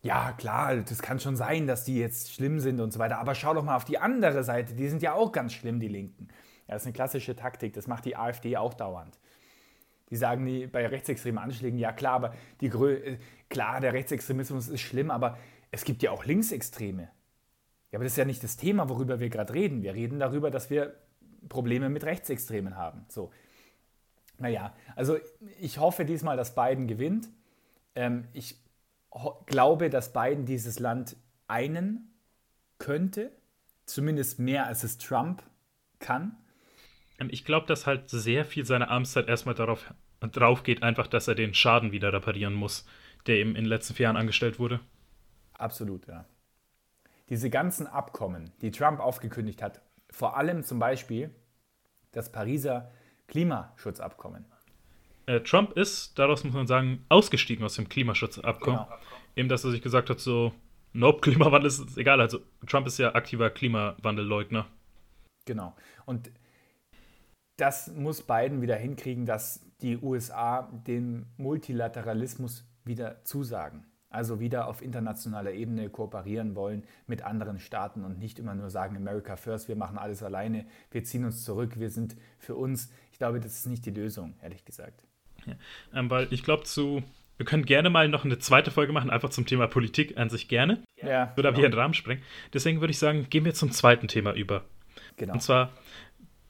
[0.00, 3.34] ja, klar, das kann schon sein, dass die jetzt schlimm sind und so weiter, aber
[3.34, 6.28] schau doch mal auf die andere Seite, die sind ja auch ganz schlimm, die Linken.
[6.68, 9.18] Ja, das ist eine klassische Taktik, das macht die AfD auch dauernd.
[10.10, 13.18] Die sagen die bei rechtsextremen Anschlägen, ja klar, aber die Grö äh,
[13.48, 15.36] klar, der Rechtsextremismus ist schlimm, aber
[15.70, 17.08] es gibt ja auch Linksextreme.
[17.90, 19.82] Ja, aber das ist ja nicht das Thema, worüber wir gerade reden.
[19.82, 20.94] Wir reden darüber, dass wir
[21.48, 23.04] Probleme mit Rechtsextremen haben.
[23.08, 23.32] So.
[24.38, 25.18] Naja, also
[25.60, 27.28] ich hoffe diesmal, dass Biden gewinnt.
[27.94, 28.56] Ähm, ich
[29.46, 31.16] glaube, dass Biden dieses Land
[31.48, 32.12] einen
[32.78, 33.32] könnte,
[33.86, 35.42] zumindest mehr als es Trump
[35.98, 36.36] kann.
[37.18, 41.28] Ähm, ich glaube, dass halt sehr viel seiner Amtszeit erstmal darauf drauf geht, einfach, dass
[41.28, 42.86] er den Schaden wieder reparieren muss,
[43.26, 44.80] der ihm in den letzten vier Jahren angestellt wurde.
[45.54, 46.24] Absolut, ja.
[47.28, 51.34] Diese ganzen Abkommen, die Trump aufgekündigt hat, vor allem zum Beispiel
[52.12, 52.90] das Pariser
[53.26, 54.44] Klimaschutzabkommen.
[55.26, 58.84] Äh, Trump ist, daraus muss man sagen, ausgestiegen aus dem Klimaschutzabkommen.
[58.84, 58.98] Genau.
[59.34, 60.52] Eben, dass er sich gesagt hat, so,
[60.92, 62.20] nope, Klimawandel ist egal.
[62.20, 64.66] Also Trump ist ja aktiver Klimawandelleugner.
[65.44, 65.74] Genau.
[66.04, 66.30] Und
[67.56, 74.82] das muss Biden wieder hinkriegen, dass die USA den Multilateralismus wieder zusagen also wieder auf
[74.82, 79.76] internationaler Ebene kooperieren wollen mit anderen Staaten und nicht immer nur sagen, America First, wir
[79.76, 82.90] machen alles alleine, wir ziehen uns zurück, wir sind für uns.
[83.12, 85.04] Ich glaube, das ist nicht die Lösung, ehrlich gesagt.
[85.44, 85.54] Ja,
[85.94, 87.02] ähm, weil ich glaube, zu
[87.36, 90.48] wir können gerne mal noch eine zweite Folge machen, einfach zum Thema Politik an sich
[90.48, 90.82] gerne.
[91.02, 91.36] Ja.
[91.36, 91.56] Würde aber genau.
[91.56, 92.22] hier den Rahmen sprengen.
[92.54, 94.64] Deswegen würde ich sagen, gehen wir zum zweiten Thema über.
[95.18, 95.34] Genau.
[95.34, 95.70] Und zwar,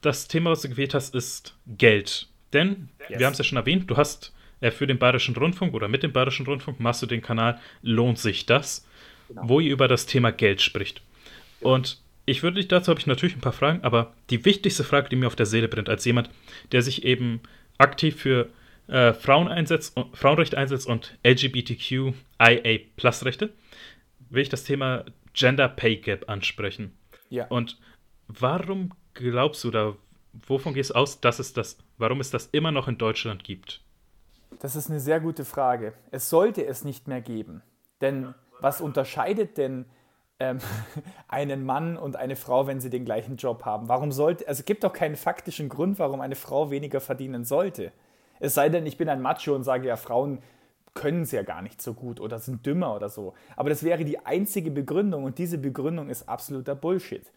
[0.07, 2.29] das Thema, was du gewählt hast, ist Geld.
[2.53, 3.19] Denn, yes.
[3.19, 6.03] wir haben es ja schon erwähnt, du hast äh, für den Bayerischen Rundfunk oder mit
[6.03, 8.87] dem Bayerischen Rundfunk machst du den Kanal Lohnt sich das,
[9.29, 9.49] genau.
[9.49, 11.03] wo ihr über das Thema Geld spricht.
[11.61, 11.75] Genau.
[11.75, 15.09] Und ich würde dich dazu habe ich natürlich ein paar Fragen, aber die wichtigste Frage,
[15.09, 16.31] die mir auf der Seele brennt, als jemand,
[16.73, 17.41] der sich eben
[17.79, 18.49] aktiv für
[18.89, 23.51] äh, Frauen einsetzt, Frauenrechte einsetzt und LGBTQIA-Plus-Rechte,
[24.31, 25.05] will ich das Thema
[25.35, 26.93] Gender Pay Gap ansprechen.
[27.31, 27.47] Ja.
[27.47, 27.79] Und
[28.29, 29.95] warum glaubst du da,
[30.47, 33.81] wovon gehst du aus, dass es das, warum es das immer noch in Deutschland gibt?
[34.61, 35.93] Das ist eine sehr gute Frage.
[36.11, 37.63] Es sollte es nicht mehr geben.
[38.01, 39.87] Denn was unterscheidet denn
[40.39, 40.59] ähm,
[41.29, 43.89] einen Mann und eine Frau, wenn sie den gleichen Job haben?
[43.89, 47.93] Warum sollte, also es gibt doch keinen faktischen Grund, warum eine Frau weniger verdienen sollte.
[48.39, 50.43] Es sei denn, ich bin ein Macho und sage ja, Frauen
[50.95, 53.35] können es ja gar nicht so gut oder sind dümmer oder so.
[53.55, 57.31] Aber das wäre die einzige Begründung und diese Begründung ist absoluter Bullshit.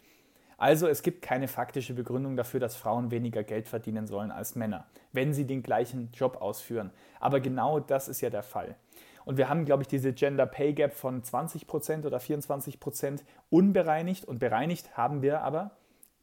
[0.60, 4.86] Also es gibt keine faktische Begründung dafür, dass Frauen weniger Geld verdienen sollen als Männer,
[5.14, 6.92] wenn sie den gleichen Job ausführen.
[7.22, 8.76] Aber genau das ist ja der Fall.
[9.24, 14.40] Und wir haben, glaube ich, diese Gender Pay Gap von 20% oder 24% unbereinigt und
[14.40, 15.72] bereinigt haben wir aber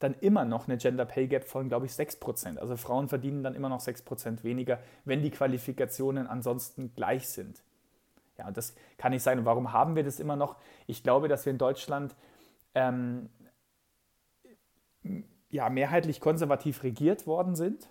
[0.00, 2.58] dann immer noch eine Gender Pay Gap von, glaube ich, 6%.
[2.58, 7.62] Also Frauen verdienen dann immer noch 6% weniger, wenn die Qualifikationen ansonsten gleich sind.
[8.36, 9.38] Ja, und das kann nicht sein.
[9.38, 10.56] Und warum haben wir das immer noch?
[10.86, 12.14] Ich glaube, dass wir in Deutschland
[12.74, 13.30] ähm,
[15.50, 17.88] ja, mehrheitlich konservativ regiert worden sind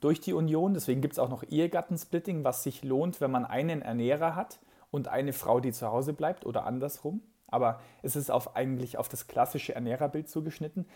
[0.00, 0.74] durch die Union.
[0.74, 4.60] Deswegen gibt es auch noch Ehegattensplitting, was sich lohnt, wenn man einen Ernährer hat
[4.90, 7.22] und eine Frau, die zu Hause bleibt oder andersrum
[7.54, 10.86] aber es ist auf, eigentlich auf das klassische Ernährerbild zugeschnitten.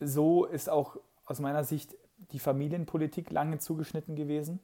[0.00, 1.94] So ist auch aus meiner Sicht
[2.32, 4.58] die Familienpolitik lange zugeschnitten gewesen.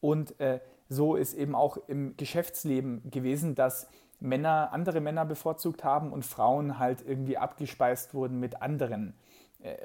[0.00, 3.88] Und äh, so ist eben auch im Geschäftsleben gewesen, dass
[4.20, 9.14] Männer andere Männer bevorzugt haben und Frauen halt irgendwie abgespeist wurden mit anderen
[9.62, 9.76] äh,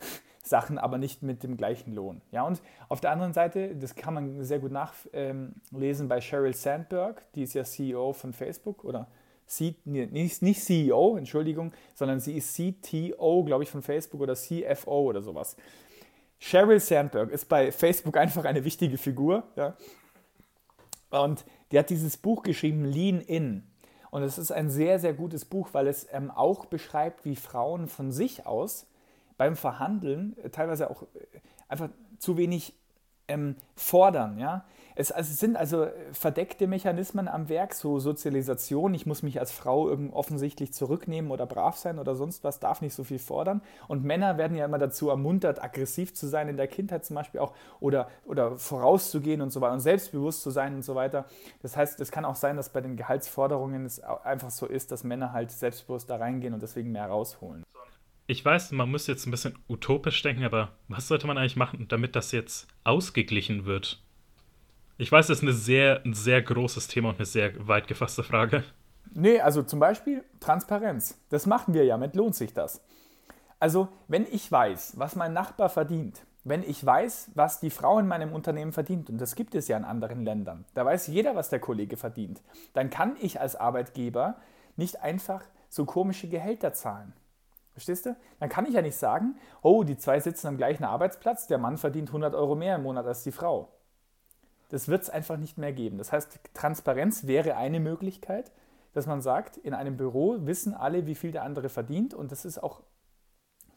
[0.42, 2.22] Sachen, aber nicht mit dem gleichen Lohn.
[2.32, 6.54] Ja, und auf der anderen Seite, das kann man sehr gut nachlesen ähm, bei Sheryl
[6.54, 9.08] Sandberg, die ist ja CEO von Facebook oder
[9.58, 15.56] nicht CEO, Entschuldigung, sondern sie ist CTO, glaube ich, von Facebook oder CFO oder sowas.
[16.38, 19.44] Sheryl Sandberg ist bei Facebook einfach eine wichtige Figur.
[19.56, 19.74] Ja?
[21.10, 23.64] Und die hat dieses Buch geschrieben, Lean In.
[24.10, 27.88] Und es ist ein sehr, sehr gutes Buch, weil es ähm, auch beschreibt, wie Frauen
[27.88, 28.86] von sich aus
[29.38, 31.06] beim Verhandeln äh, teilweise auch äh,
[31.68, 31.88] einfach
[32.18, 32.74] zu wenig
[33.28, 34.38] ähm, fordern.
[34.38, 34.64] Ja?
[34.94, 38.94] Es, also es sind also äh, verdeckte Mechanismen am Werk, so Sozialisation.
[38.94, 42.94] Ich muss mich als Frau offensichtlich zurücknehmen oder brav sein oder sonst was, darf nicht
[42.94, 43.62] so viel fordern.
[43.86, 47.38] Und Männer werden ja immer dazu ermuntert, aggressiv zu sein in der Kindheit zum Beispiel
[47.40, 51.26] auch oder, oder vorauszugehen und so weiter und selbstbewusst zu sein und so weiter.
[51.62, 55.04] Das heißt, es kann auch sein, dass bei den Gehaltsforderungen es einfach so ist, dass
[55.04, 57.62] Männer halt selbstbewusst da reingehen und deswegen mehr rausholen.
[58.30, 61.86] Ich weiß, man muss jetzt ein bisschen utopisch denken, aber was sollte man eigentlich machen,
[61.88, 64.02] damit das jetzt ausgeglichen wird?
[64.98, 68.22] Ich weiß, das ist eine sehr, ein sehr großes Thema und eine sehr weit gefasste
[68.22, 68.64] Frage.
[69.14, 71.18] Nee, also zum Beispiel Transparenz.
[71.30, 72.84] Das machen wir ja mit, lohnt sich das.
[73.58, 78.06] Also, wenn ich weiß, was mein Nachbar verdient, wenn ich weiß, was die Frau in
[78.06, 81.48] meinem Unternehmen verdient, und das gibt es ja in anderen Ländern, da weiß jeder, was
[81.48, 82.42] der Kollege verdient,
[82.74, 84.36] dann kann ich als Arbeitgeber
[84.76, 87.14] nicht einfach so komische Gehälter zahlen.
[87.78, 88.16] Verstehst du?
[88.40, 91.76] Dann kann ich ja nicht sagen, oh, die zwei sitzen am gleichen Arbeitsplatz, der Mann
[91.76, 93.68] verdient 100 Euro mehr im Monat als die Frau.
[94.68, 95.96] Das wird es einfach nicht mehr geben.
[95.96, 98.50] Das heißt, Transparenz wäre eine Möglichkeit,
[98.94, 102.44] dass man sagt, in einem Büro wissen alle, wie viel der andere verdient und das
[102.44, 102.82] ist auch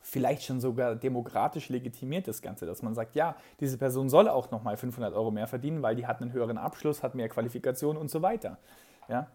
[0.01, 4.49] vielleicht schon sogar demokratisch legitimiert, das Ganze, dass man sagt, ja, diese Person soll auch
[4.49, 8.09] nochmal 500 Euro mehr verdienen, weil die hat einen höheren Abschluss, hat mehr Qualifikation und
[8.09, 8.57] so weiter.
[9.07, 9.27] Ja?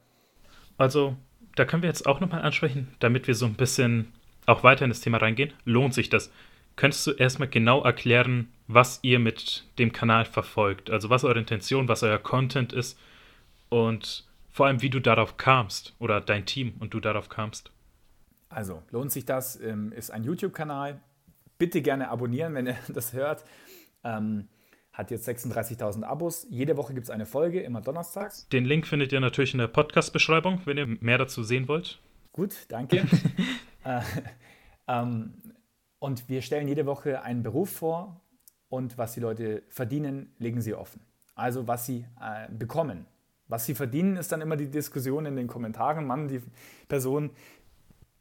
[0.76, 1.14] Also,
[1.55, 4.12] da können wir jetzt auch nochmal ansprechen, damit wir so ein bisschen
[4.47, 5.52] auch weiter in das Thema reingehen.
[5.64, 6.31] Lohnt sich das?
[6.77, 10.90] Könntest du erstmal genau erklären, was ihr mit dem Kanal verfolgt?
[10.90, 12.98] Also was eure Intention, was euer Content ist
[13.68, 17.70] und vor allem, wie du darauf kamst oder dein Team und du darauf kamst?
[18.48, 19.60] Also, lohnt sich das?
[19.60, 20.98] Ähm, ist ein YouTube-Kanal.
[21.59, 23.44] Bitte gerne abonnieren, wenn ihr das hört.
[24.02, 24.48] Ähm,
[24.94, 26.47] hat jetzt 36.000 Abos.
[26.48, 28.48] Jede Woche gibt es eine Folge, immer donnerstags.
[28.48, 31.98] Den Link findet ihr natürlich in der Podcast-Beschreibung, wenn ihr mehr dazu sehen wollt.
[32.32, 33.06] Gut, danke.
[33.86, 34.00] äh,
[34.88, 35.34] ähm,
[35.98, 38.20] und wir stellen jede Woche einen Beruf vor
[38.68, 41.00] und was die Leute verdienen, legen sie offen.
[41.34, 43.06] Also was sie äh, bekommen.
[43.48, 46.04] Was sie verdienen, ist dann immer die Diskussion in den Kommentaren.
[46.04, 46.42] Mann, die
[46.88, 47.30] Person,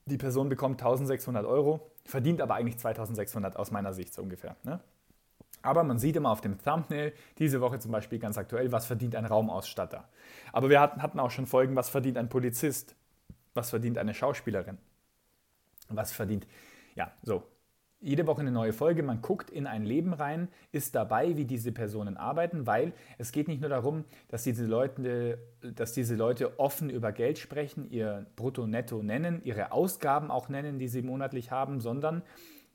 [0.05, 4.55] die Person bekommt 1600 Euro, verdient aber eigentlich 2600 aus meiner Sicht so ungefähr.
[4.63, 4.79] Ne?
[5.63, 9.15] Aber man sieht immer auf dem Thumbnail, diese Woche zum Beispiel ganz aktuell, was verdient
[9.15, 10.07] ein Raumausstatter.
[10.53, 12.95] Aber wir hatten auch schon Folgen, was verdient ein Polizist,
[13.55, 14.77] was verdient eine Schauspielerin,
[15.90, 16.48] was verdient,
[16.95, 17.44] ja, so,
[18.06, 21.72] jede Woche eine neue Folge, man guckt in ein Leben rein, ist dabei, wie diese
[21.72, 26.90] Personen arbeiten, weil es geht nicht nur darum, dass diese Leute, dass diese Leute offen
[26.91, 32.22] über Geld sprechen, ihr Brutto-Netto nennen, ihre Ausgaben auch nennen, die sie monatlich haben, sondern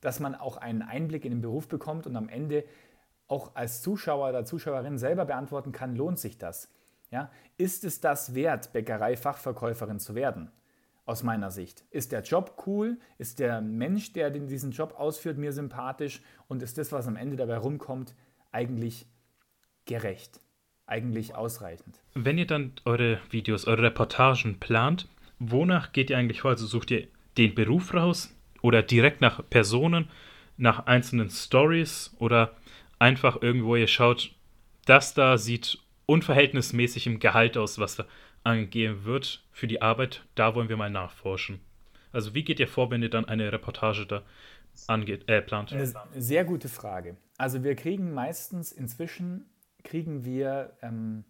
[0.00, 2.64] dass man auch einen Einblick in den Beruf bekommt und am Ende
[3.28, 6.68] auch als Zuschauer oder Zuschauerin selber beantworten kann, lohnt sich das?
[7.12, 7.30] Ja?
[7.56, 10.50] Ist es das wert, Bäckerei-Fachverkäuferin zu werden?
[11.10, 11.84] Aus meiner Sicht.
[11.90, 12.96] Ist der Job cool?
[13.18, 16.22] Ist der Mensch, der diesen Job ausführt, mir sympathisch?
[16.46, 18.14] Und ist das, was am Ende dabei rumkommt,
[18.52, 19.06] eigentlich
[19.86, 20.40] gerecht?
[20.86, 22.00] Eigentlich ausreichend?
[22.14, 25.08] Wenn ihr dann eure Videos, eure Reportagen plant,
[25.40, 26.52] wonach geht ihr eigentlich vor?
[26.52, 28.32] Also sucht ihr den Beruf raus
[28.62, 30.08] oder direkt nach Personen,
[30.56, 32.56] nach einzelnen Stories oder
[33.00, 34.32] einfach irgendwo ihr schaut,
[34.84, 38.04] das da sieht unverhältnismäßig im Gehalt aus, was da
[38.44, 40.24] angehen wird für die Arbeit.
[40.34, 41.60] Da wollen wir mal nachforschen.
[42.12, 44.22] Also wie geht ihr vor, wenn ihr dann eine Reportage da
[44.86, 45.72] angeht, äh, plant?
[45.72, 47.16] Eine sehr gute Frage.
[47.38, 49.46] Also wir kriegen meistens inzwischen
[49.84, 51.24] kriegen wir ähm,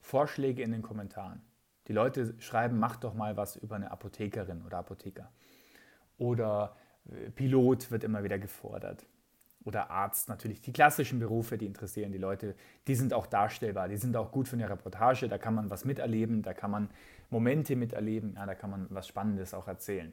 [0.00, 1.42] Vorschläge in den Kommentaren.
[1.88, 5.32] Die Leute schreiben, mach doch mal was über eine Apothekerin oder Apotheker.
[6.18, 6.76] Oder
[7.08, 9.06] äh, Pilot wird immer wieder gefordert
[9.66, 10.60] oder Arzt natürlich.
[10.60, 12.54] Die klassischen Berufe, die interessieren die Leute,
[12.86, 15.84] die sind auch darstellbar, die sind auch gut für eine Reportage, da kann man was
[15.84, 16.88] miterleben, da kann man
[17.30, 20.12] Momente miterleben, ja, da kann man was Spannendes auch erzählen.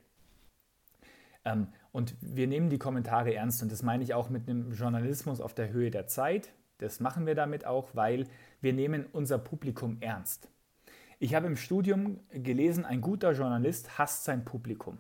[1.46, 5.40] Ähm, und wir nehmen die Kommentare ernst und das meine ich auch mit einem Journalismus
[5.40, 6.52] auf der Höhe der Zeit.
[6.80, 8.28] Das machen wir damit auch, weil
[8.62, 10.50] wir nehmen unser Publikum ernst.
[11.20, 14.98] Ich habe im Studium gelesen, ein guter Journalist hasst sein Publikum.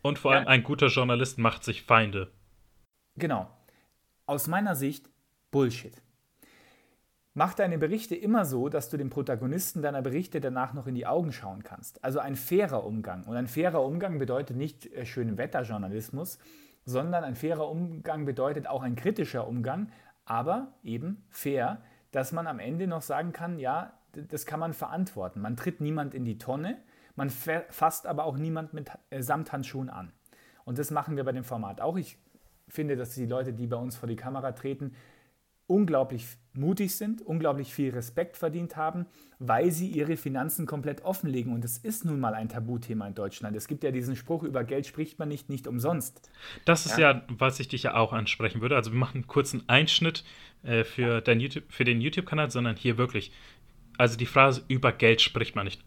[0.00, 0.48] Und vor allem ja.
[0.48, 2.32] ein guter Journalist macht sich Feinde.
[3.18, 3.48] Genau
[4.28, 5.08] aus meiner Sicht
[5.50, 6.02] Bullshit.
[7.34, 11.06] Mach deine Berichte immer so, dass du dem Protagonisten deiner Berichte danach noch in die
[11.06, 12.04] Augen schauen kannst.
[12.04, 13.24] Also ein fairer Umgang.
[13.24, 16.38] Und ein fairer Umgang bedeutet nicht äh, schönen Wetterjournalismus,
[16.84, 19.90] sondern ein fairer Umgang bedeutet auch ein kritischer Umgang,
[20.24, 21.80] aber eben fair,
[22.10, 25.40] dass man am Ende noch sagen kann, ja, das kann man verantworten.
[25.40, 26.78] Man tritt niemand in die Tonne,
[27.14, 30.12] man fasst aber auch niemand mit äh, Samthandschuhen an.
[30.64, 31.96] Und das machen wir bei dem Format auch.
[31.96, 32.18] Ich
[32.68, 34.92] finde, dass die Leute, die bei uns vor die Kamera treten,
[35.68, 39.06] unglaublich mutig sind, unglaublich viel Respekt verdient haben,
[39.38, 41.52] weil sie ihre Finanzen komplett offenlegen.
[41.52, 43.54] Und es ist nun mal ein Tabuthema in Deutschland.
[43.54, 46.30] Es gibt ja diesen Spruch, über Geld spricht man nicht, nicht umsonst.
[46.64, 48.76] Das ist ja, ja was ich dich ja auch ansprechen würde.
[48.76, 50.24] Also wir machen einen kurzen Einschnitt
[50.62, 53.30] äh, für, dein YouTube, für den YouTube-Kanal, sondern hier wirklich.
[53.98, 55.84] Also die Phrase, über Geld spricht man nicht.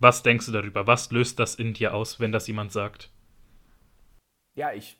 [0.00, 0.86] Was denkst du darüber?
[0.88, 3.10] Was löst das in dir aus, wenn das jemand sagt?
[4.56, 4.98] Ja, ich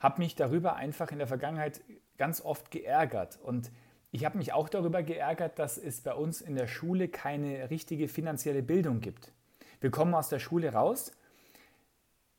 [0.00, 1.82] habe mich darüber einfach in der Vergangenheit
[2.18, 3.38] ganz oft geärgert.
[3.42, 3.70] Und
[4.10, 8.08] ich habe mich auch darüber geärgert, dass es bei uns in der Schule keine richtige
[8.08, 9.32] finanzielle Bildung gibt.
[9.80, 11.12] Wir kommen aus der Schule raus.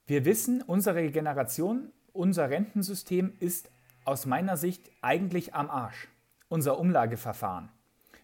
[0.06, 3.70] Wir wissen, unsere Generation, unser Rentensystem ist
[4.04, 6.10] aus meiner Sicht eigentlich am Arsch.
[6.50, 7.70] Unser Umlageverfahren.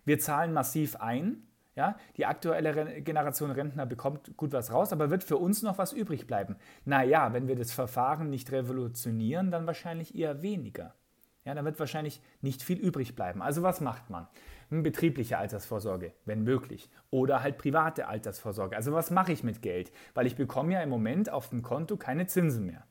[0.04, 1.47] Wir zahlen massiv ein,
[1.78, 5.94] ja, die aktuelle Generation Rentner bekommt gut was raus, aber wird für uns noch was
[5.94, 6.56] übrig bleiben?
[6.86, 10.96] Naja, wenn wir das Verfahren nicht revolutionieren, dann wahrscheinlich eher weniger.
[11.46, 13.44] Ja, dann wird wahrscheinlich nicht viel übrig bleiben.
[13.44, 14.28] Also was macht man?
[14.72, 16.90] Betriebliche Altersvorsorge, wenn möglich.
[17.12, 18.76] Oder halt private Altersvorsorge.
[18.76, 19.92] Also was mache ich mit Geld?
[20.16, 22.86] Weil ich bekomme ja im Moment auf dem Konto keine Zinsen mehr.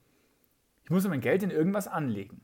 [0.84, 2.40] Ich muss mein Geld in irgendwas anlegen.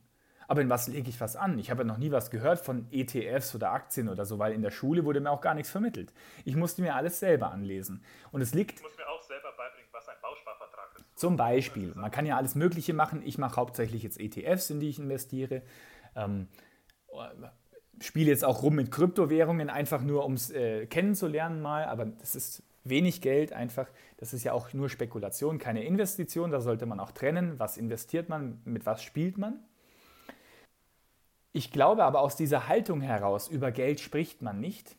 [0.53, 1.59] Aber in was lege ich was an?
[1.59, 4.61] Ich habe ja noch nie was gehört von ETFs oder Aktien oder so, weil in
[4.61, 6.13] der Schule wurde mir auch gar nichts vermittelt.
[6.45, 8.05] Ich musste mir alles selber anlesen.
[8.33, 8.77] Und es liegt.
[8.77, 11.19] Ich muss mir auch selber beibringen, was ein Bausparvertrag ist.
[11.19, 11.95] Zum Beispiel.
[11.95, 13.23] Man kann ja alles Mögliche machen.
[13.25, 15.63] Ich mache hauptsächlich jetzt ETFs, in die ich investiere.
[16.15, 16.49] Ähm,
[18.03, 21.87] spiele jetzt auch rum mit Kryptowährungen, einfach nur um es äh, kennenzulernen mal.
[21.87, 23.89] Aber das ist wenig Geld einfach.
[24.19, 26.51] Das ist ja auch nur Spekulation, keine Investition.
[26.51, 27.59] Da sollte man auch trennen.
[27.59, 29.59] Was investiert man, mit was spielt man?
[31.53, 34.97] Ich glaube aber aus dieser Haltung heraus, über Geld spricht man nicht,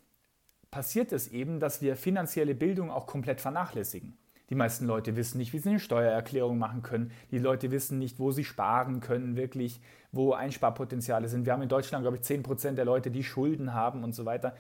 [0.70, 4.18] passiert es eben, dass wir finanzielle Bildung auch komplett vernachlässigen.
[4.50, 7.12] Die meisten Leute wissen nicht, wie sie eine Steuererklärung machen können.
[7.32, 9.82] Die Leute wissen nicht, wo sie sparen können, wirklich,
[10.12, 11.46] wo Einsparpotenziale sind.
[11.48, 14.56] Wir haben in Deutschland, glaube ich, 10% der Leute, die Schulden haben und so weiter.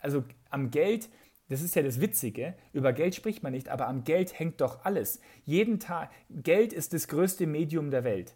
[0.00, 1.10] Also am Geld,
[1.50, 4.84] das ist ja das Witzige, über Geld spricht man nicht, aber am Geld hängt doch
[4.84, 5.20] alles.
[5.44, 8.34] Jeden Tag, Geld ist das größte Medium der Welt.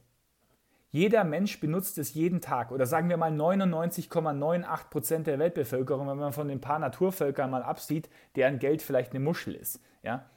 [0.92, 6.16] Jeder Mensch benutzt es jeden Tag oder sagen wir mal 99,98 Prozent der Weltbevölkerung, wenn
[6.18, 9.80] man von den paar Naturvölkern mal absieht, deren Geld vielleicht eine Muschel ist.
[10.02, 10.28] Ja?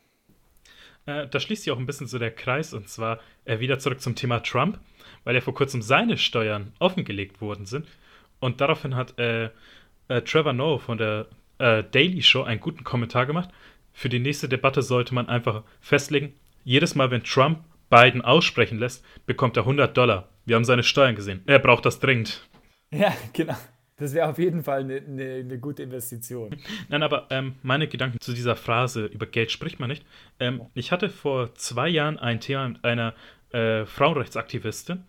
[1.08, 4.00] Äh, da schließt sich auch ein bisschen so der Kreis und zwar äh, wieder zurück
[4.00, 4.80] zum Thema Trump,
[5.24, 7.88] weil ja vor kurzem seine Steuern offengelegt worden sind
[8.40, 9.50] und daraufhin hat äh,
[10.08, 11.28] äh Trevor Noah von der
[11.60, 13.50] Daily Show einen guten Kommentar gemacht.
[13.94, 16.34] Für die nächste Debatte sollte man einfach festlegen,
[16.66, 20.33] jedes Mal, wenn Trump Biden aussprechen lässt, bekommt er 100 Dollar.
[20.46, 21.42] Wir haben seine Steuern gesehen.
[21.46, 22.48] Er braucht das dringend.
[22.92, 23.56] Ja, genau.
[23.98, 26.56] Das wäre auf jeden Fall eine, eine, eine gute Investition.
[26.90, 30.04] Nein, aber ähm, meine Gedanken zu dieser Phrase, über Geld spricht man nicht.
[30.40, 33.14] Ähm, ich hatte vor zwei Jahren ein Thema mit einer
[33.52, 35.04] äh, Frauenrechtsaktivistin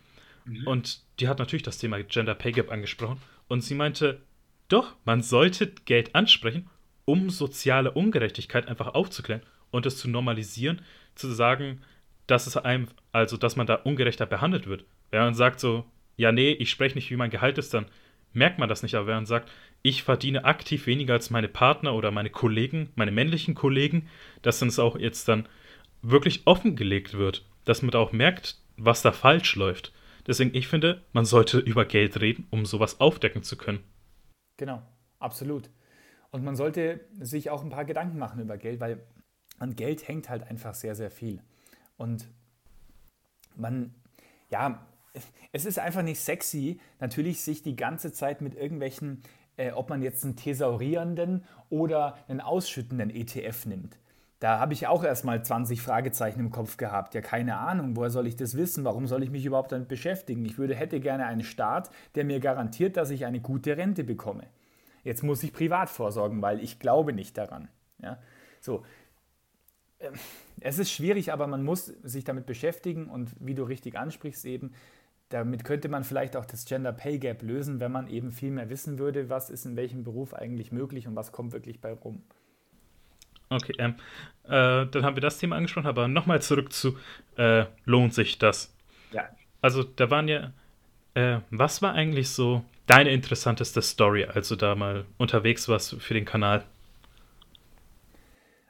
[0.44, 0.66] mhm.
[0.66, 4.20] und die hat natürlich das Thema Gender Pay Gap angesprochen und sie meinte,
[4.68, 6.68] doch, man sollte Geld ansprechen,
[7.04, 10.82] um soziale Ungerechtigkeit einfach aufzuklären und es zu normalisieren,
[11.14, 11.80] zu sagen,
[12.26, 14.84] dass es einem, also dass man da ungerechter behandelt wird.
[15.14, 15.84] Wenn man sagt so,
[16.16, 17.86] ja, nee, ich spreche nicht, wie mein Gehalt ist, dann
[18.32, 18.96] merkt man das nicht.
[18.96, 19.48] Aber wenn sagt,
[19.82, 24.08] ich verdiene aktiv weniger als meine Partner oder meine Kollegen, meine männlichen Kollegen,
[24.42, 25.48] dass dann es auch jetzt dann
[26.02, 29.92] wirklich offengelegt wird, dass man da auch merkt, was da falsch läuft.
[30.26, 33.84] Deswegen, ich finde, man sollte über Geld reden, um sowas aufdecken zu können.
[34.56, 34.82] Genau,
[35.20, 35.70] absolut.
[36.32, 39.00] Und man sollte sich auch ein paar Gedanken machen über Geld, weil
[39.60, 41.40] an Geld hängt halt einfach sehr, sehr viel.
[41.96, 42.26] Und
[43.54, 43.94] man,
[44.50, 44.84] ja,
[45.52, 49.22] es ist einfach nicht sexy, natürlich sich die ganze Zeit mit irgendwelchen,
[49.56, 53.98] äh, ob man jetzt einen thesaurierenden oder einen ausschüttenden ETF nimmt.
[54.40, 57.14] Da habe ich auch erstmal 20 Fragezeichen im Kopf gehabt.
[57.14, 58.84] Ja, keine Ahnung, woher soll ich das wissen?
[58.84, 60.44] Warum soll ich mich überhaupt damit beschäftigen?
[60.44, 64.44] Ich würde, hätte gerne einen Staat, der mir garantiert, dass ich eine gute Rente bekomme.
[65.02, 67.68] Jetzt muss ich privat vorsorgen, weil ich glaube nicht daran.
[68.02, 68.18] Ja?
[68.60, 68.84] So.
[70.00, 70.12] Ähm,
[70.60, 74.72] es ist schwierig, aber man muss sich damit beschäftigen und wie du richtig ansprichst eben,
[75.34, 78.70] damit könnte man vielleicht auch das Gender Pay Gap lösen, wenn man eben viel mehr
[78.70, 82.22] wissen würde, was ist in welchem Beruf eigentlich möglich und was kommt wirklich bei rum.
[83.48, 83.96] Okay, ähm,
[84.44, 86.96] äh, dann haben wir das Thema angesprochen, aber nochmal zurück zu,
[87.36, 88.72] äh, lohnt sich das?
[89.10, 89.28] Ja.
[89.60, 90.52] Also da waren ja,
[91.14, 96.14] äh, was war eigentlich so deine interessanteste Story, als du da mal unterwegs warst für
[96.14, 96.64] den Kanal?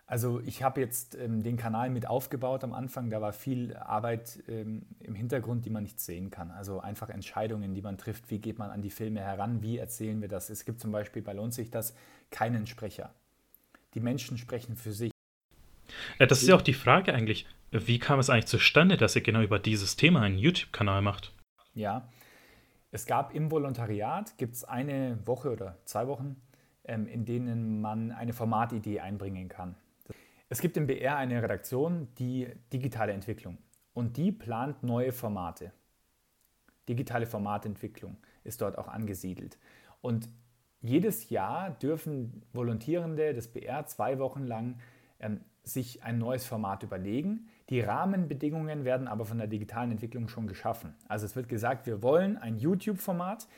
[0.07, 3.09] Also ich habe jetzt ähm, den Kanal mit aufgebaut am Anfang.
[3.09, 6.51] Da war viel Arbeit ähm, im Hintergrund, die man nicht sehen kann.
[6.51, 8.31] Also einfach Entscheidungen, die man trifft.
[8.31, 9.63] Wie geht man an die Filme heran?
[9.63, 10.51] Wie erzählen wir das?
[10.51, 11.95] Es gibt zum Beispiel bei Lohnt sich das
[12.31, 13.15] keinen Sprecher.
[13.95, 15.11] Die Menschen sprechen für sich.
[16.19, 17.47] Ja, das ist ja auch die Frage eigentlich.
[17.71, 21.33] Wie kam es eigentlich zustande, dass ihr genau über dieses Thema einen YouTube-Kanal macht?
[21.75, 22.09] Ja,
[22.93, 26.37] es gab im Volontariat, gibt es eine Woche oder zwei Wochen,
[26.85, 29.75] ähm, in denen man eine Formatidee einbringen kann.
[30.49, 33.59] Es gibt im BR eine Redaktion, die digitale Entwicklung,
[33.95, 35.73] und die plant neue Formate.
[36.89, 39.59] Digitale Formatentwicklung ist dort auch angesiedelt.
[40.03, 40.29] Und
[40.83, 44.79] jedes Jahr dürfen Volontierende des BR zwei Wochen lang
[45.19, 47.49] ähm, sich ein neues Format überlegen.
[47.71, 50.95] Die Rahmenbedingungen werden aber von der digitalen Entwicklung schon geschaffen.
[51.09, 53.49] Also es wird gesagt, wir wollen ein YouTube-Format,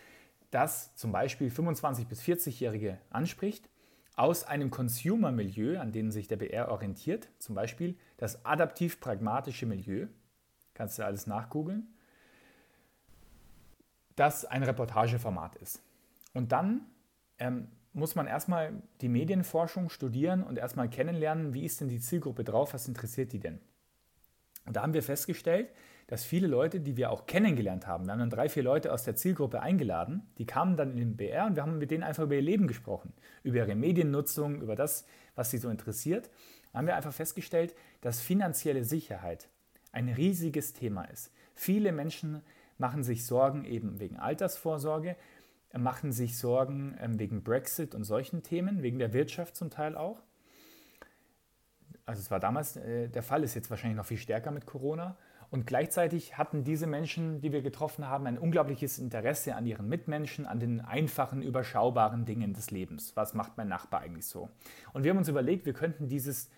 [0.53, 3.69] das zum Beispiel 25- bis 40-Jährige anspricht,
[4.17, 10.07] aus einem Consumer-Milieu, an dem sich der BR orientiert, zum Beispiel das adaptiv-pragmatische Milieu,
[10.75, 11.87] kannst du alles nachgoogeln,
[14.17, 15.83] das ein Reportageformat ist.
[16.33, 16.87] Und dann
[17.39, 22.45] ähm, muss man erstmal die Medienforschung studieren und erstmal kennenlernen, wie ist denn die Zielgruppe
[22.45, 23.61] drauf, was interessiert die denn?
[24.65, 25.71] Und da haben wir festgestellt,
[26.07, 29.03] dass viele Leute, die wir auch kennengelernt haben, wir haben dann drei, vier Leute aus
[29.03, 32.23] der Zielgruppe eingeladen, die kamen dann in den BR und wir haben mit denen einfach
[32.23, 33.13] über ihr Leben gesprochen,
[33.43, 35.05] über ihre Mediennutzung, über das,
[35.35, 36.31] was sie so interessiert.
[36.73, 39.49] Da haben wir einfach festgestellt, dass finanzielle Sicherheit
[39.93, 41.33] ein riesiges Thema ist.
[41.55, 42.43] Viele Menschen
[42.79, 45.17] machen sich Sorgen eben wegen Altersvorsorge,
[45.77, 50.23] machen sich Sorgen ähm, wegen Brexit und solchen Themen, wegen der Wirtschaft zum Teil auch.
[52.05, 55.17] Also es war damals äh, der Fall, ist jetzt wahrscheinlich noch viel stärker mit Corona.
[55.51, 60.47] Und gleichzeitig hatten diese Menschen, die wir getroffen haben, ein unglaubliches Interesse an ihren Mitmenschen,
[60.47, 63.15] an den einfachen, überschaubaren Dingen des Lebens.
[63.17, 64.49] Was macht mein Nachbar eigentlich so?
[64.93, 66.51] Und wir haben uns überlegt, wir könnten dieses,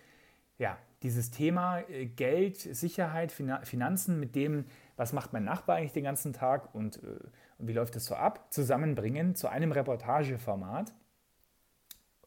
[0.57, 4.65] ja, dieses Thema äh, Geld, Sicherheit, Finanzen mit dem,
[4.97, 7.19] was macht mein Nachbar eigentlich den ganzen Tag und äh,
[7.59, 10.93] und wie läuft es so ab, zusammenbringen zu einem Reportageformat.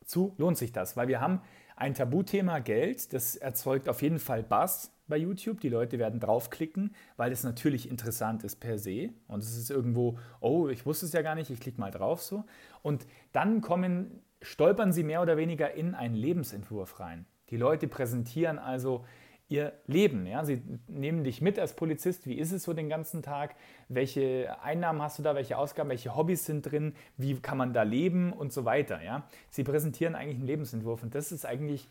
[0.05, 1.41] Zu lohnt sich das, weil wir haben
[1.75, 5.61] ein Tabuthema Geld, das erzeugt auf jeden Fall Bass bei YouTube.
[5.61, 9.11] Die Leute werden draufklicken, weil es natürlich interessant ist per se.
[9.29, 12.23] Und es ist irgendwo, oh, ich wusste es ja gar nicht, ich klicke mal drauf
[12.23, 12.45] so.
[12.83, 17.27] Und dann kommen, stolpern sie mehr oder weniger in einen Lebensentwurf rein.
[17.51, 19.05] Die Leute präsentieren also
[19.53, 20.27] ihr Leben.
[20.27, 20.45] Ja?
[20.45, 23.55] Sie nehmen dich mit als Polizist, wie ist es so den ganzen Tag,
[23.89, 27.83] welche Einnahmen hast du da, welche Ausgaben, welche Hobbys sind drin, wie kann man da
[27.83, 29.03] leben und so weiter.
[29.03, 29.29] Ja?
[29.51, 31.89] Sie präsentieren eigentlich einen Lebensentwurf und das ist eigentlich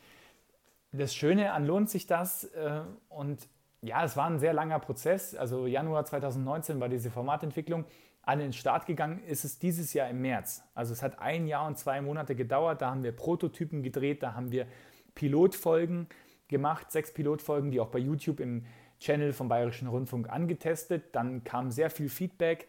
[0.91, 3.47] das Schöne an lohnt sich das äh, und
[3.81, 5.33] ja, es war ein sehr langer Prozess.
[5.33, 7.85] Also Januar 2019 war diese Formatentwicklung.
[8.23, 10.63] An den Start gegangen ist es dieses Jahr im März.
[10.75, 12.81] Also es hat ein Jahr und zwei Monate gedauert.
[12.81, 14.67] Da haben wir Prototypen gedreht, da haben wir
[15.15, 16.07] Pilotfolgen
[16.47, 18.65] gemacht, sechs Pilotfolgen, die auch bei YouTube im
[18.99, 21.15] Channel vom Bayerischen Rundfunk angetestet.
[21.15, 22.67] Dann kam sehr viel Feedback,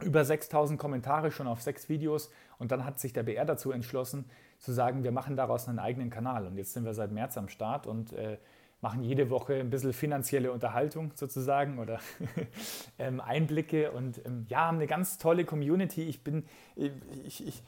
[0.00, 4.24] über 6000 Kommentare schon auf sechs Videos und dann hat sich der BR dazu entschlossen
[4.64, 6.46] zu sagen, wir machen daraus einen eigenen Kanal.
[6.46, 8.38] Und jetzt sind wir seit März am Start und äh,
[8.80, 12.00] machen jede Woche ein bisschen finanzielle Unterhaltung sozusagen oder
[12.98, 16.02] ähm, Einblicke und ähm, ja, haben eine ganz tolle Community.
[16.02, 16.44] Ich bin,
[16.76, 16.92] ich,
[17.26, 17.62] ich, ich,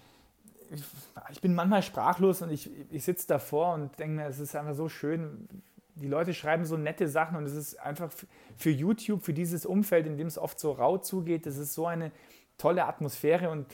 [1.31, 4.75] ich bin manchmal sprachlos und ich, ich sitze davor und denke mir, es ist einfach
[4.75, 5.49] so schön.
[5.97, 8.11] Die Leute schreiben so nette Sachen und es ist einfach
[8.57, 11.87] für YouTube, für dieses Umfeld, in dem es oft so rau zugeht, das ist so
[11.87, 12.11] eine
[12.59, 13.67] tolle Atmosphäre und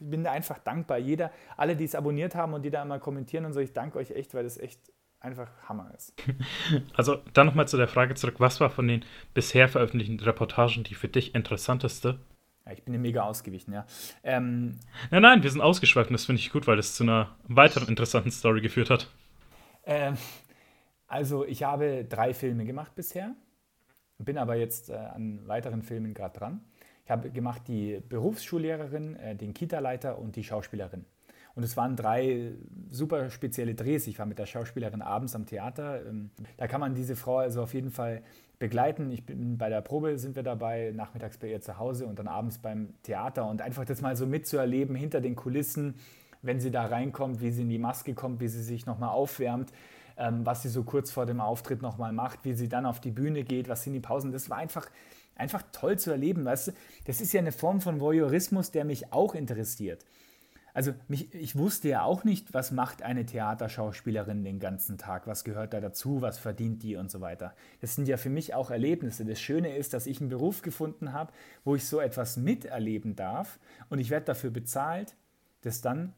[0.00, 0.98] ich bin da einfach dankbar.
[0.98, 3.98] Jeder, alle, die es abonniert haben und die da immer kommentieren und so, ich danke
[3.98, 4.80] euch echt, weil das echt
[5.20, 6.14] einfach Hammer ist.
[6.94, 9.04] Also dann nochmal zu der Frage zurück, was war von den
[9.34, 12.18] bisher veröffentlichten Reportagen die für dich interessanteste?
[12.66, 13.86] Ja, ich bin dir mega ausgewichen, ja.
[14.22, 14.78] Ähm,
[15.10, 17.88] nein, nein, wir sind ausgeschweift und das finde ich gut, weil es zu einer weiteren
[17.88, 19.08] interessanten Story geführt hat.
[19.84, 20.16] Ähm,
[21.06, 23.34] also, ich habe drei Filme gemacht bisher,
[24.18, 26.60] bin aber jetzt äh, an weiteren Filmen gerade dran.
[27.08, 31.06] Ich habe gemacht die Berufsschullehrerin, äh, den Kita-Leiter und die Schauspielerin.
[31.54, 32.52] Und es waren drei
[32.90, 34.06] super spezielle Drehs.
[34.08, 36.04] Ich war mit der Schauspielerin abends am Theater.
[36.06, 36.28] Ähm,
[36.58, 38.20] da kann man diese Frau also auf jeden Fall
[38.58, 39.10] begleiten.
[39.10, 42.28] Ich bin bei der Probe sind wir dabei, nachmittags bei ihr zu Hause und dann
[42.28, 45.94] abends beim Theater und einfach das mal so mitzuerleben hinter den Kulissen,
[46.42, 49.72] wenn sie da reinkommt, wie sie in die Maske kommt, wie sie sich nochmal aufwärmt,
[50.18, 53.12] ähm, was sie so kurz vor dem Auftritt nochmal macht, wie sie dann auf die
[53.12, 54.30] Bühne geht, was in die Pausen.
[54.30, 54.90] Das war einfach,
[55.38, 56.44] einfach toll zu erleben.
[56.44, 56.72] Weißt du?
[57.06, 60.04] Das ist ja eine Form von Voyeurismus, der mich auch interessiert.
[60.74, 65.42] Also mich, ich wusste ja auch nicht, was macht eine Theaterschauspielerin den ganzen Tag, was
[65.42, 67.52] gehört da dazu, was verdient die und so weiter.
[67.80, 69.24] Das sind ja für mich auch Erlebnisse.
[69.24, 71.32] Das Schöne ist, dass ich einen Beruf gefunden habe,
[71.64, 73.58] wo ich so etwas miterleben darf
[73.88, 75.16] und ich werde dafür bezahlt,
[75.62, 76.12] das dann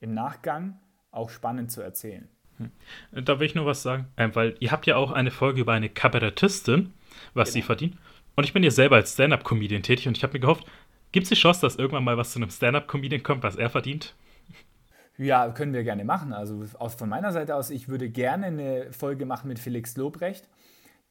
[0.00, 0.80] im Nachgang
[1.12, 2.28] auch spannend zu erzählen.
[2.58, 3.24] Hm.
[3.24, 5.72] Da will ich nur was sagen, äh, weil ihr habt ja auch eine Folge über
[5.72, 6.92] eine Kabarettistin,
[7.32, 7.52] was genau.
[7.52, 7.96] sie verdient.
[8.36, 10.66] Und ich bin ja selber als Stand-up-Comedian tätig und ich habe mir gehofft,
[11.14, 14.16] Gibt es die Chance, dass irgendwann mal was zu einem Stand-Up-Comedian kommt, was er verdient?
[15.16, 16.32] Ja, können wir gerne machen.
[16.32, 20.48] Also aus, von meiner Seite aus, ich würde gerne eine Folge machen mit Felix Lobrecht.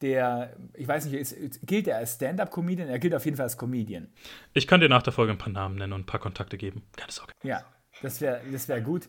[0.01, 2.89] Der, ich weiß nicht, ist, gilt er als Stand-Up-Comedian?
[2.89, 4.09] Er gilt auf jeden Fall als Comedian.
[4.51, 6.83] Ich kann dir nach der Folge ein paar Namen nennen und ein paar Kontakte geben.
[6.97, 7.31] Keine Sorge.
[7.41, 7.63] Ja,
[8.01, 9.07] das wäre das wär gut.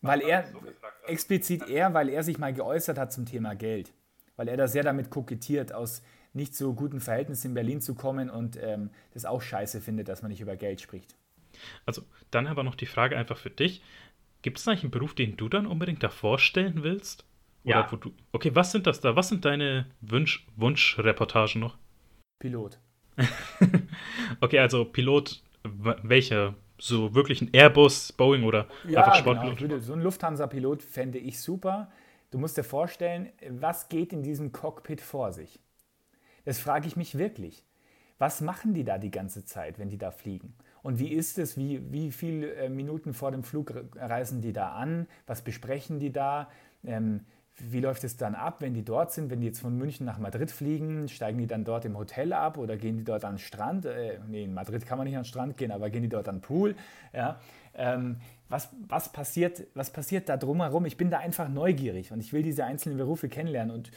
[0.00, 0.62] Weil er, so
[1.06, 3.92] explizit er, weil er sich mal geäußert hat zum Thema Geld.
[4.36, 6.00] Weil er da sehr damit kokettiert, aus
[6.34, 10.22] nicht so guten Verhältnissen in Berlin zu kommen und ähm, das auch scheiße findet, dass
[10.22, 11.16] man nicht über Geld spricht.
[11.86, 13.82] Also dann aber noch die Frage einfach für dich.
[14.42, 17.24] Gibt es eigentlich einen Beruf, den du dann unbedingt da vorstellen willst?
[17.64, 17.92] Oder ja.
[17.92, 18.12] wo du.
[18.32, 19.16] Okay, was sind das da?
[19.16, 21.78] Was sind deine Wunsch Wunschreportagen noch?
[22.38, 22.78] Pilot.
[24.40, 26.54] okay, also Pilot, welcher?
[26.76, 29.58] So wirklich ein Airbus, Boeing oder ja, einfach Sportpilot?
[29.58, 29.78] Genau.
[29.78, 31.90] So ein Lufthansa-Pilot fände ich super.
[32.32, 35.60] Du musst dir vorstellen, was geht in diesem Cockpit vor sich?
[36.44, 37.64] Das frage ich mich wirklich.
[38.18, 40.54] Was machen die da die ganze Zeit, wenn die da fliegen?
[40.82, 41.56] Und wie ist es?
[41.56, 45.08] Wie, wie viele äh, Minuten vor dem Flug reisen die da an?
[45.26, 46.48] Was besprechen die da?
[46.84, 47.20] Ähm,
[47.56, 49.30] wie läuft es dann ab, wenn die dort sind?
[49.30, 52.58] Wenn die jetzt von München nach Madrid fliegen, steigen die dann dort im Hotel ab
[52.58, 53.86] oder gehen die dort an den Strand?
[53.86, 56.28] Äh, nee, in Madrid kann man nicht an den Strand gehen, aber gehen die dort
[56.28, 56.74] an den Pool?
[57.12, 57.40] Ja?
[57.74, 58.16] Ähm,
[58.48, 60.84] was, was, passiert, was passiert da drumherum?
[60.86, 63.74] Ich bin da einfach neugierig und ich will diese einzelnen Berufe kennenlernen.
[63.74, 63.90] Und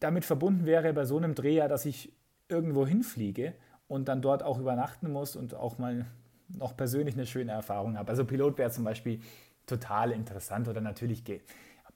[0.00, 2.12] damit verbunden wäre bei so einem Dreh ja, dass ich
[2.48, 3.54] irgendwo hinfliege
[3.88, 6.06] und dann dort auch übernachten muss und auch mal
[6.48, 8.10] noch persönlich eine schöne Erfahrung habe.
[8.10, 9.20] Also Pilot wäre zum Beispiel
[9.66, 11.22] total interessant oder natürlich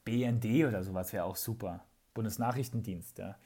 [0.05, 1.85] BND oder sowas wäre auch super.
[2.15, 3.36] Bundesnachrichtendienst, ja.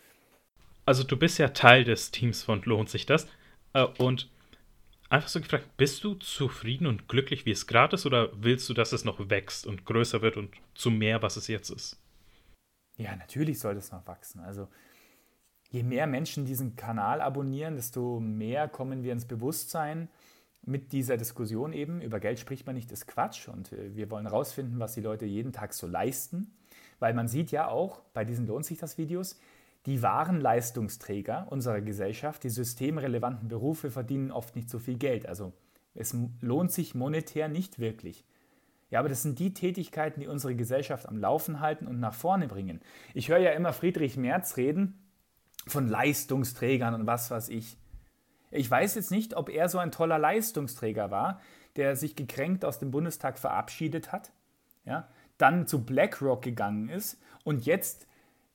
[0.86, 3.26] Also du bist ja Teil des Teams von Lohnt sich das?
[3.72, 4.28] Äh, und
[5.08, 8.74] einfach so gefragt, bist du zufrieden und glücklich, wie es gerade ist, oder willst du,
[8.74, 12.01] dass es noch wächst und größer wird und zu mehr, was es jetzt ist?
[13.02, 14.40] Ja, natürlich soll das noch wachsen.
[14.40, 14.68] Also
[15.70, 20.08] je mehr Menschen diesen Kanal abonnieren, desto mehr kommen wir ins Bewusstsein
[20.64, 22.00] mit dieser Diskussion eben.
[22.00, 23.48] Über Geld spricht man nicht, ist Quatsch.
[23.48, 26.54] Und äh, wir wollen herausfinden, was die Leute jeden Tag so leisten.
[27.00, 29.40] Weil man sieht ja auch, bei diesen lohnt sich das Videos,
[29.86, 35.26] die wahren Leistungsträger unserer Gesellschaft, die systemrelevanten Berufe verdienen oft nicht so viel Geld.
[35.26, 35.52] Also
[35.94, 38.24] es lohnt sich monetär nicht wirklich.
[38.92, 42.46] Ja, aber das sind die Tätigkeiten, die unsere Gesellschaft am Laufen halten und nach vorne
[42.46, 42.82] bringen.
[43.14, 45.08] Ich höre ja immer Friedrich Merz reden
[45.66, 47.78] von Leistungsträgern und was weiß ich.
[48.50, 51.40] Ich weiß jetzt nicht, ob er so ein toller Leistungsträger war,
[51.76, 54.30] der sich gekränkt aus dem Bundestag verabschiedet hat,
[54.84, 55.08] ja,
[55.38, 58.06] dann zu BlackRock gegangen ist und jetzt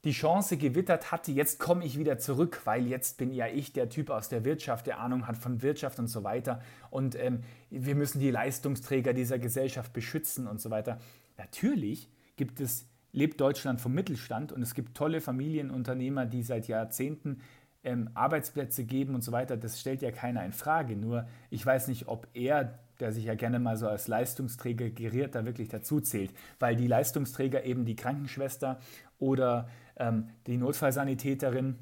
[0.08, 3.90] die Chance gewittert hatte, jetzt komme ich wieder zurück, weil jetzt bin ja ich der
[3.90, 6.62] Typ aus der Wirtschaft, der Ahnung hat von Wirtschaft und so weiter.
[6.90, 10.98] Und ähm, wir müssen die Leistungsträger dieser Gesellschaft beschützen und so weiter.
[11.38, 17.42] Natürlich gibt es, lebt Deutschland vom Mittelstand und es gibt tolle Familienunternehmer, die seit Jahrzehnten
[17.84, 19.58] ähm, Arbeitsplätze geben und so weiter.
[19.58, 20.96] Das stellt ja keiner in Frage.
[20.96, 25.36] Nur ich weiß nicht, ob er der sich ja gerne mal so als Leistungsträger geriert,
[25.36, 28.80] da wirklich dazu zählt, weil die Leistungsträger eben die Krankenschwester
[29.20, 29.68] oder
[29.98, 31.78] ähm, die Notfallsanitäterin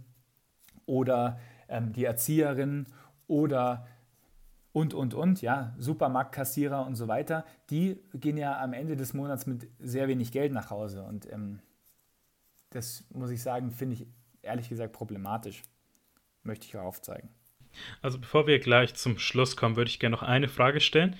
[0.85, 1.39] oder
[1.69, 2.87] ähm, die Erzieherin
[3.27, 3.87] oder
[4.71, 9.45] und, und, und, ja, Supermarktkassierer und so weiter, die gehen ja am Ende des Monats
[9.45, 11.03] mit sehr wenig Geld nach Hause.
[11.03, 11.59] Und ähm,
[12.71, 14.07] das muss ich sagen, finde ich
[14.41, 15.61] ehrlich gesagt problematisch.
[16.43, 17.29] Möchte ich auch aufzeigen.
[18.01, 21.15] Also bevor wir gleich zum Schluss kommen, würde ich gerne noch eine Frage stellen,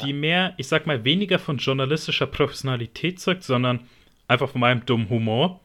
[0.00, 0.16] die ja.
[0.16, 3.80] mehr, ich sag mal, weniger von journalistischer Professionalität zeugt, sondern
[4.28, 5.60] einfach von meinem dummen Humor.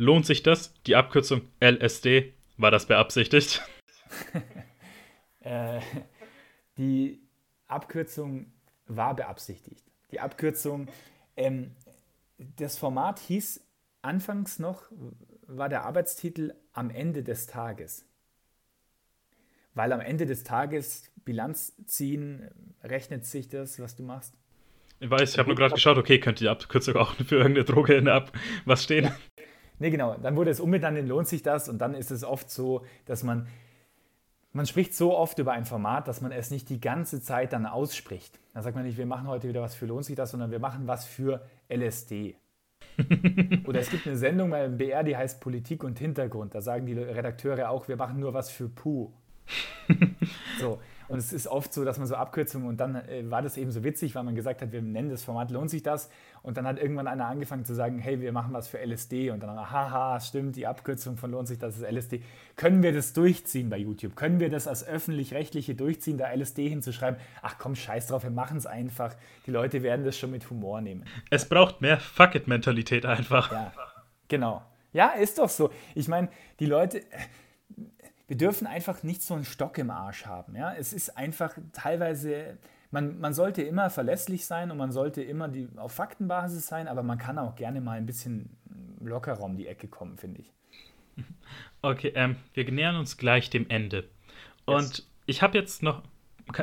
[0.00, 0.72] Lohnt sich das?
[0.86, 3.62] Die Abkürzung LSD, war das beabsichtigt?
[5.42, 5.80] Äh,
[6.76, 7.18] die
[7.66, 8.52] Abkürzung
[8.86, 9.82] war beabsichtigt.
[10.10, 10.88] Die Abkürzung,
[11.34, 11.74] ähm,
[12.36, 13.64] das Format hieß
[14.02, 14.92] anfangs noch,
[15.46, 18.04] war der Arbeitstitel am Ende des Tages.
[19.72, 22.50] Weil am Ende des Tages Bilanz ziehen,
[22.84, 24.34] rechnet sich das, was du machst?
[25.02, 27.94] Ich weiß, ich habe nur gerade geschaut, okay, könnte die Abkürzung auch für irgendeine Droge
[27.94, 28.32] in der Ab
[28.66, 29.06] was stehen.
[29.06, 29.16] Ja.
[29.80, 30.14] Nee, genau.
[30.22, 33.24] Dann wurde es umbenannt in lohnt sich das und dann ist es oft so, dass
[33.24, 33.48] man
[34.52, 37.66] man spricht so oft über ein Format, dass man es nicht die ganze Zeit dann
[37.66, 38.40] ausspricht.
[38.52, 40.58] Dann sagt man nicht, wir machen heute wieder was für lohnt sich das, sondern wir
[40.58, 42.34] machen was für LSD.
[43.66, 46.54] Oder es gibt eine Sendung beim BR, die heißt Politik und Hintergrund.
[46.54, 49.12] Da sagen die Redakteure auch, wir machen nur was für Puh.
[50.60, 50.78] so.
[51.10, 53.72] Und es ist oft so, dass man so Abkürzungen und dann äh, war das eben
[53.72, 56.08] so witzig, weil man gesagt hat, wir nennen das Format, lohnt sich das?
[56.44, 59.30] Und dann hat irgendwann einer angefangen zu sagen, hey, wir machen was für LSD.
[59.30, 62.22] Und dann, haha, stimmt, die Abkürzung von lohnt sich das ist LSD.
[62.54, 64.14] Können wir das durchziehen bei YouTube?
[64.14, 67.18] Können wir das als öffentlich-rechtliche durchziehen, da LSD hinzuschreiben?
[67.42, 69.16] Ach komm, scheiß drauf, wir machen es einfach.
[69.46, 71.04] Die Leute werden das schon mit Humor nehmen.
[71.28, 73.50] Es braucht mehr Fuck-it-Mentalität einfach.
[73.50, 73.72] Ja,
[74.28, 74.62] genau.
[74.92, 75.70] Ja, ist doch so.
[75.96, 76.28] Ich meine,
[76.60, 77.02] die Leute,
[78.30, 80.54] wir dürfen einfach nicht so einen Stock im Arsch haben.
[80.54, 80.72] Ja?
[80.72, 82.58] Es ist einfach teilweise,
[82.92, 87.02] man, man sollte immer verlässlich sein und man sollte immer die, auf Faktenbasis sein, aber
[87.02, 88.56] man kann auch gerne mal ein bisschen
[89.00, 90.52] lockerer um die Ecke kommen, finde ich.
[91.82, 94.04] Okay, ähm, wir nähern uns gleich dem Ende.
[94.66, 95.08] Und yes.
[95.24, 96.02] ich habe jetzt noch,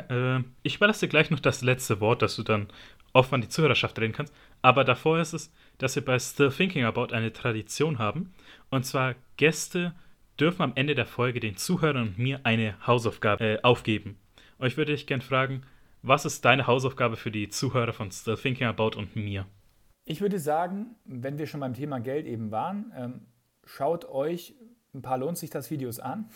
[0.08, 2.68] äh, ich überlasse dir gleich noch das letzte Wort, dass du dann
[3.12, 4.32] offen an die Zuhörerschaft reden kannst.
[4.62, 8.32] Aber davor ist es, dass wir bei Still Thinking About eine Tradition haben.
[8.70, 9.92] Und zwar Gäste
[10.40, 14.18] dürfen am Ende der Folge den Zuhörern und mir eine Hausaufgabe äh, aufgeben.
[14.58, 15.62] Euch würde ich gerne fragen,
[16.02, 19.46] was ist deine Hausaufgabe für die Zuhörer von Still Thinking About und mir?
[20.04, 23.20] Ich würde sagen, wenn wir schon beim Thema Geld eben waren, ähm,
[23.64, 24.54] schaut euch
[24.94, 26.28] ein paar lohnt sich das Videos an.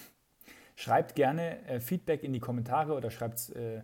[0.77, 3.83] Schreibt gerne äh, Feedback in die Kommentare oder schreibt es äh,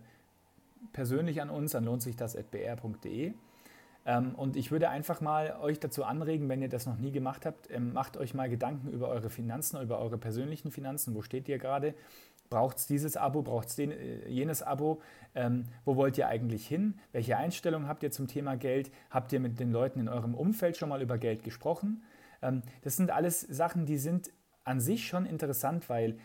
[0.93, 3.33] persönlich an uns an lohnt sich das.br.de.
[4.05, 7.45] Ähm, und ich würde einfach mal euch dazu anregen, wenn ihr das noch nie gemacht
[7.45, 11.15] habt, ähm, macht euch mal Gedanken über eure Finanzen, über eure persönlichen Finanzen.
[11.15, 11.93] Wo steht ihr gerade?
[12.49, 13.41] Braucht es dieses Abo?
[13.41, 15.01] Braucht es äh, jenes Abo?
[15.35, 16.95] Ähm, wo wollt ihr eigentlich hin?
[17.11, 18.91] Welche Einstellung habt ihr zum Thema Geld?
[19.11, 22.03] Habt ihr mit den Leuten in eurem Umfeld schon mal über Geld gesprochen?
[22.41, 24.31] Ähm, das sind alles Sachen, die sind
[24.63, 26.17] an sich schon interessant, weil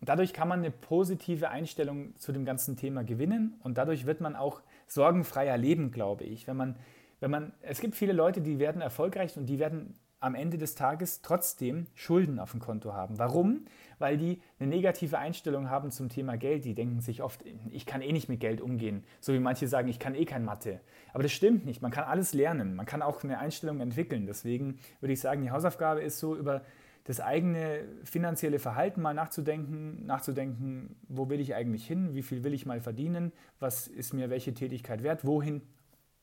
[0.00, 4.36] dadurch kann man eine positive Einstellung zu dem ganzen Thema gewinnen und dadurch wird man
[4.36, 6.46] auch sorgenfreier leben, glaube ich.
[6.46, 6.76] Wenn man,
[7.20, 10.74] wenn man, es gibt viele Leute, die werden erfolgreich und die werden am Ende des
[10.74, 13.18] Tages trotzdem Schulden auf dem Konto haben.
[13.18, 13.64] Warum?
[13.98, 16.66] Weil die eine negative Einstellung haben zum Thema Geld.
[16.66, 19.04] Die denken sich oft, ich kann eh nicht mit Geld umgehen.
[19.20, 20.80] So wie manche sagen, ich kann eh kein Mathe.
[21.14, 21.80] Aber das stimmt nicht.
[21.80, 22.76] Man kann alles lernen.
[22.76, 24.26] Man kann auch eine Einstellung entwickeln.
[24.26, 26.62] Deswegen würde ich sagen, die Hausaufgabe ist so über
[27.04, 32.54] das eigene finanzielle Verhalten mal nachzudenken, nachzudenken, wo will ich eigentlich hin, wie viel will
[32.54, 35.62] ich mal verdienen, was ist mir welche Tätigkeit wert, wohin.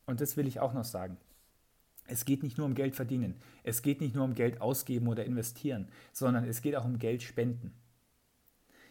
[0.06, 1.18] Und das will ich auch noch sagen.
[2.08, 5.26] Es geht nicht nur um Geld verdienen, es geht nicht nur um Geld ausgeben oder
[5.26, 7.74] investieren, sondern es geht auch um Geld spenden.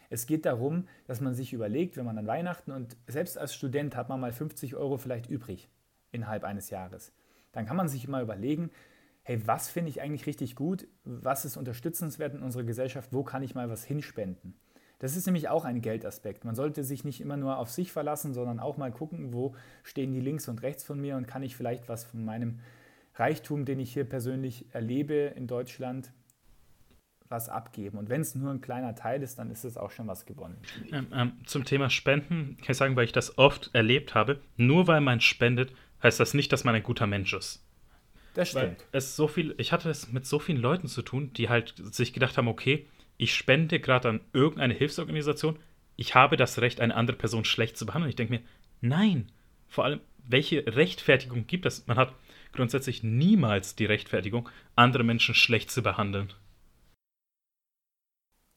[0.09, 3.95] Es geht darum, dass man sich überlegt, wenn man an Weihnachten und selbst als Student
[3.95, 5.67] hat man mal 50 Euro vielleicht übrig
[6.11, 7.11] innerhalb eines Jahres.
[7.51, 8.69] Dann kann man sich immer überlegen,
[9.27, 13.43] hey, was finde ich eigentlich richtig gut, was ist unterstützenswert in unserer Gesellschaft, wo kann
[13.43, 14.55] ich mal was hinspenden.
[14.99, 16.45] Das ist nämlich auch ein Geldaspekt.
[16.45, 20.13] Man sollte sich nicht immer nur auf sich verlassen, sondern auch mal gucken, wo stehen
[20.13, 22.59] die links und rechts von mir und kann ich vielleicht was von meinem
[23.15, 26.13] Reichtum, den ich hier persönlich erlebe in Deutschland,
[27.27, 27.97] was abgeben.
[27.97, 30.55] Und wenn es nur ein kleiner Teil ist, dann ist es auch schon was gewonnen.
[30.89, 34.87] Ähm, ähm, zum Thema Spenden kann ich sagen, weil ich das oft erlebt habe, nur
[34.87, 37.66] weil man spendet, heißt das nicht, dass man ein guter Mensch ist.
[38.37, 38.77] Das stimmt.
[38.77, 41.73] Weil es so viel, ich hatte es mit so vielen Leuten zu tun, die halt
[41.91, 42.85] sich gedacht haben, okay,
[43.17, 45.57] ich spende gerade an irgendeine Hilfsorganisation,
[45.95, 48.11] ich habe das Recht, eine andere Person schlecht zu behandeln.
[48.11, 48.41] Ich denke mir,
[48.79, 49.31] nein.
[49.67, 51.87] Vor allem, welche Rechtfertigung gibt es?
[51.87, 52.13] Man hat
[52.53, 56.31] grundsätzlich niemals die Rechtfertigung, andere Menschen schlecht zu behandeln.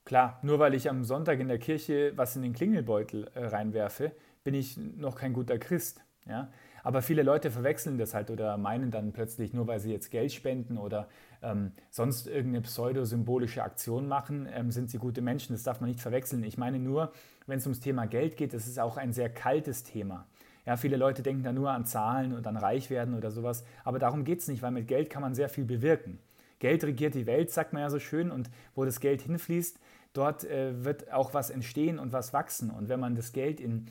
[0.05, 4.13] Klar, nur weil ich am Sonntag in der Kirche was in den Klingelbeutel äh, reinwerfe,
[4.45, 6.05] bin ich noch kein guter Christ.
[6.27, 6.53] Ja?
[6.83, 10.33] Aber viele Leute verwechseln das halt oder meinen dann plötzlich, nur weil sie jetzt Geld
[10.33, 11.09] spenden oder
[11.43, 15.55] ähm, sonst irgendeine pseudosymbolische Aktion machen, ähm, sind sie gute Menschen.
[15.55, 16.43] Das darf man nicht verwechseln.
[16.45, 17.13] Ich meine nur,
[17.47, 20.27] wenn es ums Thema Geld geht, das ist auch ein sehr kaltes Thema.
[20.67, 23.65] Ja, viele Leute denken da nur an Zahlen und an Reichwerden oder sowas.
[23.85, 26.19] Aber darum geht es nicht, weil mit Geld kann man sehr viel bewirken.
[26.59, 29.81] Geld regiert die Welt, sagt man ja so schön, und wo das Geld hinfließt,
[30.13, 32.71] dort äh, wird auch was entstehen und was wachsen.
[32.71, 33.87] Und wenn man das Geld in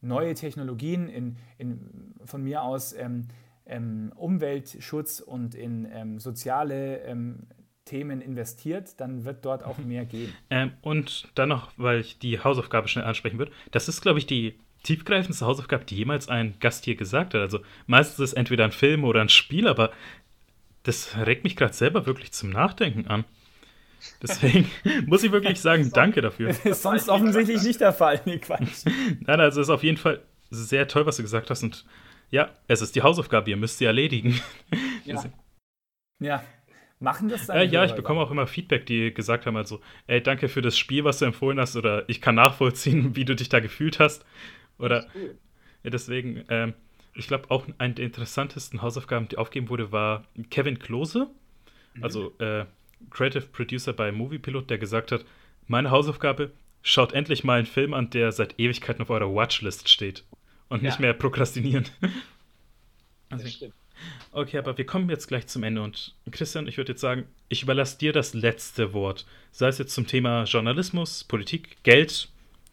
[0.00, 3.28] neue Technologien, in, in von mir aus ähm,
[3.66, 7.46] ähm, Umweltschutz und in ähm, soziale ähm,
[7.84, 10.32] Themen investiert, dann wird dort auch mehr gehen.
[10.50, 14.26] Ähm, und dann noch, weil ich die Hausaufgabe schnell ansprechen würde, das ist, glaube ich,
[14.26, 17.40] die tiefgreifendste Hausaufgabe, die jemals ein Gast hier gesagt hat.
[17.40, 19.90] Also meistens ist es entweder ein Film oder ein Spiel, aber
[20.84, 23.24] das regt mich gerade selber wirklich zum Nachdenken an.
[24.22, 24.70] Deswegen
[25.06, 26.50] muss ich wirklich sagen, danke dafür.
[26.50, 28.20] Ist sonst offensichtlich nicht der Fall.
[28.24, 28.84] Nee, Quatsch.
[29.20, 31.62] Nein, also es ist auf jeden Fall sehr toll, was du gesagt hast.
[31.62, 31.84] Und
[32.30, 34.40] ja, es ist die Hausaufgabe, ihr müsst sie erledigen.
[35.04, 35.24] Ja.
[36.20, 36.42] ja.
[37.00, 37.58] Machen das dann?
[37.58, 40.76] Äh, ja, ich bekomme auch immer Feedback, die gesagt haben, also, ey, danke für das
[40.76, 44.24] Spiel, was du empfohlen hast, oder ich kann nachvollziehen, wie du dich da gefühlt hast.
[44.78, 45.06] Oder
[45.84, 46.74] ja, deswegen, ähm,
[47.14, 51.28] ich glaube auch eine der interessantesten Hausaufgaben, die aufgegeben wurde, war Kevin Klose,
[51.94, 52.04] mhm.
[52.04, 52.64] also äh,
[53.10, 55.24] Creative Producer bei Moviepilot, der gesagt hat,
[55.66, 56.52] meine Hausaufgabe,
[56.82, 60.24] schaut endlich mal einen Film an, der seit Ewigkeiten auf eurer Watchlist steht.
[60.68, 60.90] Und ja.
[60.90, 61.86] nicht mehr prokrastinieren.
[63.30, 63.74] also, das stimmt.
[64.30, 67.62] Okay, aber wir kommen jetzt gleich zum Ende und Christian, ich würde jetzt sagen, ich
[67.62, 69.26] überlasse dir das letzte Wort.
[69.50, 72.28] Sei es jetzt zum Thema Journalismus, Politik, Geld.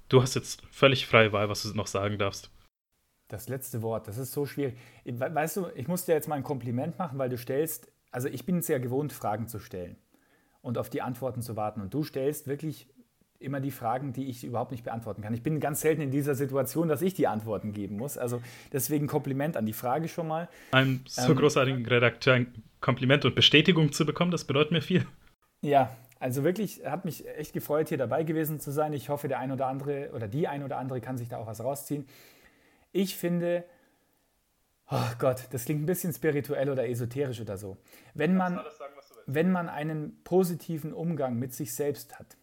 [0.07, 2.51] Du hast jetzt völlig freie Wahl, was du noch sagen darfst.
[3.27, 4.77] Das letzte Wort, das ist so schwierig.
[5.05, 8.45] Weißt du, ich muss dir jetzt mal ein Kompliment machen, weil du stellst, also ich
[8.45, 9.97] bin es ja gewohnt, Fragen zu stellen
[10.65, 11.79] und auf die Antworten zu warten.
[11.79, 12.87] Und du stellst wirklich
[13.37, 15.33] immer die Fragen, die ich überhaupt nicht beantworten kann.
[15.33, 18.17] Ich bin ganz selten in dieser Situation, dass ich die Antworten geben muss.
[18.17, 18.41] Also
[18.73, 20.49] deswegen Kompliment an die Frage schon mal.
[20.71, 25.05] Einem so ähm, großartigen Redakteur ein Kompliment und Bestätigung zu bekommen, das bedeutet mir viel.
[25.61, 28.91] Ja, also wirklich hat mich echt gefreut, hier dabei gewesen zu sein.
[28.93, 31.47] Ich hoffe, der ein oder andere oder die ein oder andere kann sich da auch
[31.47, 32.07] was rausziehen.
[32.91, 33.65] Ich finde,
[34.89, 37.77] oh Gott, das klingt ein bisschen spirituell oder esoterisch oder so.
[38.15, 38.94] Wenn man, sagen,
[39.25, 42.37] wenn man einen positiven Umgang mit sich selbst hat,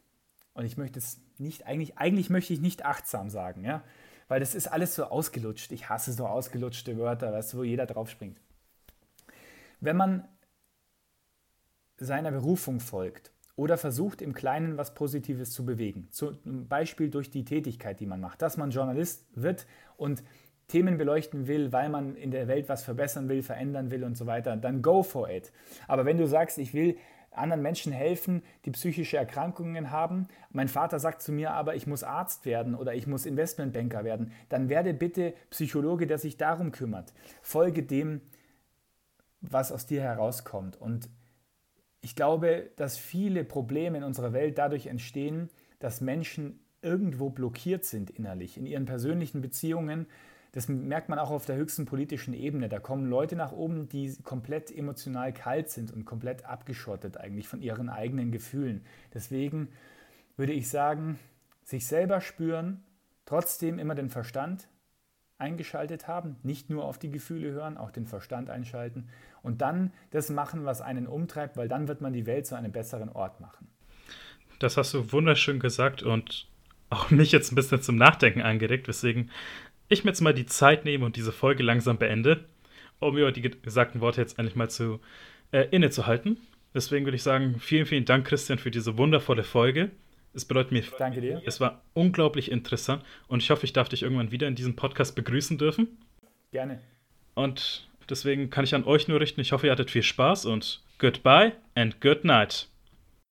[0.54, 3.82] und ich möchte es nicht, eigentlich, eigentlich möchte ich nicht achtsam sagen, ja,
[4.28, 5.72] weil das ist alles so ausgelutscht.
[5.72, 8.40] Ich hasse so ausgelutschte Wörter, weißt du, wo jeder drauf springt.
[9.80, 10.28] Wenn man
[11.98, 17.44] seiner Berufung folgt oder versucht im Kleinen was Positives zu bewegen, zum Beispiel durch die
[17.44, 20.22] Tätigkeit, die man macht, dass man Journalist wird und
[20.72, 24.26] Themen beleuchten will, weil man in der Welt was verbessern will, verändern will und so
[24.26, 25.52] weiter, dann go for it.
[25.86, 26.96] Aber wenn du sagst, ich will
[27.30, 30.28] anderen Menschen helfen, die psychische Erkrankungen haben.
[30.50, 34.32] Mein Vater sagt zu mir aber, ich muss Arzt werden oder ich muss Investmentbanker werden.
[34.48, 37.12] Dann werde bitte Psychologe, der sich darum kümmert.
[37.40, 38.20] Folge dem,
[39.40, 40.78] was aus dir herauskommt.
[40.80, 41.08] Und
[42.02, 48.10] ich glaube, dass viele Probleme in unserer Welt dadurch entstehen, dass Menschen irgendwo blockiert sind
[48.10, 50.06] innerlich, in ihren persönlichen Beziehungen
[50.52, 52.68] das merkt man auch auf der höchsten politischen Ebene.
[52.68, 57.62] Da kommen Leute nach oben, die komplett emotional kalt sind und komplett abgeschottet eigentlich von
[57.62, 58.84] ihren eigenen Gefühlen.
[59.14, 59.68] Deswegen
[60.36, 61.18] würde ich sagen,
[61.64, 62.82] sich selber spüren,
[63.24, 64.68] trotzdem immer den Verstand
[65.38, 69.08] eingeschaltet haben, nicht nur auf die Gefühle hören, auch den Verstand einschalten
[69.42, 72.72] und dann das machen, was einen umtreibt, weil dann wird man die Welt zu einem
[72.72, 73.68] besseren Ort machen.
[74.58, 76.46] Das hast du wunderschön gesagt und
[76.90, 79.30] auch mich jetzt ein bisschen zum Nachdenken angeregt, weswegen
[79.92, 82.44] ich mir jetzt mal die Zeit nehme und diese Folge langsam beende,
[83.00, 85.00] um über die gesagten Worte jetzt endlich mal zu
[85.52, 86.38] äh, innezuhalten.
[86.74, 89.90] Deswegen würde ich sagen, vielen, vielen Dank, Christian, für diese wundervolle Folge.
[90.34, 91.42] Es bedeutet mir, Danke dir.
[91.44, 95.14] es war unglaublich interessant und ich hoffe, ich darf dich irgendwann wieder in diesem Podcast
[95.14, 95.88] begrüßen dürfen.
[96.52, 96.80] Gerne.
[97.34, 100.82] Und deswegen kann ich an euch nur richten, ich hoffe, ihr hattet viel Spaß und
[100.98, 102.68] goodbye and good night.